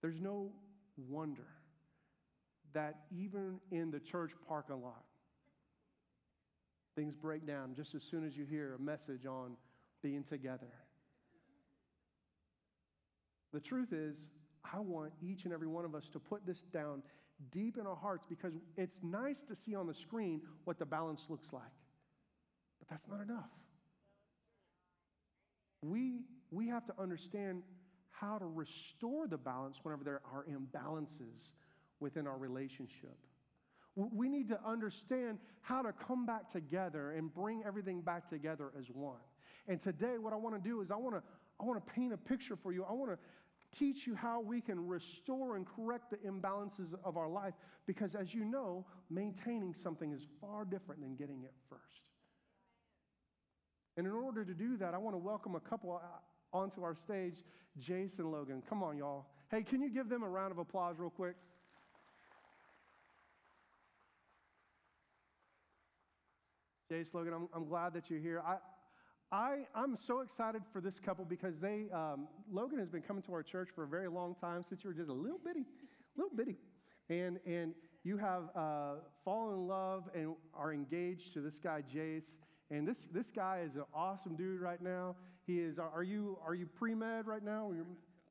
There's 0.02 0.22
no 0.22 0.52
wonder 0.98 1.48
that 2.74 3.02
even 3.12 3.60
in 3.72 3.92
the 3.92 4.00
church 4.00 4.32
parking 4.48 4.82
lot, 4.82 5.04
things 6.96 7.16
break 7.16 7.46
down 7.46 7.74
just 7.76 7.96
as 7.96 8.04
soon 8.04 8.26
as 8.26 8.38
you 8.38 8.46
hear 8.46 8.76
a 8.76 8.82
message 8.82 9.26
on 9.26 9.58
being 10.02 10.24
together. 10.24 10.72
The 13.54 13.60
truth 13.60 13.94
is, 13.94 14.30
I 14.74 14.80
want 14.80 15.14
each 15.22 15.46
and 15.46 15.54
every 15.54 15.68
one 15.68 15.86
of 15.86 15.96
us 15.96 16.10
to 16.10 16.20
put 16.20 16.46
this 16.46 16.62
down 16.62 17.04
deep 17.52 17.78
in 17.78 17.86
our 17.86 17.96
hearts 17.96 18.26
because 18.28 18.54
it's 18.76 19.02
nice 19.04 19.44
to 19.44 19.56
see 19.56 19.76
on 19.76 19.88
the 19.88 19.94
screen 19.94 20.42
what 20.66 20.80
the 20.80 20.86
balance 20.86 21.28
looks 21.30 21.54
like. 21.54 21.64
But 22.80 22.90
that's 22.90 23.08
not 23.08 23.22
enough. 23.22 23.50
We, 25.82 26.22
we 26.52 26.68
have 26.68 26.86
to 26.88 26.94
understand 27.00 27.64
how 28.10 28.38
to 28.40 28.46
restore 28.46 29.28
the 29.28 29.38
balance 29.38 29.80
whenever 29.84 30.04
there 30.04 30.22
are 30.34 30.46
imbalances 30.46 31.52
within 32.00 32.26
our 32.26 32.38
relationship. 32.38 33.16
We 33.96 34.30
need 34.30 34.50
to 34.50 34.60
understand 34.66 35.40
how 35.62 35.82
to 35.82 35.92
come 35.92 36.26
back 36.26 36.52
together 36.52 37.12
and 37.12 37.34
bring 37.34 37.64
everything 37.66 38.02
back 38.02 38.30
together 38.30 38.72
as 38.78 38.86
one. 38.92 39.18
And 39.68 39.80
today, 39.80 40.18
what 40.20 40.34
I 40.34 40.36
want 40.36 40.56
to 40.56 40.70
do 40.70 40.82
is 40.82 40.92
I 40.92 40.96
want 40.96 41.16
to 41.16 41.24
I 41.60 41.64
want 41.64 41.84
to 41.84 41.94
paint 41.94 42.14
a 42.14 42.18
picture 42.18 42.56
for 42.56 42.72
you. 42.72 42.86
I 42.88 42.94
want 42.94 43.12
to 43.12 43.18
teach 43.78 44.08
you 44.08 44.16
how 44.16 44.42
we 44.42 44.62
can 44.62 44.88
restore 44.88 45.56
and 45.56 45.66
correct 45.66 46.10
the 46.10 46.18
imbalances 46.18 46.94
of 47.04 47.18
our 47.18 47.30
life 47.30 47.54
because, 47.86 48.16
as 48.16 48.34
you 48.34 48.44
know, 48.44 48.86
maintaining 49.10 49.74
something 49.74 50.12
is 50.12 50.22
far 50.42 50.66
different 50.66 51.02
than 51.02 51.16
getting 51.16 51.44
it 51.44 51.54
first. 51.70 51.82
And 53.98 54.06
in 54.06 54.14
order 54.14 54.46
to 54.46 54.54
do 54.54 54.78
that, 54.78 54.94
I 54.94 54.98
want 54.98 55.16
to 55.16 55.20
welcome 55.20 55.56
a 55.56 55.60
couple 55.60 56.02
onto 56.54 56.84
our 56.84 56.96
stage, 56.96 57.44
Jason 57.78 58.32
Logan. 58.32 58.62
Come 58.70 58.84
on, 58.84 58.98
y'all. 58.98 59.26
Hey, 59.50 59.64
can 59.64 59.82
you 59.82 59.90
give 59.90 60.10
them 60.10 60.24
a 60.24 60.30
round 60.30 60.52
of 60.52 60.58
applause, 60.58 60.98
real 61.00 61.10
quick? 61.10 61.36
Jace 66.92 67.14
Logan, 67.14 67.34
I'm, 67.34 67.50
I'm 67.54 67.68
glad 67.68 67.94
that 67.94 68.10
you're 68.10 68.20
here. 68.20 68.42
I, 68.46 68.58
I, 69.32 69.68
I'm 69.76 69.96
so 69.98 70.22
excited 70.22 70.62
for 70.72 70.80
this 70.80 71.00
couple 71.00 71.26
because 71.26 71.60
they, 71.60 71.88
um, 71.94 72.28
Logan 72.50 72.80
has 72.80 72.88
been 72.88 73.02
coming 73.02 73.22
to 73.24 73.34
our 73.34 73.44
church 73.44 73.70
for 73.76 73.84
a 73.84 73.88
very 73.88 74.08
long 74.08 74.36
time 74.36 74.64
since 74.64 74.84
you 74.84 74.90
were 74.90 74.94
just 74.94 75.10
a 75.10 75.14
little 75.14 75.40
bitty, 75.44 75.66
little 76.16 76.36
bitty. 76.36 76.56
And, 77.10 77.40
and 77.46 77.74
you 78.04 78.18
have 78.18 78.44
uh, 78.56 78.96
fallen 79.26 79.56
in 79.56 79.68
love 79.68 80.10
and 80.16 80.34
are 80.54 80.74
engaged 80.74 81.34
to 81.34 81.42
this 81.42 81.60
guy, 81.60 81.84
Jace. 81.94 82.38
And 82.72 82.88
this, 82.88 83.08
this 83.12 83.32
guy 83.32 83.64
is 83.66 83.76
an 83.76 83.84
awesome 83.94 84.36
dude 84.36 84.62
right 84.62 84.82
now. 84.82 85.16
He 85.46 85.60
is, 85.60 85.78
are 85.78 86.04
you, 86.04 86.38
are 86.46 86.56
you 86.56 86.66
pre-med 86.66 87.28
right 87.28 87.44
now? 87.44 87.70
Are 87.70 87.86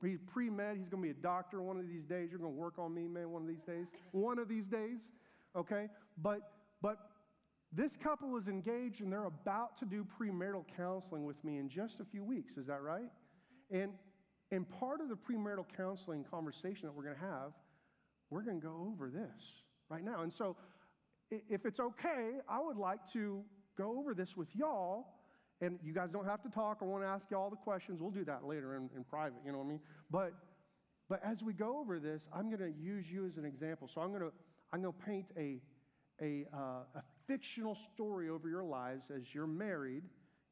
He's 0.06 0.20
pre-med. 0.26 0.76
He's 0.76 0.88
going 0.88 1.02
to 1.02 1.08
be 1.08 1.18
a 1.18 1.22
doctor 1.22 1.62
one 1.62 1.78
of 1.78 1.88
these 1.88 2.04
days. 2.04 2.30
You're 2.30 2.38
going 2.38 2.52
to 2.52 2.58
work 2.58 2.78
on 2.78 2.94
me, 2.94 3.06
man, 3.06 3.30
one 3.30 3.42
of 3.42 3.48
these 3.48 3.62
days. 3.62 3.88
One 4.12 4.38
of 4.38 4.48
these 4.48 4.66
days, 4.66 5.12
okay? 5.54 5.88
But, 6.22 6.52
but 6.82 6.98
this 7.72 7.96
couple 7.96 8.36
is 8.36 8.48
engaged 8.48 9.00
and 9.00 9.12
they're 9.12 9.24
about 9.24 9.76
to 9.78 9.84
do 9.84 10.06
premarital 10.18 10.64
counseling 10.76 11.24
with 11.24 11.42
me 11.44 11.58
in 11.58 11.68
just 11.68 12.00
a 12.00 12.04
few 12.04 12.24
weeks. 12.24 12.56
Is 12.56 12.66
that 12.66 12.82
right? 12.82 13.10
And, 13.70 13.92
and 14.50 14.68
part 14.68 15.00
of 15.00 15.08
the 15.08 15.16
premarital 15.16 15.66
counseling 15.76 16.24
conversation 16.24 16.86
that 16.86 16.94
we're 16.94 17.02
going 17.04 17.16
to 17.16 17.20
have, 17.20 17.52
we're 18.30 18.42
going 18.42 18.60
to 18.60 18.66
go 18.66 18.92
over 18.92 19.10
this 19.10 19.62
right 19.88 20.04
now. 20.04 20.22
And 20.22 20.32
so, 20.32 20.56
if 21.30 21.66
it's 21.66 21.80
okay, 21.80 22.34
I 22.48 22.60
would 22.60 22.76
like 22.76 23.00
to 23.12 23.42
go 23.76 23.98
over 23.98 24.14
this 24.14 24.36
with 24.36 24.54
y'all. 24.54 25.08
And 25.60 25.78
you 25.82 25.94
guys 25.94 26.10
don't 26.10 26.26
have 26.26 26.42
to 26.42 26.50
talk. 26.50 26.78
I 26.82 26.84
want 26.84 27.02
to 27.02 27.08
ask 27.08 27.26
you 27.30 27.36
all 27.36 27.48
the 27.48 27.56
questions. 27.56 28.00
We'll 28.00 28.10
do 28.10 28.24
that 28.26 28.44
later 28.44 28.76
in, 28.76 28.90
in 28.94 29.04
private, 29.04 29.38
you 29.44 29.52
know 29.52 29.58
what 29.58 29.64
I 29.64 29.68
mean? 29.68 29.80
But, 30.10 30.34
but 31.08 31.20
as 31.24 31.42
we 31.42 31.54
go 31.54 31.78
over 31.78 31.98
this, 31.98 32.28
I'm 32.32 32.50
going 32.50 32.60
to 32.60 32.78
use 32.78 33.10
you 33.10 33.26
as 33.26 33.38
an 33.38 33.46
example. 33.46 33.88
So 33.88 34.02
I'm 34.02 34.10
going 34.10 34.20
to, 34.20 34.32
I'm 34.72 34.82
going 34.82 34.92
to 34.92 35.04
paint 35.04 35.32
a, 35.36 35.60
a, 36.20 36.46
uh, 36.54 36.82
a 36.94 37.02
fictional 37.26 37.74
story 37.74 38.28
over 38.28 38.48
your 38.48 38.64
lives 38.64 39.10
as 39.10 39.34
you're 39.34 39.46
married. 39.46 40.04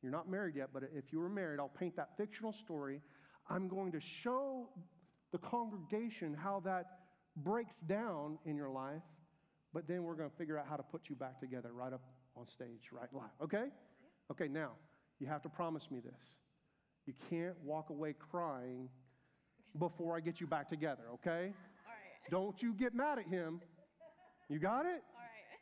You're 0.02 0.12
not 0.12 0.28
married 0.28 0.56
yet, 0.56 0.70
but 0.72 0.82
if 0.94 1.12
you 1.12 1.18
were 1.18 1.28
married, 1.28 1.60
I'll 1.60 1.68
paint 1.68 1.96
that 1.96 2.16
fictional 2.16 2.52
story. 2.52 3.00
I'm 3.48 3.68
going 3.68 3.92
to 3.92 4.00
show 4.00 4.68
the 5.32 5.38
congregation 5.38 6.34
how 6.34 6.60
that 6.64 6.86
breaks 7.36 7.80
down 7.80 8.38
in 8.44 8.56
your 8.56 8.70
life, 8.70 9.02
but 9.72 9.88
then 9.88 10.04
we're 10.04 10.14
going 10.14 10.30
to 10.30 10.36
figure 10.36 10.58
out 10.58 10.66
how 10.68 10.76
to 10.76 10.82
put 10.82 11.08
you 11.08 11.16
back 11.16 11.40
together 11.40 11.72
right 11.72 11.92
up 11.92 12.02
on 12.36 12.46
stage, 12.46 12.90
right 12.92 13.08
live. 13.12 13.24
Okay? 13.42 13.66
Okay, 14.30 14.48
now, 14.48 14.72
you 15.18 15.26
have 15.26 15.42
to 15.42 15.48
promise 15.48 15.90
me 15.90 16.00
this. 16.00 16.36
You 17.06 17.14
can't 17.30 17.56
walk 17.62 17.90
away 17.90 18.14
crying 18.30 18.88
before 19.78 20.16
I 20.16 20.20
get 20.20 20.40
you 20.40 20.46
back 20.46 20.68
together, 20.68 21.02
okay? 21.14 21.30
All 21.30 21.90
right. 21.90 22.30
Don't 22.30 22.62
you 22.62 22.72
get 22.72 22.94
mad 22.94 23.18
at 23.18 23.26
him. 23.26 23.60
You 24.48 24.58
got 24.58 24.86
it? 24.86 25.02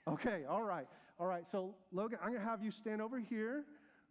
All 0.07 0.15
right. 0.15 0.21
Okay, 0.21 0.45
all 0.49 0.63
right. 0.63 0.87
All 1.23 1.29
right, 1.29 1.47
so 1.47 1.73
Logan, 1.93 2.19
I'm 2.21 2.33
gonna 2.33 2.45
have 2.45 2.65
you 2.65 2.73
stand 2.73 3.01
over 3.01 3.17
here, 3.17 3.63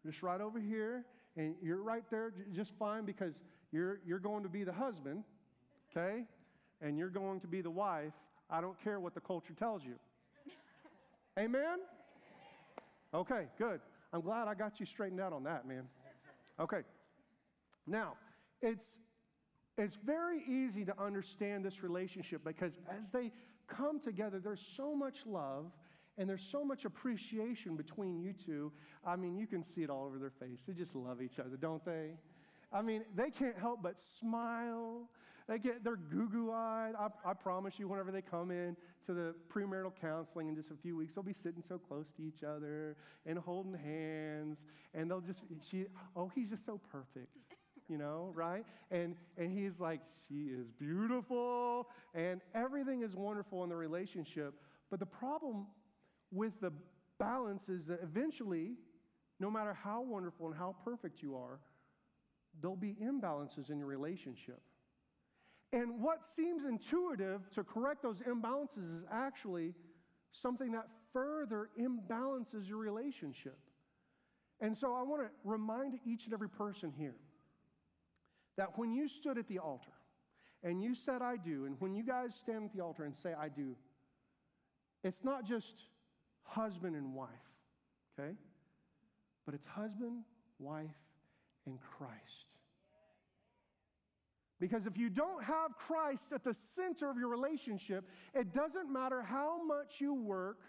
just 0.05 0.23
right 0.23 0.39
over 0.39 0.61
here, 0.61 1.03
and 1.35 1.55
you're 1.61 1.83
right 1.83 2.05
there 2.09 2.31
just 2.53 2.73
fine 2.79 3.03
because 3.03 3.41
you're, 3.73 3.99
you're 4.07 4.17
going 4.17 4.43
to 4.43 4.49
be 4.49 4.63
the 4.63 4.71
husband, 4.71 5.25
okay? 5.91 6.23
And 6.79 6.97
you're 6.97 7.09
going 7.09 7.41
to 7.41 7.47
be 7.47 7.59
the 7.59 7.69
wife. 7.69 8.13
I 8.49 8.61
don't 8.61 8.81
care 8.81 9.01
what 9.01 9.13
the 9.13 9.19
culture 9.19 9.53
tells 9.53 9.83
you. 9.83 9.95
Amen? 11.37 11.79
Okay, 13.13 13.47
good. 13.57 13.81
I'm 14.13 14.21
glad 14.21 14.47
I 14.47 14.53
got 14.53 14.79
you 14.79 14.85
straightened 14.85 15.19
out 15.19 15.33
on 15.33 15.43
that, 15.43 15.67
man. 15.67 15.83
Okay. 16.61 16.79
Now, 17.85 18.13
it's 18.61 18.99
it's 19.77 19.95
very 19.95 20.43
easy 20.47 20.85
to 20.85 20.97
understand 20.97 21.65
this 21.65 21.83
relationship 21.83 22.41
because 22.45 22.79
as 22.97 23.11
they 23.11 23.33
come 23.67 23.99
together, 23.99 24.39
there's 24.39 24.65
so 24.65 24.95
much 24.95 25.25
love 25.25 25.73
and 26.17 26.29
there's 26.29 26.43
so 26.43 26.63
much 26.63 26.85
appreciation 26.85 27.75
between 27.75 28.19
you 28.19 28.33
two. 28.33 28.71
I 29.05 29.15
mean, 29.15 29.37
you 29.37 29.47
can 29.47 29.63
see 29.63 29.83
it 29.83 29.89
all 29.89 30.05
over 30.05 30.19
their 30.19 30.29
face. 30.29 30.61
They 30.67 30.73
just 30.73 30.95
love 30.95 31.21
each 31.21 31.39
other, 31.39 31.57
don't 31.57 31.83
they? 31.83 32.11
I 32.73 32.81
mean, 32.81 33.03
they 33.15 33.29
can't 33.29 33.57
help 33.57 33.81
but 33.81 33.99
smile. 33.99 35.09
They 35.47 35.57
get 35.57 35.83
they're 35.83 35.97
goo-goo 35.97 36.51
eyed. 36.51 36.93
I, 36.97 37.07
I, 37.29 37.33
promise 37.33 37.77
you, 37.77 37.87
whenever 37.87 38.11
they 38.11 38.21
come 38.21 38.51
in 38.51 38.77
to 39.05 39.13
the 39.13 39.35
premarital 39.53 39.91
counseling 39.99 40.47
in 40.47 40.55
just 40.55 40.71
a 40.71 40.75
few 40.75 40.95
weeks, 40.95 41.15
they'll 41.15 41.23
be 41.23 41.33
sitting 41.33 41.61
so 41.61 41.77
close 41.77 42.11
to 42.13 42.21
each 42.21 42.43
other 42.43 42.95
and 43.25 43.37
holding 43.37 43.73
hands, 43.73 44.59
and 44.93 45.09
they'll 45.09 45.19
just 45.19 45.41
she 45.67 45.87
oh 46.15 46.31
he's 46.33 46.49
just 46.49 46.65
so 46.65 46.79
perfect, 46.91 47.35
you 47.89 47.97
know, 47.97 48.31
right? 48.33 48.63
And 48.91 49.15
and 49.37 49.51
he's 49.51 49.79
like 49.79 49.99
she 50.27 50.45
is 50.45 50.71
beautiful, 50.79 51.89
and 52.13 52.39
everything 52.55 53.01
is 53.01 53.15
wonderful 53.15 53.63
in 53.63 53.69
the 53.69 53.75
relationship. 53.75 54.53
But 54.89 54.99
the 54.99 55.05
problem 55.05 55.65
with 56.31 56.59
the 56.61 56.71
balance 57.19 57.69
is 57.69 57.87
that 57.87 57.99
eventually, 58.01 58.73
no 59.39 59.51
matter 59.51 59.73
how 59.73 60.01
wonderful 60.01 60.47
and 60.47 60.55
how 60.55 60.75
perfect 60.83 61.21
you 61.21 61.35
are, 61.35 61.59
there'll 62.61 62.75
be 62.75 62.95
imbalances 63.01 63.69
in 63.69 63.77
your 63.77 63.87
relationship. 63.87 64.61
And 65.73 66.01
what 66.01 66.25
seems 66.25 66.65
intuitive 66.65 67.49
to 67.51 67.63
correct 67.63 68.01
those 68.01 68.21
imbalances 68.21 68.93
is 68.93 69.05
actually 69.09 69.73
something 70.31 70.71
that 70.71 70.87
further 71.13 71.69
imbalances 71.79 72.67
your 72.67 72.77
relationship. 72.77 73.57
And 74.59 74.75
so 74.75 74.93
I 74.93 75.01
want 75.01 75.23
to 75.23 75.29
remind 75.43 75.99
each 76.05 76.25
and 76.25 76.33
every 76.33 76.49
person 76.49 76.91
here 76.95 77.15
that 78.57 78.77
when 78.77 78.91
you 78.91 79.07
stood 79.07 79.37
at 79.37 79.47
the 79.47 79.59
altar 79.59 79.91
and 80.63 80.83
you 80.83 80.93
said, 80.93 81.21
I 81.21 81.37
do, 81.37 81.65
and 81.65 81.75
when 81.79 81.95
you 81.95 82.03
guys 82.03 82.35
stand 82.35 82.65
at 82.65 82.73
the 82.73 82.81
altar 82.81 83.05
and 83.05 83.15
say, 83.15 83.33
I 83.33 83.49
do, 83.49 83.75
it's 85.03 85.23
not 85.23 85.45
just 85.45 85.85
husband 86.51 86.95
and 86.95 87.13
wife, 87.13 87.29
okay? 88.19 88.33
But 89.45 89.55
it's 89.55 89.65
husband, 89.65 90.23
wife, 90.59 90.89
and 91.65 91.79
Christ. 91.79 92.57
Because 94.59 94.85
if 94.85 94.97
you 94.97 95.09
don't 95.09 95.43
have 95.43 95.75
Christ 95.77 96.31
at 96.31 96.43
the 96.43 96.53
center 96.53 97.09
of 97.09 97.17
your 97.17 97.29
relationship, 97.29 98.05
it 98.35 98.53
doesn't 98.53 98.91
matter 98.91 99.23
how 99.23 99.63
much 99.65 99.99
you 99.99 100.13
work 100.13 100.59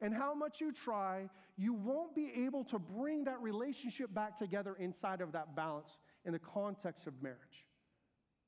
and 0.00 0.12
how 0.12 0.34
much 0.34 0.60
you 0.60 0.72
try, 0.72 1.28
you 1.56 1.74
won't 1.74 2.14
be 2.14 2.32
able 2.44 2.64
to 2.64 2.78
bring 2.78 3.22
that 3.24 3.40
relationship 3.40 4.12
back 4.14 4.36
together 4.36 4.74
inside 4.80 5.20
of 5.20 5.30
that 5.32 5.54
balance 5.54 5.98
in 6.24 6.32
the 6.32 6.38
context 6.38 7.06
of 7.06 7.12
marriage. 7.22 7.66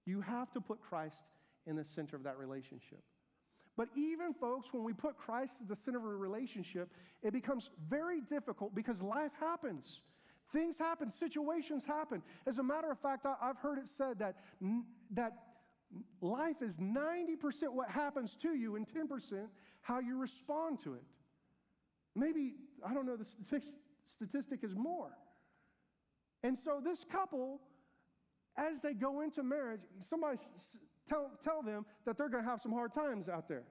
You 0.07 0.21
have 0.21 0.51
to 0.53 0.61
put 0.61 0.81
Christ 0.81 1.23
in 1.67 1.77
the 1.77 1.85
center 1.85 2.17
of 2.17 2.25
that 2.25 2.39
relationship. 2.39 3.05
But 3.77 3.89
even, 3.97 4.35
folks, 4.35 4.73
when 4.73 4.85
we 4.85 4.93
put 4.93 5.17
Christ 5.17 5.61
at 5.63 5.69
the 5.69 5.77
center 5.77 5.99
of 5.99 6.05
a 6.05 6.09
relationship, 6.09 6.93
it 7.23 7.33
becomes 7.33 7.71
very 7.89 8.21
difficult 8.21 8.75
because 8.75 9.03
life 9.03 9.33
happens. 9.41 10.01
Things 10.53 10.77
happen, 10.77 11.11
situations 11.11 11.85
happen. 11.85 12.23
As 12.47 12.59
a 12.59 12.63
matter 12.63 12.91
of 12.91 12.99
fact, 12.99 13.25
I, 13.25 13.35
have 13.41 13.57
heard 13.57 13.79
it 13.79 13.89
said 13.89 14.19
that, 14.19 14.37
that 15.13 15.33
life 16.21 16.61
is 16.61 16.79
90% 16.79 17.73
what 17.73 17.89
happens 17.89 18.37
to 18.37 18.55
you 18.55 18.77
and 18.77 18.87
10% 18.87 19.47
how 19.81 20.01
you 20.01 20.19
respond 20.19 20.79
to 20.81 20.95
it. 20.95 21.05
Maybe, 22.15 22.55
I 22.87 22.93
don't 22.93 23.07
know, 23.07 23.17
the 23.17 23.63
statistic 24.05 24.63
is 24.63 24.75
more. 24.77 25.13
And 26.43 26.57
so 26.57 26.81
this 26.85 27.05
couple, 27.05 27.61
as 28.57 28.83
they 28.83 28.93
go 28.93 29.23
into 29.23 29.43
marriage, 29.43 29.81
somebody 30.01 30.39
tell, 31.07 31.31
tell 31.41 31.63
them 31.63 31.85
that 32.05 32.17
they're 32.17 32.29
going 32.29 32.45
to 32.45 32.51
have 32.51 32.61
some 32.61 32.73
hard 32.73 32.93
times 32.93 33.29
out 33.29 33.49
there. 33.49 33.65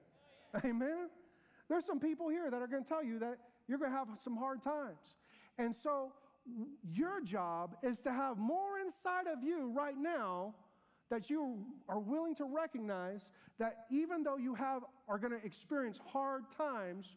Amen? 0.64 1.08
There's 1.68 1.84
some 1.84 2.00
people 2.00 2.28
here 2.28 2.50
that 2.50 2.60
are 2.60 2.66
going 2.66 2.84
to 2.84 2.88
tell 2.88 3.02
you 3.02 3.18
that 3.20 3.38
you're 3.68 3.78
going 3.78 3.90
to 3.90 3.96
have 3.96 4.08
some 4.18 4.36
hard 4.36 4.62
times. 4.62 5.16
And 5.58 5.74
so 5.74 6.12
your 6.92 7.20
job 7.22 7.76
is 7.82 8.00
to 8.02 8.12
have 8.12 8.38
more 8.38 8.78
inside 8.80 9.26
of 9.26 9.42
you 9.42 9.70
right 9.70 9.96
now 9.96 10.54
that 11.10 11.28
you 11.28 11.64
are 11.88 12.00
willing 12.00 12.34
to 12.34 12.44
recognize 12.44 13.30
that 13.58 13.84
even 13.90 14.22
though 14.22 14.36
you 14.36 14.54
have 14.54 14.82
are 15.08 15.18
going 15.18 15.32
to 15.32 15.44
experience 15.44 16.00
hard 16.06 16.44
times 16.50 17.16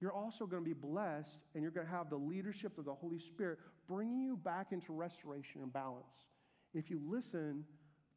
you're 0.00 0.12
also 0.12 0.46
going 0.46 0.62
to 0.64 0.68
be 0.68 0.74
blessed 0.74 1.42
and 1.54 1.62
you're 1.62 1.70
going 1.70 1.86
to 1.86 1.92
have 1.92 2.10
the 2.10 2.16
leadership 2.16 2.76
of 2.76 2.84
the 2.84 2.92
holy 2.92 3.20
spirit 3.20 3.58
bringing 3.88 4.20
you 4.20 4.36
back 4.36 4.72
into 4.72 4.92
restoration 4.92 5.62
and 5.62 5.72
balance 5.72 6.26
if 6.74 6.90
you 6.90 7.00
listen 7.06 7.64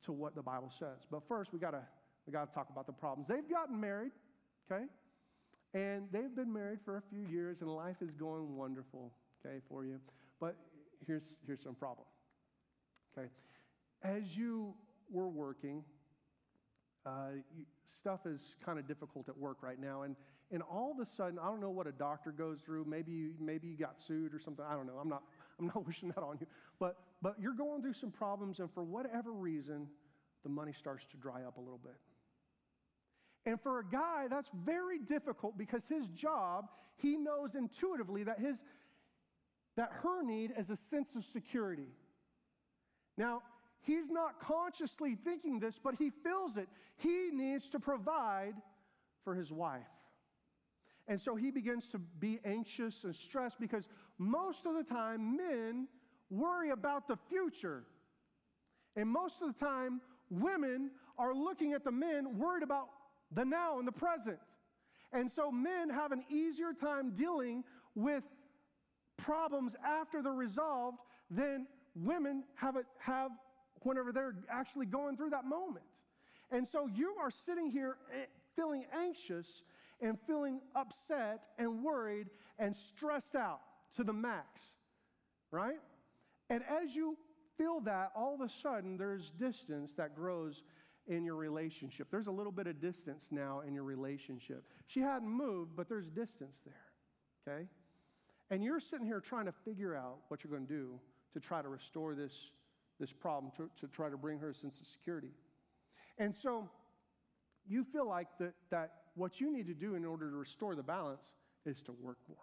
to 0.06 0.12
what 0.12 0.36
the 0.36 0.42
bible 0.42 0.72
says 0.78 1.06
but 1.12 1.22
first 1.28 1.52
we 1.52 1.60
got 1.60 1.72
to 1.72 1.82
we 2.28 2.34
got 2.34 2.48
to 2.48 2.54
talk 2.54 2.70
about 2.70 2.86
the 2.86 2.94
problems 2.94 3.28
they've 3.28 3.50
gotten 3.50 3.80
married 3.80 4.12
okay 4.72 4.86
and 5.74 6.08
they've 6.12 6.34
been 6.36 6.54
married 6.54 6.80
for 6.86 6.98
a 6.98 7.02
few 7.02 7.22
years 7.30 7.62
and 7.62 7.70
life 7.70 7.98
is 8.02 8.14
going 8.14 8.56
wonderful 8.56 9.12
okay, 9.46 9.60
for 9.70 9.86
you. 9.86 10.00
But 10.40 10.56
here's, 11.06 11.38
here's 11.46 11.62
some 11.62 11.76
problem, 11.76 12.08
okay? 13.18 13.30
As 14.04 14.38
you 14.38 14.74
were 15.12 15.30
working, 15.30 15.84
uh, 17.06 17.40
stuff 17.86 18.26
is 18.26 18.56
kind 18.66 18.80
of 18.80 18.88
difficult 18.88 19.30
at 19.30 19.38
work 19.38 19.58
right 19.62 19.80
now. 19.80 20.04
And, 20.04 20.16
and 20.52 20.62
all 20.64 20.92
of 20.92 21.00
a 21.00 21.06
sudden, 21.06 21.40
I 21.40 21.46
don't 21.46 21.62
know 21.62 21.70
what 21.70 21.88
a 21.88 21.92
doctor 21.92 22.32
goes 22.32 22.62
through. 22.62 22.86
Maybe 22.86 23.12
you, 23.12 23.32
maybe 23.40 23.68
you 23.68 23.78
got 23.78 24.02
sued 24.02 24.34
or 24.34 24.40
something. 24.40 24.66
I 24.68 24.74
don't 24.76 24.88
know. 24.88 24.98
I'm 25.02 25.10
not, 25.10 25.24
I'm 25.60 25.68
not 25.68 25.86
wishing 25.88 26.10
that 26.10 26.22
on 26.22 26.38
you. 26.40 26.48
But, 26.80 26.98
but 27.22 27.36
you're 27.40 27.54
going 27.54 27.82
through 27.82 27.94
some 27.94 28.12
problems, 28.12 28.60
and 28.60 28.72
for 28.72 28.84
whatever 28.84 29.32
reason, 29.32 29.88
the 30.44 30.50
money 30.50 30.74
starts 30.74 31.06
to 31.08 31.18
dry 31.18 31.44
up 31.44 31.58
a 31.58 31.62
little 31.62 31.80
bit. 31.82 31.96
And 33.46 33.62
for 33.62 33.80
a 33.80 33.86
guy, 33.86 34.28
that's 34.30 34.50
very 34.66 35.00
difficult 35.00 35.58
because 35.58 35.88
his 35.88 36.08
job, 36.10 36.70
he 36.96 37.16
knows 37.16 37.56
intuitively 37.56 38.24
that 38.24 38.40
his, 38.40 38.64
that 39.76 39.92
her 40.02 40.24
need 40.24 40.52
is 40.58 40.72
a 40.72 40.76
sense 40.76 41.16
of 41.16 41.24
security. 41.24 41.88
Now, 43.18 43.44
he's 43.82 44.10
not 44.10 44.40
consciously 44.40 45.16
thinking 45.16 45.60
this, 45.60 45.80
but 45.80 45.96
he 45.96 46.10
feels 46.10 46.58
it. 46.58 46.68
He 46.98 47.30
needs 47.32 47.70
to 47.70 47.80
provide 47.80 48.56
for 49.24 49.36
his 49.36 49.52
wife. 49.52 49.84
And 51.08 51.22
so 51.22 51.36
he 51.36 51.52
begins 51.52 51.92
to 51.92 52.00
be 52.00 52.40
anxious 52.44 53.04
and 53.04 53.16
stressed 53.16 53.60
because 53.60 53.88
most 54.18 54.66
of 54.66 54.76
the 54.76 54.84
time 54.84 55.36
men 55.36 55.88
worry 56.30 56.72
about 56.72 57.08
the 57.08 57.18
future. 57.30 57.84
And 58.96 59.10
most 59.10 59.42
of 59.42 59.54
the 59.54 59.66
time, 59.66 60.02
women 60.30 60.92
are 61.18 61.34
looking 61.34 61.74
at 61.74 61.84
the 61.84 61.92
men 61.92 62.38
worried 62.38 62.64
about 62.64 62.88
the 63.32 63.44
now 63.44 63.80
and 63.80 63.88
the 63.88 63.92
present. 63.92 64.40
And 65.12 65.30
so 65.30 65.52
men 65.52 65.90
have 65.90 66.12
an 66.12 66.24
easier 66.30 66.74
time 66.74 67.12
dealing 67.12 67.64
with 67.94 68.24
problems 69.18 69.76
after 69.86 70.22
they're 70.22 70.34
resolved 70.34 71.00
than 71.30 71.68
women 71.96 72.44
have, 72.56 72.78
have 73.00 73.32
whenever 73.82 74.12
they're 74.12 74.36
actually 74.50 74.86
going 74.86 75.16
through 75.16 75.30
that 75.30 75.46
moment. 75.46 75.86
And 76.52 76.68
so 76.68 76.88
you 76.88 77.16
are 77.20 77.32
sitting 77.32 77.70
here 77.70 77.98
eh, 78.14 78.26
feeling 78.56 78.86
anxious 78.94 79.64
and 80.02 80.18
feeling 80.28 80.60
upset 80.76 81.44
and 81.58 81.84
worried 81.84 82.28
and 82.60 82.76
stressed 82.76 83.36
out 83.36 83.62
to 83.96 84.04
the 84.04 84.14
max, 84.14 84.74
right? 85.52 85.80
And 86.50 86.64
as 86.84 86.96
you 86.96 87.18
feel 87.58 87.80
that, 87.82 88.12
all 88.16 88.36
of 88.36 88.42
a 88.42 88.50
sudden 88.50 88.98
there's 88.98 89.32
distance 89.32 89.94
that 89.96 90.16
grows 90.16 90.64
in 91.08 91.24
your 91.24 91.36
relationship. 91.36 92.08
There's 92.10 92.28
a 92.28 92.32
little 92.32 92.52
bit 92.52 92.68
of 92.68 92.82
distance 92.82 93.30
now 93.32 93.62
in 93.68 93.74
your 93.74 93.84
relationship. 93.84 94.64
She 94.88 95.00
hadn't 95.00 95.30
moved, 95.30 95.76
but 95.76 95.88
there's 95.88 96.08
distance 96.08 96.64
there, 96.66 97.54
okay? 97.54 97.68
And 98.50 98.64
you're 98.64 98.80
sitting 98.80 99.06
here 99.06 99.20
trying 99.20 99.46
to 99.46 99.52
figure 99.52 99.96
out 99.96 100.18
what 100.28 100.44
you're 100.44 100.52
going 100.52 100.68
to 100.68 100.74
do 100.74 101.00
to 101.34 101.40
try 101.40 101.62
to 101.62 101.70
restore 101.70 102.16
this, 102.16 102.52
this 103.00 103.12
problem, 103.12 103.52
to, 103.58 103.70
to 103.80 103.88
try 103.88 104.10
to 104.10 104.18
bring 104.18 104.40
her 104.40 104.50
a 104.50 104.54
sense 104.54 104.80
of 104.80 104.88
security. 104.88 105.32
And 106.18 106.34
so 106.34 106.70
you 107.68 107.84
feel 107.84 108.08
like 108.08 108.28
that, 108.40 108.54
that 108.70 108.92
what 109.16 109.40
you 109.40 109.52
need 109.52 109.68
to 109.68 109.74
do 109.74 109.96
in 109.96 110.06
order 110.06 110.30
to 110.30 110.36
restore 110.36 110.76
the 110.76 110.84
balance 110.84 111.32
is 111.66 111.82
to 111.84 111.92
work 111.92 112.18
more. 112.28 112.38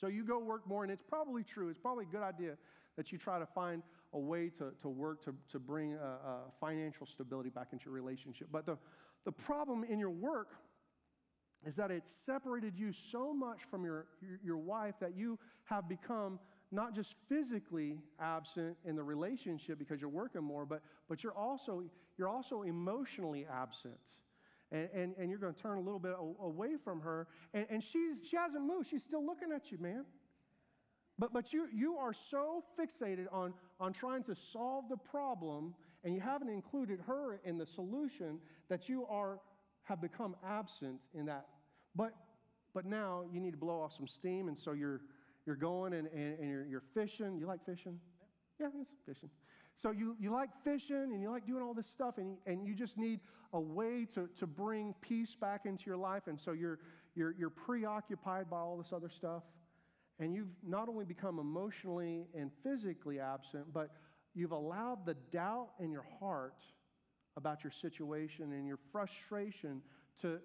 So 0.00 0.06
you 0.06 0.24
go 0.24 0.38
work 0.38 0.66
more, 0.66 0.82
and 0.82 0.90
it's 0.90 1.02
probably 1.02 1.44
true. 1.44 1.68
It's 1.68 1.78
probably 1.78 2.06
a 2.06 2.12
good 2.12 2.22
idea 2.22 2.56
that 2.96 3.12
you 3.12 3.18
try 3.18 3.38
to 3.38 3.46
find 3.46 3.82
a 4.14 4.18
way 4.18 4.48
to, 4.48 4.72
to 4.80 4.88
work 4.88 5.22
to, 5.24 5.34
to 5.52 5.58
bring 5.58 5.94
a, 5.94 5.96
a 5.96 6.38
financial 6.58 7.06
stability 7.06 7.50
back 7.50 7.68
into 7.72 7.86
your 7.86 7.94
relationship. 7.94 8.48
But 8.50 8.64
the, 8.64 8.78
the 9.24 9.32
problem 9.32 9.84
in 9.84 9.98
your 9.98 10.10
work 10.10 10.54
is 11.66 11.76
that 11.76 11.90
it 11.90 12.08
separated 12.08 12.74
you 12.76 12.92
so 12.92 13.34
much 13.34 13.60
from 13.70 13.84
your, 13.84 14.06
your, 14.22 14.40
your, 14.42 14.56
wife 14.56 14.94
that 15.00 15.14
you 15.14 15.38
have 15.64 15.86
become 15.86 16.38
not 16.72 16.94
just 16.94 17.14
physically 17.28 17.98
absent 18.18 18.76
in 18.86 18.96
the 18.96 19.02
relationship 19.02 19.78
because 19.78 20.00
you're 20.00 20.08
working 20.08 20.42
more, 20.42 20.64
but, 20.64 20.80
but 21.08 21.22
you're, 21.22 21.36
also, 21.36 21.82
you're 22.16 22.28
also 22.28 22.62
emotionally 22.62 23.46
absent. 23.52 23.98
And, 24.72 24.88
and, 24.94 25.14
and 25.18 25.30
you're 25.30 25.38
going 25.38 25.54
to 25.54 25.60
turn 25.60 25.78
a 25.78 25.80
little 25.80 25.98
bit 25.98 26.14
away 26.40 26.76
from 26.82 27.00
her. 27.00 27.26
And, 27.54 27.66
and 27.70 27.82
she's, 27.82 28.20
she 28.24 28.36
hasn't 28.36 28.64
moved. 28.64 28.88
She's 28.88 29.02
still 29.02 29.24
looking 29.24 29.52
at 29.52 29.72
you, 29.72 29.78
man. 29.78 30.04
But, 31.18 31.32
but 31.34 31.52
you, 31.52 31.68
you 31.74 31.96
are 31.96 32.14
so 32.14 32.64
fixated 32.78 33.26
on, 33.30 33.52
on 33.78 33.92
trying 33.92 34.22
to 34.24 34.34
solve 34.34 34.88
the 34.88 34.96
problem, 34.96 35.74
and 36.02 36.14
you 36.14 36.20
haven't 36.20 36.48
included 36.48 36.98
her 37.06 37.40
in 37.44 37.58
the 37.58 37.66
solution 37.66 38.38
that 38.70 38.88
you 38.88 39.04
are 39.06 39.40
have 39.82 40.00
become 40.00 40.36
absent 40.46 40.98
in 41.12 41.26
that. 41.26 41.46
But, 41.94 42.14
but 42.72 42.86
now 42.86 43.24
you 43.30 43.40
need 43.40 43.50
to 43.50 43.58
blow 43.58 43.82
off 43.82 43.92
some 43.92 44.06
steam, 44.06 44.48
and 44.48 44.58
so 44.58 44.72
you're, 44.72 45.02
you're 45.46 45.56
going 45.56 45.92
and, 45.92 46.08
and, 46.08 46.38
and 46.38 46.48
you're, 46.48 46.64
you're 46.64 46.82
fishing. 46.94 47.36
You 47.38 47.46
like 47.46 47.64
fishing? 47.66 47.98
Yeah, 48.58 48.68
it's 48.80 48.92
fishing. 49.04 49.30
So 49.80 49.92
you, 49.92 50.14
you 50.20 50.30
like 50.30 50.50
fishing 50.62 51.10
and 51.14 51.22
you 51.22 51.30
like 51.30 51.46
doing 51.46 51.62
all 51.62 51.72
this 51.72 51.86
stuff, 51.86 52.18
and 52.18 52.32
you, 52.32 52.36
and 52.44 52.66
you 52.66 52.74
just 52.74 52.98
need 52.98 53.20
a 53.54 53.60
way 53.60 54.04
to, 54.14 54.28
to 54.36 54.46
bring 54.46 54.94
peace 55.00 55.34
back 55.34 55.64
into 55.64 55.84
your 55.86 55.96
life. 55.96 56.26
And 56.26 56.38
so 56.38 56.52
you're, 56.52 56.80
you're, 57.14 57.34
you're 57.38 57.48
preoccupied 57.48 58.50
by 58.50 58.58
all 58.58 58.76
this 58.76 58.92
other 58.92 59.08
stuff. 59.08 59.42
And 60.18 60.34
you've 60.34 60.52
not 60.62 60.90
only 60.90 61.06
become 61.06 61.38
emotionally 61.38 62.26
and 62.34 62.50
physically 62.62 63.20
absent, 63.20 63.72
but 63.72 63.92
you've 64.34 64.52
allowed 64.52 65.06
the 65.06 65.14
doubt 65.32 65.70
in 65.80 65.90
your 65.90 66.04
heart 66.20 66.62
about 67.38 67.64
your 67.64 67.70
situation 67.70 68.52
and 68.52 68.66
your 68.66 68.78
frustration 68.92 69.80
to, 70.20 70.40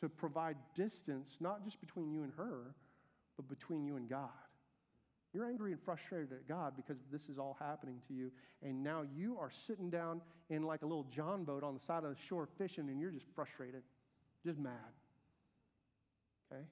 to 0.00 0.08
provide 0.08 0.56
distance, 0.74 1.36
not 1.40 1.62
just 1.62 1.78
between 1.78 2.10
you 2.10 2.22
and 2.22 2.32
her, 2.38 2.74
but 3.36 3.50
between 3.50 3.84
you 3.84 3.96
and 3.96 4.08
God. 4.08 4.30
You're 5.32 5.46
angry 5.46 5.72
and 5.72 5.80
frustrated 5.80 6.32
at 6.32 6.46
God 6.46 6.74
because 6.76 6.98
this 7.10 7.28
is 7.28 7.38
all 7.38 7.56
happening 7.58 8.00
to 8.08 8.14
you. 8.14 8.30
And 8.62 8.84
now 8.84 9.02
you 9.16 9.38
are 9.38 9.50
sitting 9.50 9.88
down 9.88 10.20
in 10.50 10.62
like 10.62 10.82
a 10.82 10.86
little 10.86 11.04
John 11.04 11.44
boat 11.44 11.64
on 11.64 11.72
the 11.72 11.80
side 11.80 12.04
of 12.04 12.10
the 12.10 12.20
shore 12.20 12.46
fishing 12.58 12.88
and 12.90 13.00
you're 13.00 13.10
just 13.10 13.26
frustrated, 13.34 13.82
just 14.44 14.58
mad. 14.58 14.72
Okay? 16.52 16.62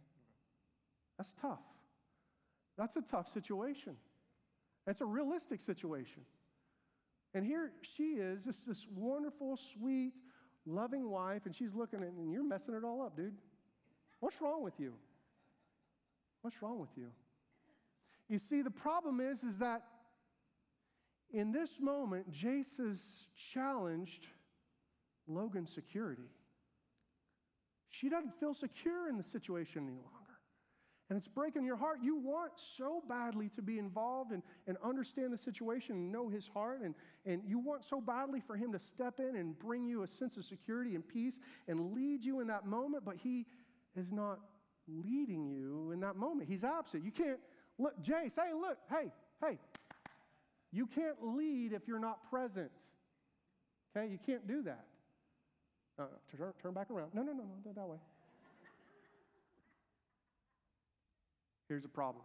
That's 1.17 1.33
tough. 1.35 1.63
That's 2.77 2.97
a 2.97 3.03
tough 3.03 3.29
situation. 3.29 3.97
That's 4.87 5.01
a 5.01 5.07
realistic 5.07 5.61
situation. 5.61 6.23
And 7.35 7.47
here 7.47 7.73
she 7.83 8.15
is, 8.15 8.45
just 8.45 8.67
this 8.67 8.87
wonderful, 8.95 9.57
sweet, 9.57 10.13
loving 10.67 11.09
wife, 11.09 11.47
and 11.47 11.55
she's 11.55 11.75
looking 11.75 12.03
at, 12.03 12.09
and 12.09 12.33
you're 12.33 12.45
messing 12.45 12.75
it 12.75 12.85
all 12.85 13.03
up, 13.03 13.17
dude. 13.17 13.35
What's 14.19 14.41
wrong 14.41 14.63
with 14.63 14.79
you? 14.79 14.95
What's 16.43 16.61
wrong 16.63 16.79
with 16.81 16.91
you? 16.97 17.07
You 18.31 18.39
see, 18.39 18.63
the 18.63 18.71
problem 18.71 19.21
is, 19.21 19.43
is 19.43 19.59
that 19.59 19.83
in 21.33 21.51
this 21.51 21.81
moment, 21.81 22.31
Jace 22.31 22.77
has 22.79 23.29
challenged 23.53 24.29
Logan's 25.27 25.73
security. 25.73 26.31
She 27.89 28.09
doesn't 28.09 28.39
feel 28.39 28.55
secure 28.55 29.09
in 29.09 29.17
the 29.17 29.23
situation 29.25 29.83
any 29.83 29.97
longer. 29.97 30.17
And 31.09 31.17
it's 31.17 31.27
breaking 31.27 31.65
your 31.65 31.77
heart. 31.77 31.99
You 32.01 32.17
want 32.19 32.53
so 32.55 33.03
badly 33.09 33.49
to 33.49 33.63
be 33.63 33.81
involved 33.81 34.31
and, 34.31 34.45
and 34.69 34.77
understand 34.85 35.33
the 35.33 35.39
situation 35.39 35.97
and 35.97 36.13
know 36.13 36.29
his 36.29 36.47
heart. 36.47 36.83
And, 36.85 36.95
and 37.27 37.43
you 37.45 37.59
want 37.59 37.85
so 37.85 38.01
badly 38.01 38.39
for 38.39 38.55
him 38.55 38.71
to 38.71 38.79
step 38.79 39.19
in 39.19 39.35
and 39.35 39.59
bring 39.59 39.89
you 39.89 40.05
a 40.05 40.07
sense 40.07 40.37
of 40.37 40.45
security 40.45 40.95
and 40.95 41.07
peace 41.07 41.41
and 41.67 41.93
lead 41.93 42.25
you 42.25 42.39
in 42.39 42.47
that 42.47 42.65
moment, 42.65 43.05
but 43.05 43.17
he 43.17 43.45
is 43.97 44.13
not 44.13 44.39
leading 44.87 45.49
you 45.49 45.91
in 45.91 45.99
that 46.01 46.15
moment. 46.15 46.49
He's 46.49 46.63
absent. 46.63 47.05
You 47.05 47.11
can't 47.11 47.41
look, 47.81 48.01
Jay, 48.03 48.29
say, 48.29 48.53
look, 48.53 48.79
hey, 48.89 49.11
hey. 49.41 49.59
You 50.73 50.87
can't 50.87 51.17
lead 51.21 51.73
if 51.73 51.89
you're 51.89 51.99
not 51.99 52.31
present. 52.31 52.71
Okay? 53.97 54.07
You 54.07 54.19
can't 54.25 54.47
do 54.47 54.63
that. 54.63 54.85
Uh, 55.99 56.05
turn, 56.37 56.53
turn 56.63 56.73
back 56.73 56.91
around. 56.91 57.11
No, 57.13 57.23
no, 57.23 57.33
no, 57.33 57.43
no, 57.43 57.73
that 57.73 57.89
way. 57.89 57.97
Here's 61.69 61.83
the 61.83 61.89
problem 61.89 62.25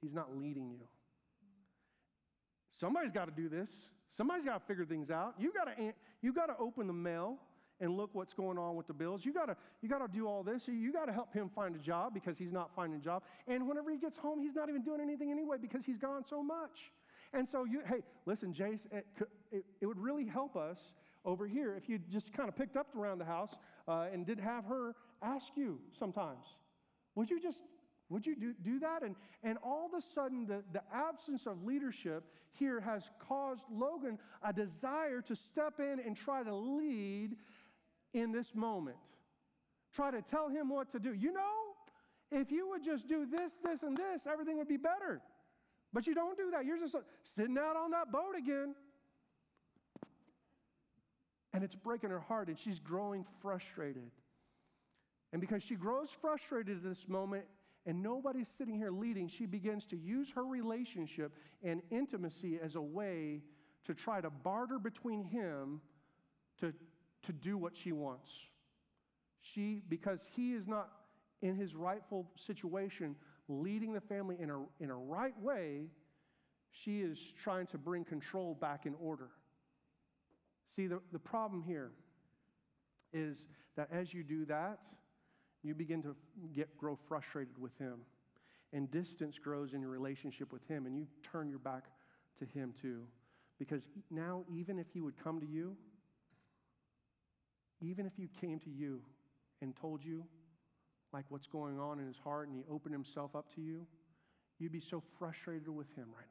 He's 0.00 0.14
not 0.14 0.36
leading 0.36 0.70
you. 0.70 0.86
Somebody's 2.70 3.12
got 3.12 3.24
to 3.24 3.32
do 3.42 3.48
this. 3.48 3.70
Somebody's 4.10 4.44
got 4.44 4.60
to 4.60 4.64
figure 4.66 4.84
things 4.84 5.10
out. 5.10 5.34
You 5.38 5.52
got 5.52 5.76
to 5.76 5.92
you 6.22 6.32
got 6.32 6.46
to 6.46 6.56
open 6.58 6.86
the 6.86 6.92
mail 6.92 7.38
and 7.80 7.96
look 7.96 8.10
what's 8.12 8.32
going 8.32 8.58
on 8.58 8.76
with 8.76 8.86
the 8.86 8.92
bills. 8.92 9.24
You 9.24 9.32
got 9.32 9.46
to 9.46 9.56
you 9.82 9.88
got 9.88 9.98
to 9.98 10.08
do 10.08 10.26
all 10.26 10.42
this. 10.42 10.68
You 10.68 10.92
got 10.92 11.06
to 11.06 11.12
help 11.12 11.32
him 11.32 11.48
find 11.48 11.74
a 11.76 11.78
job 11.78 12.14
because 12.14 12.38
he's 12.38 12.52
not 12.52 12.74
finding 12.74 12.98
a 12.98 13.02
job. 13.02 13.22
And 13.46 13.68
whenever 13.68 13.90
he 13.90 13.98
gets 13.98 14.16
home, 14.16 14.40
he's 14.40 14.54
not 14.54 14.68
even 14.68 14.82
doing 14.82 15.00
anything 15.00 15.30
anyway 15.30 15.56
because 15.60 15.84
he's 15.84 15.98
gone 15.98 16.24
so 16.24 16.42
much. 16.42 16.92
And 17.32 17.46
so 17.46 17.64
you 17.64 17.82
hey, 17.86 18.02
listen, 18.26 18.52
Jace, 18.52 18.86
it, 18.92 19.06
it, 19.52 19.64
it 19.80 19.86
would 19.86 19.98
really 19.98 20.26
help 20.26 20.56
us 20.56 20.94
over 21.24 21.46
here 21.46 21.74
if 21.74 21.88
you 21.88 21.98
just 21.98 22.32
kind 22.32 22.48
of 22.48 22.56
picked 22.56 22.76
up 22.76 22.94
around 22.96 23.18
the 23.18 23.24
house 23.24 23.58
uh, 23.86 24.06
and 24.12 24.24
did 24.26 24.40
have 24.40 24.64
her 24.64 24.94
ask 25.22 25.52
you 25.56 25.78
sometimes. 25.92 26.56
Would 27.14 27.30
you 27.30 27.40
just 27.40 27.64
would 28.10 28.26
you 28.26 28.34
do, 28.34 28.54
do 28.62 28.78
that? 28.80 29.02
And, 29.02 29.14
and 29.42 29.58
all 29.62 29.86
of 29.86 29.92
a 29.92 30.00
sudden, 30.00 30.46
the, 30.46 30.62
the 30.72 30.82
absence 30.92 31.46
of 31.46 31.62
leadership 31.64 32.24
here 32.52 32.80
has 32.80 33.10
caused 33.18 33.64
Logan 33.70 34.18
a 34.42 34.52
desire 34.52 35.20
to 35.22 35.36
step 35.36 35.74
in 35.78 36.00
and 36.00 36.16
try 36.16 36.42
to 36.42 36.54
lead 36.54 37.36
in 38.14 38.32
this 38.32 38.54
moment. 38.54 38.96
Try 39.94 40.10
to 40.10 40.22
tell 40.22 40.48
him 40.48 40.68
what 40.68 40.90
to 40.90 40.98
do. 40.98 41.12
You 41.12 41.32
know, 41.32 41.74
if 42.30 42.50
you 42.50 42.68
would 42.68 42.82
just 42.84 43.08
do 43.08 43.26
this, 43.26 43.58
this, 43.62 43.82
and 43.82 43.96
this, 43.96 44.26
everything 44.26 44.58
would 44.58 44.68
be 44.68 44.76
better. 44.76 45.20
But 45.92 46.06
you 46.06 46.14
don't 46.14 46.36
do 46.36 46.50
that. 46.50 46.66
You're 46.66 46.78
just 46.78 46.96
sitting 47.22 47.56
out 47.58 47.76
on 47.76 47.90
that 47.92 48.12
boat 48.12 48.34
again. 48.36 48.74
And 51.54 51.64
it's 51.64 51.74
breaking 51.74 52.10
her 52.10 52.20
heart, 52.20 52.48
and 52.48 52.58
she's 52.58 52.78
growing 52.78 53.24
frustrated. 53.40 54.10
And 55.32 55.40
because 55.40 55.62
she 55.62 55.74
grows 55.74 56.10
frustrated 56.10 56.78
at 56.78 56.82
this 56.82 57.08
moment, 57.08 57.44
and 57.86 58.02
nobody's 58.02 58.48
sitting 58.48 58.74
here 58.74 58.90
leading, 58.90 59.28
she 59.28 59.46
begins 59.46 59.86
to 59.86 59.96
use 59.96 60.30
her 60.32 60.44
relationship 60.44 61.32
and 61.62 61.80
intimacy 61.90 62.58
as 62.62 62.74
a 62.74 62.80
way 62.80 63.40
to 63.84 63.94
try 63.94 64.20
to 64.20 64.28
barter 64.28 64.78
between 64.78 65.22
him 65.22 65.80
to, 66.58 66.74
to 67.24 67.32
do 67.32 67.56
what 67.56 67.76
she 67.76 67.92
wants. 67.92 68.30
She, 69.40 69.82
because 69.88 70.28
he 70.34 70.52
is 70.52 70.66
not 70.66 70.88
in 71.42 71.54
his 71.56 71.74
rightful 71.74 72.26
situation, 72.36 73.14
leading 73.48 73.92
the 73.92 74.00
family 74.00 74.36
in 74.40 74.50
a, 74.50 74.60
in 74.80 74.90
a 74.90 74.96
right 74.96 75.38
way, 75.40 75.86
she 76.70 77.00
is 77.00 77.34
trying 77.42 77.66
to 77.66 77.78
bring 77.78 78.04
control 78.04 78.54
back 78.54 78.86
in 78.86 78.94
order. 79.00 79.30
See, 80.74 80.86
the, 80.86 81.00
the 81.12 81.18
problem 81.18 81.62
here 81.62 81.92
is 83.12 83.48
that 83.76 83.88
as 83.90 84.12
you 84.12 84.22
do 84.22 84.44
that, 84.46 84.80
you 85.62 85.74
begin 85.74 86.02
to 86.02 86.14
get, 86.52 86.76
grow 86.76 86.96
frustrated 87.08 87.58
with 87.58 87.76
him. 87.78 88.00
And 88.72 88.90
distance 88.90 89.38
grows 89.38 89.72
in 89.72 89.80
your 89.80 89.90
relationship 89.90 90.52
with 90.52 90.66
him, 90.68 90.84
and 90.84 90.94
you 90.94 91.06
turn 91.22 91.48
your 91.48 91.58
back 91.58 91.84
to 92.38 92.44
him 92.44 92.74
too. 92.78 93.02
Because 93.58 93.88
now, 94.10 94.44
even 94.54 94.78
if 94.78 94.86
he 94.92 95.00
would 95.00 95.16
come 95.16 95.40
to 95.40 95.46
you, 95.46 95.74
even 97.80 98.06
if 98.06 98.12
he 98.16 98.28
came 98.40 98.58
to 98.60 98.70
you 98.70 99.00
and 99.62 99.74
told 99.76 100.04
you 100.04 100.24
like 101.12 101.24
what's 101.28 101.46
going 101.46 101.78
on 101.78 101.98
in 102.00 102.06
his 102.06 102.18
heart 102.18 102.48
and 102.48 102.56
he 102.56 102.64
opened 102.70 102.94
himself 102.94 103.34
up 103.34 103.52
to 103.54 103.60
you, 103.60 103.86
you'd 104.58 104.72
be 104.72 104.80
so 104.80 105.02
frustrated 105.18 105.68
with 105.68 105.88
him 105.94 106.06
right 106.14 106.28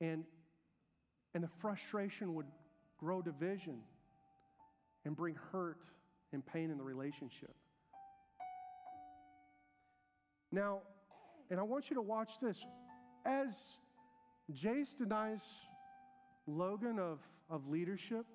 now. 0.00 0.06
And 0.06 0.24
and 1.34 1.44
the 1.44 1.48
frustration 1.60 2.34
would 2.34 2.46
grow 2.98 3.22
division 3.22 3.78
and 5.04 5.16
bring 5.16 5.36
hurt 5.52 5.78
and 6.32 6.44
pain 6.44 6.70
in 6.70 6.76
the 6.76 6.82
relationship. 6.82 7.54
Now, 10.52 10.80
and 11.50 11.60
I 11.60 11.62
want 11.62 11.88
you 11.88 11.94
to 11.96 12.02
watch 12.02 12.38
this. 12.40 12.64
As 13.24 13.78
Jace 14.52 14.96
denies 14.98 15.44
Logan 16.46 16.98
of, 16.98 17.20
of 17.48 17.68
leadership 17.68 18.26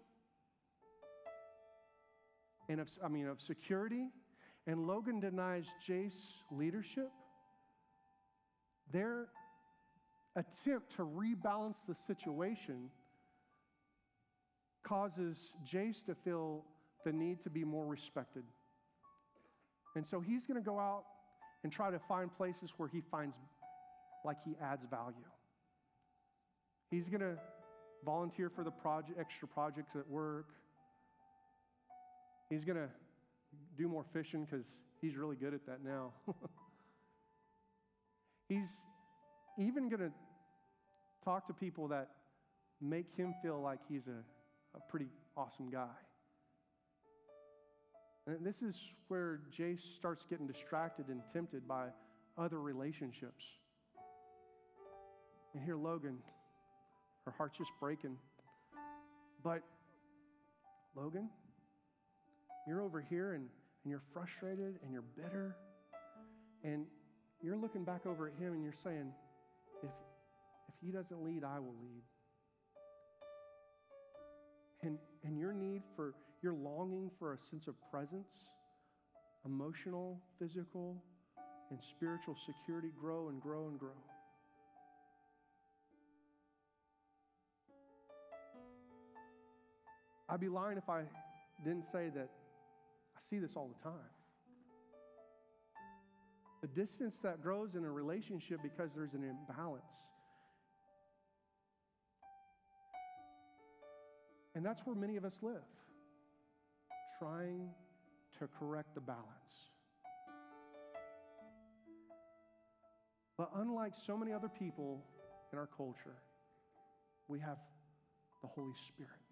and 2.69 2.79
of, 2.79 2.89
I 3.03 3.07
mean, 3.07 3.27
of 3.27 3.41
security, 3.41 4.09
and 4.67 4.87
Logan 4.87 5.19
denies 5.19 5.67
Jace 5.85 6.41
leadership, 6.51 7.11
their 8.91 9.27
attempt 10.35 10.95
to 10.97 11.03
rebalance 11.03 11.85
the 11.85 11.95
situation 11.95 12.89
causes 14.83 15.53
Jace 15.65 16.03
to 16.05 16.15
feel 16.15 16.63
the 17.03 17.13
need 17.13 17.39
to 17.41 17.49
be 17.49 17.63
more 17.63 17.85
respected. 17.85 18.43
And 19.95 20.05
so 20.05 20.19
he's 20.19 20.45
going 20.45 20.61
to 20.61 20.65
go 20.65 20.79
out 20.79 21.03
and 21.63 21.71
try 21.71 21.89
to 21.89 21.99
find 21.99 22.31
places 22.35 22.73
where 22.77 22.89
he 22.89 23.01
finds 23.01 23.37
like 24.23 24.37
he 24.43 24.55
adds 24.61 24.85
value. 24.89 25.15
He's 26.91 27.09
going 27.09 27.21
to 27.21 27.37
volunteer 28.03 28.49
for 28.49 28.63
the 28.63 28.71
project, 28.71 29.19
extra 29.19 29.47
projects 29.47 29.95
at 29.95 30.07
work. 30.07 30.49
He's 32.49 32.63
going 32.63 32.77
to 32.77 32.89
do 33.77 33.87
more 33.87 34.05
fishing 34.13 34.45
because 34.45 34.67
he's 35.01 35.15
really 35.15 35.35
good 35.35 35.53
at 35.53 35.65
that 35.65 35.83
now. 35.83 36.11
he's 38.49 38.83
even 39.57 39.89
going 39.89 40.01
to 40.01 40.11
talk 41.23 41.47
to 41.47 41.53
people 41.53 41.87
that 41.87 42.09
make 42.81 43.07
him 43.15 43.33
feel 43.41 43.59
like 43.59 43.79
he's 43.89 44.07
a, 44.07 44.77
a 44.77 44.79
pretty 44.89 45.07
awesome 45.35 45.69
guy. 45.69 45.87
And 48.27 48.45
this 48.45 48.61
is 48.61 48.79
where 49.07 49.41
Jace 49.55 49.95
starts 49.95 50.25
getting 50.27 50.47
distracted 50.47 51.07
and 51.09 51.21
tempted 51.31 51.67
by 51.67 51.87
other 52.37 52.59
relationships. 52.59 53.45
And 55.53 55.63
here, 55.63 55.77
Logan, 55.77 56.17
her 57.25 57.33
heart's 57.37 57.57
just 57.57 57.71
breaking. 57.79 58.17
But, 59.43 59.61
Logan, 60.95 61.29
you're 62.67 62.81
over 62.81 63.01
here 63.01 63.33
and, 63.33 63.47
and 63.83 63.91
you're 63.91 64.01
frustrated 64.13 64.79
and 64.83 64.91
you're 64.91 65.03
bitter. 65.15 65.55
And 66.63 66.85
you're 67.41 67.57
looking 67.57 67.83
back 67.83 68.05
over 68.05 68.27
at 68.27 68.33
him 68.33 68.53
and 68.53 68.63
you're 68.63 68.73
saying, 68.73 69.11
if, 69.83 69.89
if 70.67 70.75
he 70.81 70.91
doesn't 70.91 71.23
lead, 71.23 71.43
I 71.43 71.59
will 71.59 71.75
lead. 71.81 72.01
And, 74.81 74.97
and 75.23 75.37
your 75.37 75.53
need 75.53 75.83
for 75.95 76.13
you're 76.41 76.53
longing 76.53 77.09
for 77.17 77.33
a 77.33 77.37
sense 77.37 77.67
of 77.67 77.73
presence, 77.89 78.45
emotional, 79.45 80.21
physical, 80.37 81.01
and 81.71 81.81
spiritual 81.81 82.35
security 82.35 82.89
grow 82.99 83.29
and 83.29 83.41
grow 83.41 83.67
and 83.67 83.79
grow. 83.79 83.97
I'd 90.29 90.39
be 90.39 90.49
lying 90.49 90.77
if 90.77 90.87
I 90.89 91.03
didn't 91.63 91.83
say 91.83 92.09
that 92.15 92.29
I 93.15 93.21
see 93.21 93.39
this 93.39 93.55
all 93.55 93.67
the 93.75 93.81
time. 93.81 93.93
the 96.61 96.81
distance 96.81 97.19
that 97.19 97.43
grows 97.43 97.75
in 97.75 97.85
a 97.85 97.91
relationship 97.91 98.59
because 98.63 98.91
there's 98.95 99.13
an 99.13 99.23
imbalance. 99.23 100.07
And 104.55 104.65
that's 104.65 104.81
where 104.85 104.95
many 104.95 105.15
of 105.15 105.25
us 105.25 105.43
live, 105.43 105.61
trying 107.19 107.69
to 108.39 108.47
correct 108.47 108.95
the 108.95 109.01
balance. 109.01 109.25
But 113.37 113.51
unlike 113.55 113.93
so 113.93 114.17
many 114.17 114.31
other 114.31 114.49
people 114.49 115.03
in 115.53 115.59
our 115.59 115.67
culture, 115.67 116.15
we 117.27 117.39
have 117.41 117.57
the 118.41 118.47
Holy 118.47 118.73
Spirit. 118.75 119.24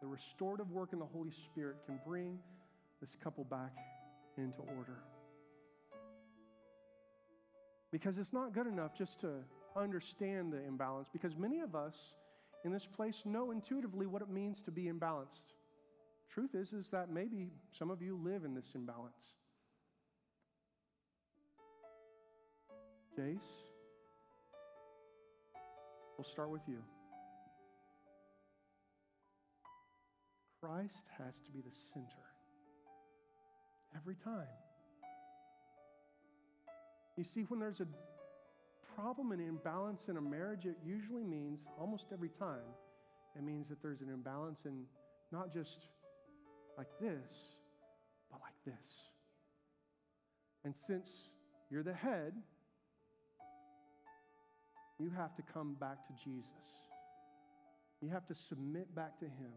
The 0.00 0.06
restorative 0.06 0.70
work 0.70 0.92
in 0.92 0.98
the 0.98 1.06
Holy 1.06 1.30
Spirit 1.30 1.76
can 1.86 2.00
bring 2.06 2.38
this 3.00 3.16
couple 3.22 3.44
back 3.44 3.72
into 4.36 4.60
order. 4.76 4.98
Because 7.92 8.18
it's 8.18 8.32
not 8.32 8.54
good 8.54 8.66
enough 8.66 8.94
just 8.94 9.20
to 9.20 9.32
understand 9.76 10.52
the 10.52 10.64
imbalance, 10.64 11.08
because 11.12 11.36
many 11.36 11.60
of 11.60 11.74
us 11.74 12.14
in 12.64 12.72
this 12.72 12.86
place 12.86 13.22
know 13.24 13.50
intuitively 13.50 14.06
what 14.06 14.22
it 14.22 14.28
means 14.28 14.62
to 14.62 14.70
be 14.70 14.84
imbalanced. 14.84 15.54
Truth 16.30 16.54
is, 16.54 16.72
is 16.72 16.88
that 16.90 17.10
maybe 17.10 17.50
some 17.72 17.90
of 17.90 18.00
you 18.00 18.16
live 18.22 18.44
in 18.44 18.54
this 18.54 18.74
imbalance. 18.74 19.34
Jace, 23.18 23.40
we'll 26.16 26.24
start 26.24 26.50
with 26.50 26.62
you. 26.68 26.78
Christ 30.60 31.08
has 31.18 31.40
to 31.40 31.50
be 31.50 31.60
the 31.60 31.70
center 31.70 32.06
every 33.96 34.16
time. 34.16 34.46
You 37.16 37.24
see, 37.24 37.42
when 37.42 37.60
there's 37.60 37.80
a 37.80 37.88
problem 38.94 39.32
and 39.32 39.40
imbalance 39.40 40.08
in 40.08 40.16
a 40.16 40.20
marriage, 40.20 40.66
it 40.66 40.76
usually 40.84 41.24
means, 41.24 41.66
almost 41.78 42.06
every 42.12 42.28
time, 42.28 42.74
it 43.36 43.42
means 43.42 43.68
that 43.68 43.82
there's 43.82 44.02
an 44.02 44.08
imbalance 44.10 44.64
in 44.64 44.84
not 45.32 45.52
just 45.52 45.86
like 46.76 46.88
this, 47.00 47.56
but 48.30 48.40
like 48.40 48.54
this. 48.64 49.08
And 50.64 50.76
since 50.76 51.28
you're 51.70 51.82
the 51.82 51.94
head, 51.94 52.34
you 54.98 55.10
have 55.16 55.34
to 55.36 55.42
come 55.42 55.74
back 55.74 56.06
to 56.06 56.24
Jesus. 56.24 56.50
You 58.02 58.10
have 58.10 58.26
to 58.26 58.34
submit 58.34 58.94
back 58.94 59.16
to 59.18 59.24
Him. 59.24 59.52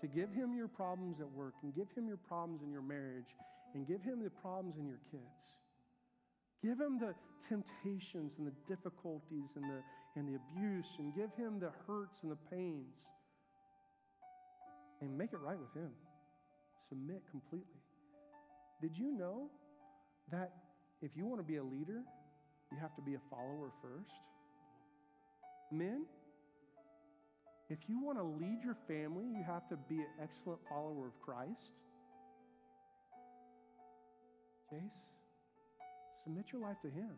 To 0.00 0.06
give 0.06 0.32
Him 0.32 0.54
your 0.54 0.68
problems 0.68 1.20
at 1.20 1.30
work, 1.30 1.54
and 1.62 1.74
give 1.74 1.88
Him 1.96 2.06
your 2.06 2.18
problems 2.18 2.62
in 2.62 2.70
your 2.70 2.82
marriage, 2.82 3.34
and 3.74 3.86
give 3.86 4.02
Him 4.02 4.22
the 4.22 4.30
problems 4.30 4.76
in 4.78 4.86
your 4.86 5.00
kids. 5.10 5.54
Give 6.62 6.80
him 6.80 6.98
the 6.98 7.14
temptations 7.48 8.36
and 8.38 8.46
the 8.46 8.52
difficulties 8.66 9.50
and 9.56 9.64
the, 9.64 9.82
and 10.16 10.28
the 10.28 10.34
abuse, 10.34 10.88
and 10.98 11.14
give 11.14 11.32
him 11.34 11.60
the 11.60 11.70
hurts 11.86 12.22
and 12.22 12.32
the 12.32 12.38
pains. 12.50 13.04
And 15.00 15.16
make 15.16 15.32
it 15.32 15.38
right 15.38 15.58
with 15.58 15.72
him. 15.74 15.90
Submit 16.88 17.22
completely. 17.30 17.80
Did 18.80 18.96
you 18.96 19.12
know 19.12 19.50
that 20.32 20.52
if 21.02 21.10
you 21.14 21.26
want 21.26 21.40
to 21.40 21.46
be 21.46 21.56
a 21.56 21.62
leader, 21.62 22.02
you 22.72 22.78
have 22.80 22.94
to 22.96 23.02
be 23.02 23.14
a 23.14 23.20
follower 23.30 23.70
first? 23.82 24.12
Men, 25.70 26.06
if 27.68 27.78
you 27.88 28.00
want 28.02 28.18
to 28.18 28.24
lead 28.24 28.58
your 28.64 28.76
family, 28.86 29.24
you 29.26 29.42
have 29.44 29.68
to 29.68 29.76
be 29.88 29.96
an 29.96 30.06
excellent 30.22 30.60
follower 30.68 31.06
of 31.06 31.20
Christ. 31.20 31.74
Jace, 34.72 35.10
Submit 36.26 36.46
your 36.52 36.60
life 36.60 36.80
to 36.82 36.88
Him. 36.88 37.12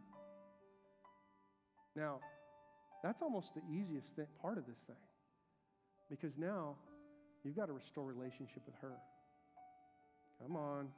Now, 1.97 2.21
that's 3.03 3.23
almost 3.23 3.55
the 3.55 3.63
easiest 3.73 4.19
part 4.43 4.59
of 4.59 4.67
this 4.67 4.81
thing 4.87 4.97
because 6.11 6.37
now 6.37 6.77
you've 7.45 7.57
got 7.57 7.67
to 7.67 7.73
restore 7.73 8.05
relationship 8.05 8.63
with 8.67 8.75
her. 8.83 8.93
Come 10.43 10.57
on. 10.57 10.89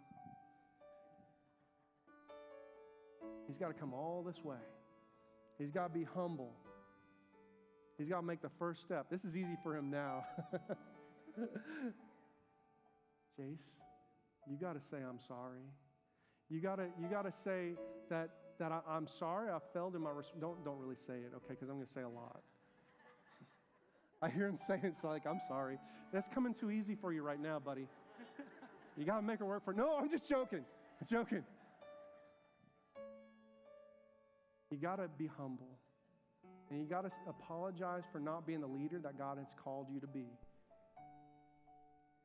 He's 3.46 3.59
got 3.59 3.68
to 3.68 3.74
come 3.74 3.94
all 3.94 4.24
this 4.26 4.44
way. 4.44 4.57
He's 5.59 5.70
got 5.70 5.92
to 5.92 5.98
be 5.98 6.05
humble. 6.05 6.53
He's 8.01 8.09
got 8.09 8.20
to 8.20 8.26
make 8.26 8.40
the 8.40 8.48
first 8.48 8.80
step. 8.80 9.11
This 9.11 9.26
is 9.26 9.36
easy 9.36 9.59
for 9.62 9.76
him 9.76 9.90
now. 9.90 10.24
Jace, 13.38 13.74
you 14.48 14.57
got 14.59 14.72
to 14.72 14.80
say, 14.80 14.96
I'm 15.07 15.20
sorry. 15.20 15.61
You 16.48 16.61
gotta, 16.61 16.86
you 16.98 17.09
gotta 17.09 17.30
say 17.30 17.74
that, 18.09 18.30
that 18.59 18.72
I, 18.72 18.96
am 18.96 19.07
sorry 19.07 19.51
I 19.51 19.59
failed 19.72 19.94
in 19.94 20.03
my, 20.03 20.11
don't, 20.40 20.64
don't 20.64 20.78
really 20.80 20.96
say 20.96 21.12
it, 21.12 21.32
okay, 21.36 21.51
because 21.51 21.68
I'm 21.68 21.76
gonna 21.76 21.86
say 21.86 22.01
a 22.01 22.09
lot. 22.09 22.40
I 24.22 24.30
hear 24.30 24.48
him 24.48 24.57
saying 24.57 24.80
it's 24.82 25.05
like, 25.05 25.26
I'm 25.26 25.38
sorry. 25.46 25.78
That's 26.12 26.26
coming 26.26 26.53
too 26.53 26.70
easy 26.72 26.96
for 26.96 27.12
you 27.12 27.22
right 27.22 27.40
now, 27.40 27.59
buddy. 27.59 27.86
You 28.96 29.07
gotta 29.07 29.22
make 29.22 29.40
it 29.40 29.44
work 29.44 29.64
for, 29.64 29.72
no, 29.72 29.96
I'm 29.96 30.11
just 30.11 30.28
joking, 30.28 30.64
I'm 31.01 31.07
joking. 31.09 31.44
You 34.70 34.78
gotta 34.78 35.09
be 35.16 35.28
humble. 35.38 35.79
And 36.70 36.80
you 36.80 36.86
got 36.86 37.02
to 37.02 37.10
apologize 37.28 38.04
for 38.12 38.20
not 38.20 38.46
being 38.46 38.60
the 38.60 38.68
leader 38.68 39.00
that 39.00 39.18
God 39.18 39.38
has 39.38 39.54
called 39.62 39.88
you 39.92 39.98
to 40.00 40.06
be. 40.06 40.26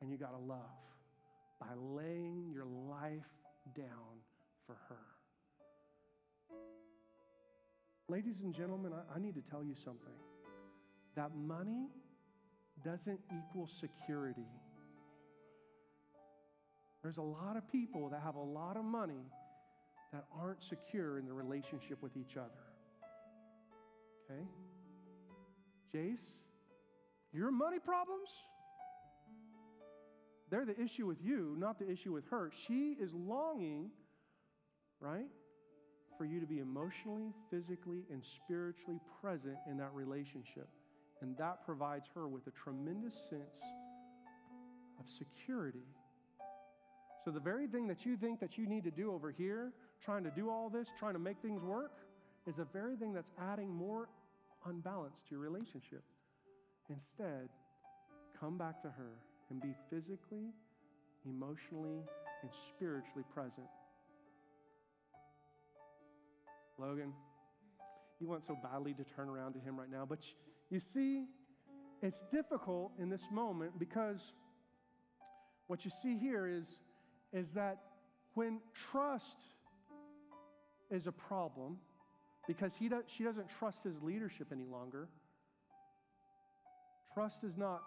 And 0.00 0.10
you 0.10 0.16
got 0.16 0.30
to 0.30 0.44
love 0.44 0.60
by 1.60 1.66
laying 1.76 2.50
your 2.52 2.64
life 2.64 3.26
down 3.74 4.20
for 4.66 4.76
her. 4.88 4.96
Ladies 8.08 8.40
and 8.40 8.54
gentlemen, 8.54 8.92
I, 8.92 9.16
I 9.16 9.18
need 9.18 9.34
to 9.34 9.42
tell 9.42 9.64
you 9.64 9.74
something. 9.74 10.14
That 11.16 11.34
money 11.34 11.88
doesn't 12.84 13.18
equal 13.36 13.66
security. 13.66 14.46
There's 17.02 17.16
a 17.16 17.22
lot 17.22 17.56
of 17.56 17.68
people 17.72 18.10
that 18.10 18.20
have 18.22 18.36
a 18.36 18.42
lot 18.42 18.76
of 18.76 18.84
money 18.84 19.30
that 20.12 20.24
aren't 20.38 20.62
secure 20.62 21.18
in 21.18 21.26
the 21.26 21.32
relationship 21.32 22.00
with 22.00 22.16
each 22.16 22.36
other. 22.36 22.75
Okay? 24.30 24.42
Jace, 25.94 26.38
your 27.32 27.50
money 27.50 27.78
problems? 27.78 28.28
They're 30.50 30.64
the 30.64 30.80
issue 30.80 31.06
with 31.06 31.22
you, 31.22 31.54
not 31.58 31.78
the 31.78 31.90
issue 31.90 32.12
with 32.12 32.26
her. 32.30 32.50
She 32.66 32.96
is 33.00 33.12
longing, 33.14 33.90
right, 35.00 35.26
for 36.16 36.24
you 36.24 36.40
to 36.40 36.46
be 36.46 36.60
emotionally, 36.60 37.32
physically, 37.50 38.04
and 38.10 38.24
spiritually 38.24 39.00
present 39.20 39.56
in 39.68 39.76
that 39.78 39.92
relationship. 39.92 40.68
And 41.20 41.36
that 41.38 41.64
provides 41.64 42.08
her 42.14 42.28
with 42.28 42.46
a 42.46 42.50
tremendous 42.50 43.14
sense 43.28 43.60
of 45.00 45.08
security. 45.08 45.86
So, 47.24 47.32
the 47.32 47.40
very 47.40 47.66
thing 47.66 47.88
that 47.88 48.06
you 48.06 48.16
think 48.16 48.38
that 48.38 48.56
you 48.56 48.66
need 48.66 48.84
to 48.84 48.90
do 48.90 49.12
over 49.12 49.32
here, 49.32 49.72
trying 50.00 50.22
to 50.24 50.30
do 50.30 50.48
all 50.48 50.70
this, 50.70 50.92
trying 50.96 51.14
to 51.14 51.18
make 51.18 51.38
things 51.42 51.62
work, 51.62 52.05
is 52.46 52.56
the 52.56 52.64
very 52.64 52.96
thing 52.96 53.12
that's 53.12 53.30
adding 53.40 53.68
more 53.68 54.08
unbalance 54.66 55.18
to 55.28 55.34
your 55.34 55.40
relationship. 55.40 56.02
Instead, 56.88 57.48
come 58.38 58.56
back 58.56 58.80
to 58.82 58.88
her 58.88 59.18
and 59.50 59.60
be 59.60 59.74
physically, 59.90 60.52
emotionally, 61.24 62.02
and 62.42 62.50
spiritually 62.68 63.24
present. 63.32 63.66
Logan, 66.78 67.12
you 68.20 68.28
want 68.28 68.44
so 68.44 68.56
badly 68.62 68.94
to 68.94 69.04
turn 69.04 69.28
around 69.28 69.54
to 69.54 69.58
him 69.58 69.78
right 69.78 69.90
now, 69.90 70.04
but 70.06 70.26
you 70.70 70.80
see, 70.80 71.24
it's 72.02 72.22
difficult 72.30 72.92
in 72.98 73.08
this 73.08 73.28
moment 73.32 73.78
because 73.78 74.32
what 75.66 75.84
you 75.84 75.90
see 75.90 76.16
here 76.16 76.46
is, 76.46 76.80
is 77.32 77.52
that 77.52 77.78
when 78.34 78.60
trust 78.90 79.42
is 80.90 81.06
a 81.06 81.12
problem, 81.12 81.78
because 82.46 82.76
he 82.76 82.88
does, 82.88 83.04
she 83.06 83.24
doesn't 83.24 83.48
trust 83.58 83.84
his 83.84 84.02
leadership 84.02 84.48
any 84.52 84.66
longer, 84.66 85.08
trust 87.14 87.44
is 87.44 87.56
not 87.56 87.82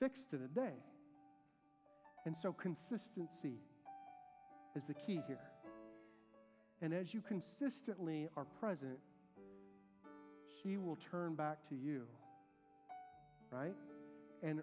fixed 0.00 0.32
in 0.32 0.42
a 0.42 0.48
day. 0.48 0.74
And 2.26 2.36
so 2.36 2.52
consistency 2.52 3.58
is 4.76 4.84
the 4.84 4.94
key 4.94 5.20
here. 5.26 5.38
And 6.82 6.92
as 6.92 7.14
you 7.14 7.20
consistently 7.20 8.28
are 8.36 8.44
present, 8.60 8.98
she 10.62 10.76
will 10.76 10.96
turn 11.10 11.34
back 11.34 11.58
to 11.68 11.74
you, 11.74 12.04
right? 13.50 13.74
And 14.42 14.62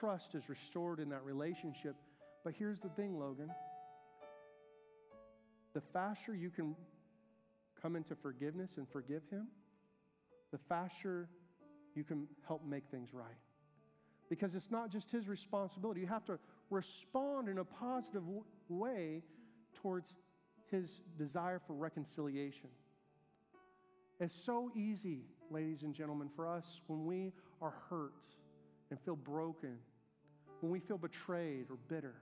trust 0.00 0.34
is 0.34 0.48
restored 0.48 0.98
in 0.98 1.08
that 1.10 1.24
relationship. 1.24 1.94
But 2.42 2.54
here's 2.58 2.80
the 2.80 2.88
thing, 2.90 3.18
Logan 3.18 3.50
the 5.74 5.80
faster 5.92 6.34
you 6.34 6.50
can 6.50 6.76
come 7.84 7.96
into 7.96 8.16
forgiveness 8.16 8.78
and 8.78 8.88
forgive 8.88 9.22
him, 9.30 9.46
the 10.52 10.56
faster 10.56 11.28
you 11.94 12.02
can 12.02 12.26
help 12.48 12.64
make 12.64 12.84
things 12.90 13.12
right 13.12 13.36
because 14.30 14.54
it's 14.54 14.70
not 14.70 14.90
just 14.90 15.10
his 15.10 15.28
responsibility. 15.28 16.00
You 16.00 16.06
have 16.06 16.24
to 16.24 16.38
respond 16.70 17.46
in 17.46 17.58
a 17.58 17.64
positive 17.64 18.22
way 18.70 19.22
towards 19.74 20.16
his 20.70 21.02
desire 21.18 21.58
for 21.58 21.74
reconciliation. 21.74 22.70
It's 24.18 24.34
so 24.34 24.70
easy, 24.74 25.26
ladies 25.50 25.82
and 25.82 25.94
gentlemen, 25.94 26.30
for 26.34 26.48
us 26.48 26.80
when 26.86 27.04
we 27.04 27.32
are 27.60 27.74
hurt 27.90 28.24
and 28.90 28.98
feel 28.98 29.16
broken, 29.16 29.76
when 30.60 30.72
we 30.72 30.80
feel 30.80 30.96
betrayed 30.96 31.66
or 31.68 31.76
bitter, 31.88 32.14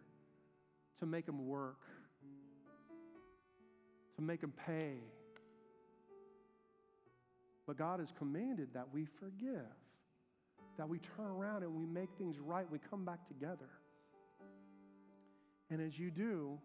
to 0.98 1.06
make 1.06 1.28
him 1.28 1.46
work, 1.46 1.82
to 4.16 4.22
make 4.22 4.42
him 4.42 4.52
pay. 4.66 4.96
But 7.66 7.78
God 7.78 8.00
has 8.00 8.12
commanded 8.18 8.68
that 8.74 8.86
we 8.92 9.04
forgive, 9.04 9.66
that 10.76 10.88
we 10.88 10.98
turn 10.98 11.26
around 11.26 11.62
and 11.62 11.74
we 11.74 11.86
make 11.86 12.10
things 12.18 12.38
right, 12.38 12.70
we 12.70 12.78
come 12.90 13.04
back 13.04 13.26
together. 13.28 13.68
And 15.70 15.80
as 15.80 15.98
you 15.98 16.10
do, 16.10 16.58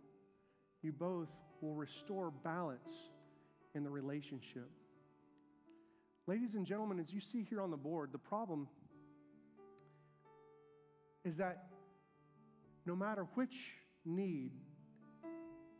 you 0.82 0.92
both 0.92 1.30
will 1.62 1.76
restore 1.76 2.32
balance 2.32 2.92
in 3.76 3.84
the 3.84 3.90
relationship. 3.90 4.70
Ladies 6.26 6.56
and 6.56 6.66
gentlemen, 6.66 7.00
as 7.00 7.14
you 7.14 7.22
see 7.22 7.44
here 7.44 7.62
on 7.62 7.72
the 7.72 7.78
board, 7.78 8.10
the 8.12 8.18
problem 8.18 8.68
is 11.24 11.38
that 11.38 11.68
no 12.86 12.96
matter 12.96 13.28
which 13.36 13.74
need 14.06 14.52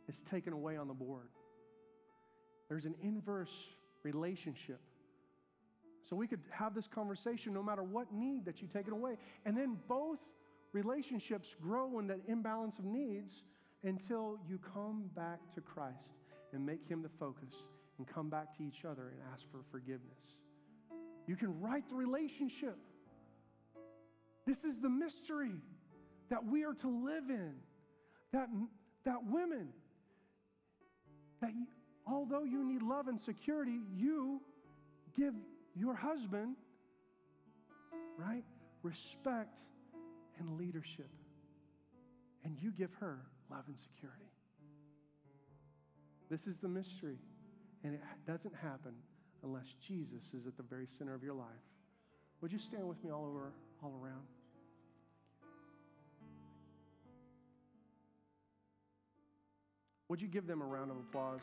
is 0.08 0.22
taken 0.22 0.52
away 0.52 0.76
on 0.76 0.88
the 0.88 0.94
board, 0.94 1.28
there's 2.68 2.86
an 2.86 2.94
inverse 3.02 3.68
relationship. 4.02 4.80
So 6.08 6.16
we 6.16 6.26
could 6.26 6.40
have 6.50 6.74
this 6.74 6.86
conversation 6.86 7.52
no 7.52 7.62
matter 7.62 7.82
what 7.82 8.12
need 8.12 8.46
that 8.46 8.62
you 8.62 8.68
take 8.68 8.86
it 8.86 8.92
away. 8.94 9.18
And 9.44 9.54
then 9.54 9.76
both 9.88 10.24
relationships 10.72 11.54
grow 11.60 11.98
in 11.98 12.06
that 12.06 12.20
imbalance 12.26 12.78
of 12.78 12.86
needs 12.86 13.42
until 13.84 14.38
you 14.48 14.58
come 14.58 15.10
back 15.14 15.38
to 15.54 15.60
Christ 15.60 16.14
and 16.52 16.64
make 16.64 16.88
him 16.88 17.02
the 17.02 17.10
focus 17.10 17.52
and 17.98 18.06
come 18.06 18.30
back 18.30 18.56
to 18.56 18.62
each 18.62 18.86
other 18.86 19.08
and 19.08 19.18
ask 19.34 19.44
for 19.50 19.60
forgiveness. 19.70 20.36
You 21.26 21.36
can 21.36 21.60
right 21.60 21.86
the 21.86 21.94
relationship. 21.94 22.78
This 24.46 24.64
is 24.64 24.80
the 24.80 24.88
mystery 24.88 25.52
that 26.30 26.42
we 26.42 26.64
are 26.64 26.74
to 26.74 26.88
live 26.88 27.28
in. 27.28 27.52
That, 28.32 28.48
that 29.04 29.18
women, 29.26 29.68
that 31.42 31.50
although 32.06 32.44
you 32.44 32.64
need 32.64 32.82
love 32.82 33.08
and 33.08 33.20
security, 33.20 33.80
you 33.94 34.40
give 35.14 35.34
your 35.78 35.94
husband, 35.94 36.56
right, 38.18 38.44
respect 38.82 39.60
and 40.38 40.58
leadership. 40.58 41.10
And 42.44 42.56
you 42.60 42.70
give 42.70 42.92
her 42.94 43.20
love 43.50 43.64
and 43.68 43.76
security. 43.78 44.30
This 46.30 46.46
is 46.46 46.58
the 46.58 46.68
mystery. 46.68 47.18
And 47.84 47.94
it 47.94 48.00
doesn't 48.26 48.54
happen 48.54 48.92
unless 49.44 49.74
Jesus 49.80 50.22
is 50.36 50.46
at 50.46 50.56
the 50.56 50.62
very 50.62 50.86
center 50.86 51.14
of 51.14 51.22
your 51.22 51.34
life. 51.34 51.46
Would 52.40 52.52
you 52.52 52.58
stand 52.58 52.86
with 52.88 53.02
me 53.04 53.10
all 53.10 53.24
over, 53.24 53.52
all 53.82 53.98
around? 54.02 54.22
Would 60.08 60.22
you 60.22 60.28
give 60.28 60.46
them 60.46 60.62
a 60.62 60.64
round 60.64 60.90
of 60.90 60.96
applause? 60.96 61.42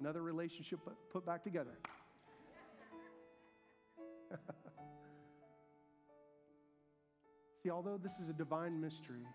Another 0.00 0.22
relationship 0.22 0.80
put 1.12 1.26
back 1.26 1.44
together. 1.44 1.78
See, 7.62 7.70
although 7.70 7.98
this 8.02 8.18
is 8.18 8.30
a 8.30 8.32
divine 8.32 8.80
mystery, 8.80 9.26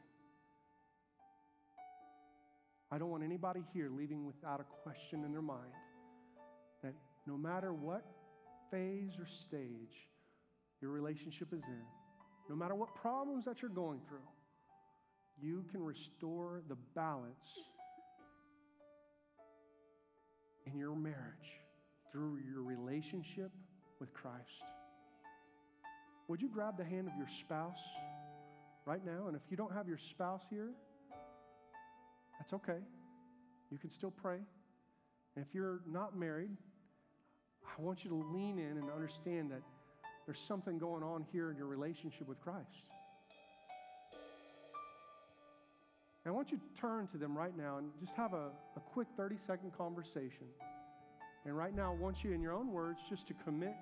I 2.92 2.98
don't 2.98 3.12
want 3.12 3.24
anybody 3.24 3.64
here 3.74 3.92
leaving 3.96 4.26
without 4.26 4.60
a 4.60 4.64
question 4.82 5.24
in 5.24 5.32
their 5.32 5.44
mind 5.44 5.74
that 6.82 6.96
no 7.28 7.38
matter 7.38 7.72
what 7.72 8.04
phase 8.72 9.20
or 9.20 9.28
stage 9.28 10.08
your 10.82 10.90
relationship 10.92 11.54
is 11.54 11.64
in, 11.68 11.84
no 12.50 12.56
matter 12.56 12.74
what 12.74 12.96
problems 12.96 13.46
that 13.46 13.62
you're 13.62 13.70
going 13.70 14.00
through, 14.08 14.28
you 15.40 15.64
can 15.72 15.84
restore 15.84 16.64
the 16.68 16.78
balance 16.96 17.60
in 20.66 20.78
your 20.78 20.96
marriage 20.96 21.62
through 22.12 22.40
your 22.50 22.62
relationship 22.62 23.52
with 24.00 24.14
Christ. 24.14 24.64
Would 26.28 26.42
you 26.42 26.50
grab 26.50 26.78
the 26.78 26.84
hand 26.84 27.08
of 27.08 27.16
your 27.18 27.28
spouse 27.28 27.80
right 28.86 29.06
now? 29.06 29.28
And 29.28 29.36
if 29.36 29.44
you 29.50 29.58
don't 29.58 29.74
have 29.74 29.88
your 29.88 29.98
spouse 29.98 30.44
here, 30.50 30.72
that's 32.40 32.54
okay. 32.54 32.80
You 33.72 33.78
can 33.78 33.90
still 33.90 34.12
pray. 34.12 34.40
And 35.36 35.46
if 35.46 35.54
you're 35.54 35.82
not 35.88 36.18
married, 36.18 36.52
I 37.66 37.82
want 37.82 38.04
you 38.04 38.10
to 38.10 38.16
lean 38.16 38.58
in 38.58 38.78
and 38.78 38.90
understand 38.90 39.52
that 39.52 39.62
there's 40.26 40.40
something 40.40 40.78
going 40.78 41.04
on 41.04 41.26
here 41.32 41.52
in 41.52 41.58
your 41.58 41.68
relationship 41.68 42.28
with 42.28 42.42
Christ. 42.42 42.66
And 46.26 46.34
I 46.34 46.36
want 46.36 46.52
you 46.52 46.58
to 46.58 46.82
turn 46.82 47.06
to 47.08 47.18
them 47.18 47.38
right 47.38 47.56
now 47.56 47.78
and 47.78 47.92
just 48.00 48.16
have 48.16 48.34
a, 48.34 48.50
a 48.76 48.80
quick 48.80 49.08
30 49.16 49.38
second 49.38 49.78
conversation. 49.78 50.48
And 51.46 51.56
right 51.56 51.76
now, 51.76 51.92
I 51.92 51.96
want 51.96 52.24
you, 52.24 52.32
in 52.32 52.42
your 52.42 52.54
own 52.54 52.72
words, 52.72 53.00
just 53.08 53.28
to 53.28 53.36
commit 53.36 53.76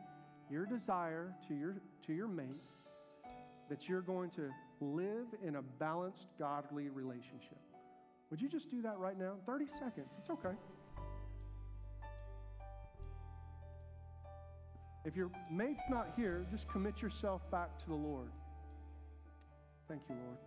your 0.52 0.66
desire 0.66 1.34
to 1.48 1.54
your, 1.54 1.78
to 2.06 2.14
your 2.14 2.28
mate 2.28 2.62
that 3.70 3.88
you're 3.88 4.02
going 4.02 4.30
to 4.32 4.50
live 4.82 5.28
in 5.42 5.56
a 5.56 5.62
balanced, 5.62 6.28
godly 6.38 6.90
relationship. 6.90 7.58
Would 8.30 8.42
you 8.42 8.50
just 8.50 8.70
do 8.70 8.82
that 8.82 8.98
right 8.98 9.18
now? 9.18 9.36
30 9.46 9.68
seconds. 9.68 10.14
It's 10.20 10.30
okay. 10.30 10.56
If 15.06 15.16
your 15.16 15.32
mate's 15.50 15.84
not 15.90 16.08
here, 16.18 16.46
just 16.52 16.68
commit 16.68 17.02
yourself 17.02 17.50
back 17.50 17.80
to 17.80 17.88
the 17.88 17.96
Lord. 17.96 18.32
Thank 19.88 20.02
you, 20.10 20.16
Lord. 20.16 20.38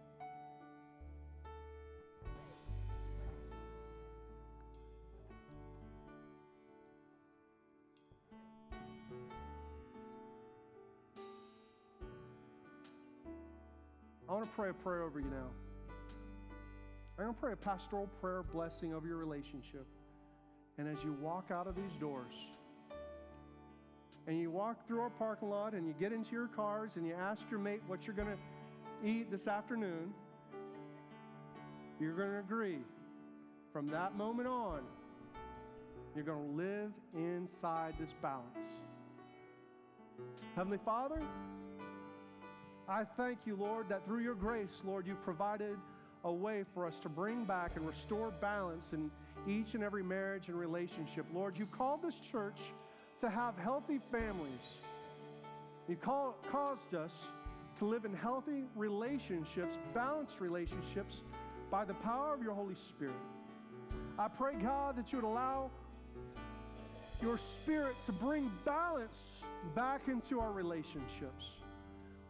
Want 14.37 14.51
to 14.51 14.55
pray 14.55 14.69
a 14.69 14.75
prayer 14.75 15.03
over 15.03 15.19
you 15.19 15.31
now. 15.31 15.49
I'm 17.19 17.25
going 17.25 17.35
to 17.35 17.41
pray 17.41 17.53
a 17.53 17.57
pastoral 17.57 18.07
prayer 18.21 18.43
blessing 18.43 18.93
over 18.93 19.07
your 19.07 19.17
relationship. 19.17 19.87
And 20.77 20.87
as 20.87 21.03
you 21.03 21.15
walk 21.23 21.51
out 21.51 21.67
of 21.67 21.75
these 21.75 21.97
doors, 21.99 22.35
and 24.27 24.39
you 24.39 24.51
walk 24.51 24.87
through 24.87 25.01
our 25.01 25.09
parking 25.09 25.49
lot 25.49 25.73
and 25.73 25.87
you 25.87 25.95
get 25.99 26.13
into 26.13 26.33
your 26.33 26.49
cars 26.49 26.97
and 26.97 27.07
you 27.07 27.15
ask 27.15 27.51
your 27.51 27.61
mate 27.61 27.81
what 27.87 28.07
you're 28.07 28.15
going 28.15 28.29
to 28.29 29.09
eat 29.09 29.31
this 29.31 29.47
afternoon, 29.47 30.13
you're 31.99 32.13
going 32.13 32.33
to 32.33 32.41
agree. 32.41 32.81
From 33.73 33.87
that 33.87 34.17
moment 34.17 34.49
on, 34.49 34.81
you're 36.15 36.25
going 36.25 36.47
to 36.47 36.63
live 36.63 36.93
inside 37.15 37.95
this 37.99 38.13
balance. 38.21 38.69
Heavenly 40.55 40.81
Father, 40.85 41.23
I 42.89 43.03
thank 43.03 43.39
you, 43.47 43.57
Lord, 43.57 43.89
that 43.89 44.05
through 44.05 44.21
your 44.21 44.37
grace, 44.37 44.83
Lord, 44.85 45.07
you've 45.07 45.23
provided 45.25 45.77
a 46.23 46.33
way 46.33 46.65
for 46.73 46.87
us 46.87 47.01
to 47.01 47.09
bring 47.09 47.45
back 47.45 47.77
and 47.77 47.87
restore 47.87 48.31
balance 48.41 48.93
in 48.93 49.11
each 49.49 49.75
and 49.75 49.83
every 49.83 50.05
marriage 50.05 50.49
and 50.49 50.59
relationship. 50.59 51.27
Lord, 51.33 51.59
you've 51.59 51.73
called 51.73 52.03
this 52.03 52.19
church 52.21 52.61
to 53.21 53.29
have 53.29 53.59
healthy 53.59 53.99
families. 53.99 54.79
You 55.89 55.97
call, 55.97 56.37
caused 56.51 56.95
us 56.95 57.13
to 57.79 57.85
live 57.85 58.05
in 58.05 58.15
healthy 58.15 58.65
relationships, 58.77 59.79
balanced 59.93 60.41
relationships, 60.41 61.23
by 61.71 61.85
the 61.85 61.95
power 61.95 62.35
of 62.35 62.43
your 62.43 62.55
Holy 62.55 62.77
Spirit. 62.77 63.15
I 64.19 64.29
pray, 64.29 64.55
God, 64.55 64.97
that 64.97 65.13
you 65.13 65.19
would 65.19 65.27
allow 65.27 65.71
your 67.21 67.37
Spirit 67.37 67.97
to 68.07 68.13
bring 68.13 68.51
balance 68.65 69.43
back 69.75 70.07
into 70.07 70.39
our 70.39 70.53
relationships. 70.53 71.57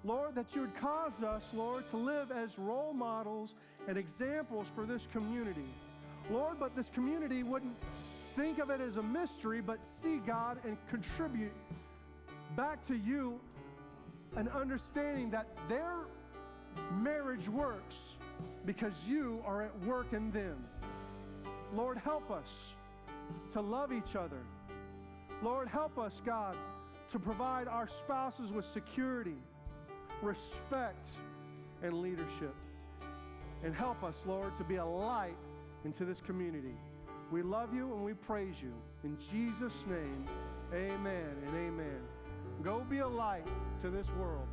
Lord, 0.06 0.36
that 0.36 0.54
you 0.54 0.60
would 0.60 0.76
cause 0.76 1.24
us, 1.24 1.50
Lord, 1.52 1.88
to 1.88 1.96
live 1.96 2.30
as 2.30 2.60
role 2.60 2.92
models 2.92 3.54
and 3.88 3.98
examples 3.98 4.70
for 4.72 4.86
this 4.86 5.08
community. 5.10 5.66
Lord, 6.30 6.60
but 6.60 6.76
this 6.76 6.88
community 6.88 7.42
wouldn't 7.42 7.74
think 8.36 8.60
of 8.60 8.70
it 8.70 8.80
as 8.80 8.98
a 8.98 9.02
mystery, 9.02 9.60
but 9.60 9.84
see 9.84 10.18
God 10.18 10.58
and 10.64 10.76
contribute 10.88 11.52
back 12.54 12.86
to 12.86 12.94
you 12.94 13.40
an 14.36 14.48
understanding 14.48 15.28
that 15.30 15.48
their 15.68 16.06
marriage 16.92 17.48
works 17.48 18.14
because 18.64 18.94
you 19.08 19.42
are 19.44 19.62
at 19.62 19.76
work 19.80 20.12
in 20.12 20.30
them. 20.30 20.64
Lord, 21.74 21.98
help 21.98 22.30
us 22.30 22.74
to 23.52 23.60
love 23.60 23.92
each 23.92 24.14
other. 24.14 24.38
Lord, 25.42 25.66
help 25.66 25.98
us, 25.98 26.22
God, 26.24 26.56
to 27.10 27.18
provide 27.18 27.66
our 27.66 27.88
spouses 27.88 28.52
with 28.52 28.64
security 28.64 29.36
respect, 30.22 31.08
and 31.82 32.00
leadership. 32.00 32.54
And 33.64 33.74
help 33.74 34.02
us, 34.02 34.24
Lord, 34.26 34.56
to 34.58 34.64
be 34.64 34.76
a 34.76 34.84
light 34.84 35.36
into 35.84 36.04
this 36.04 36.20
community. 36.20 36.74
We 37.30 37.42
love 37.42 37.74
you 37.74 37.92
and 37.94 38.04
we 38.04 38.14
praise 38.14 38.56
you. 38.62 38.72
In 39.04 39.16
Jesus' 39.30 39.82
name, 39.88 40.26
amen 40.72 41.36
and 41.46 41.54
amen. 41.54 42.00
Go 42.62 42.80
be 42.88 42.98
a 42.98 43.08
light 43.08 43.46
to 43.82 43.90
this 43.90 44.10
world. 44.12 44.46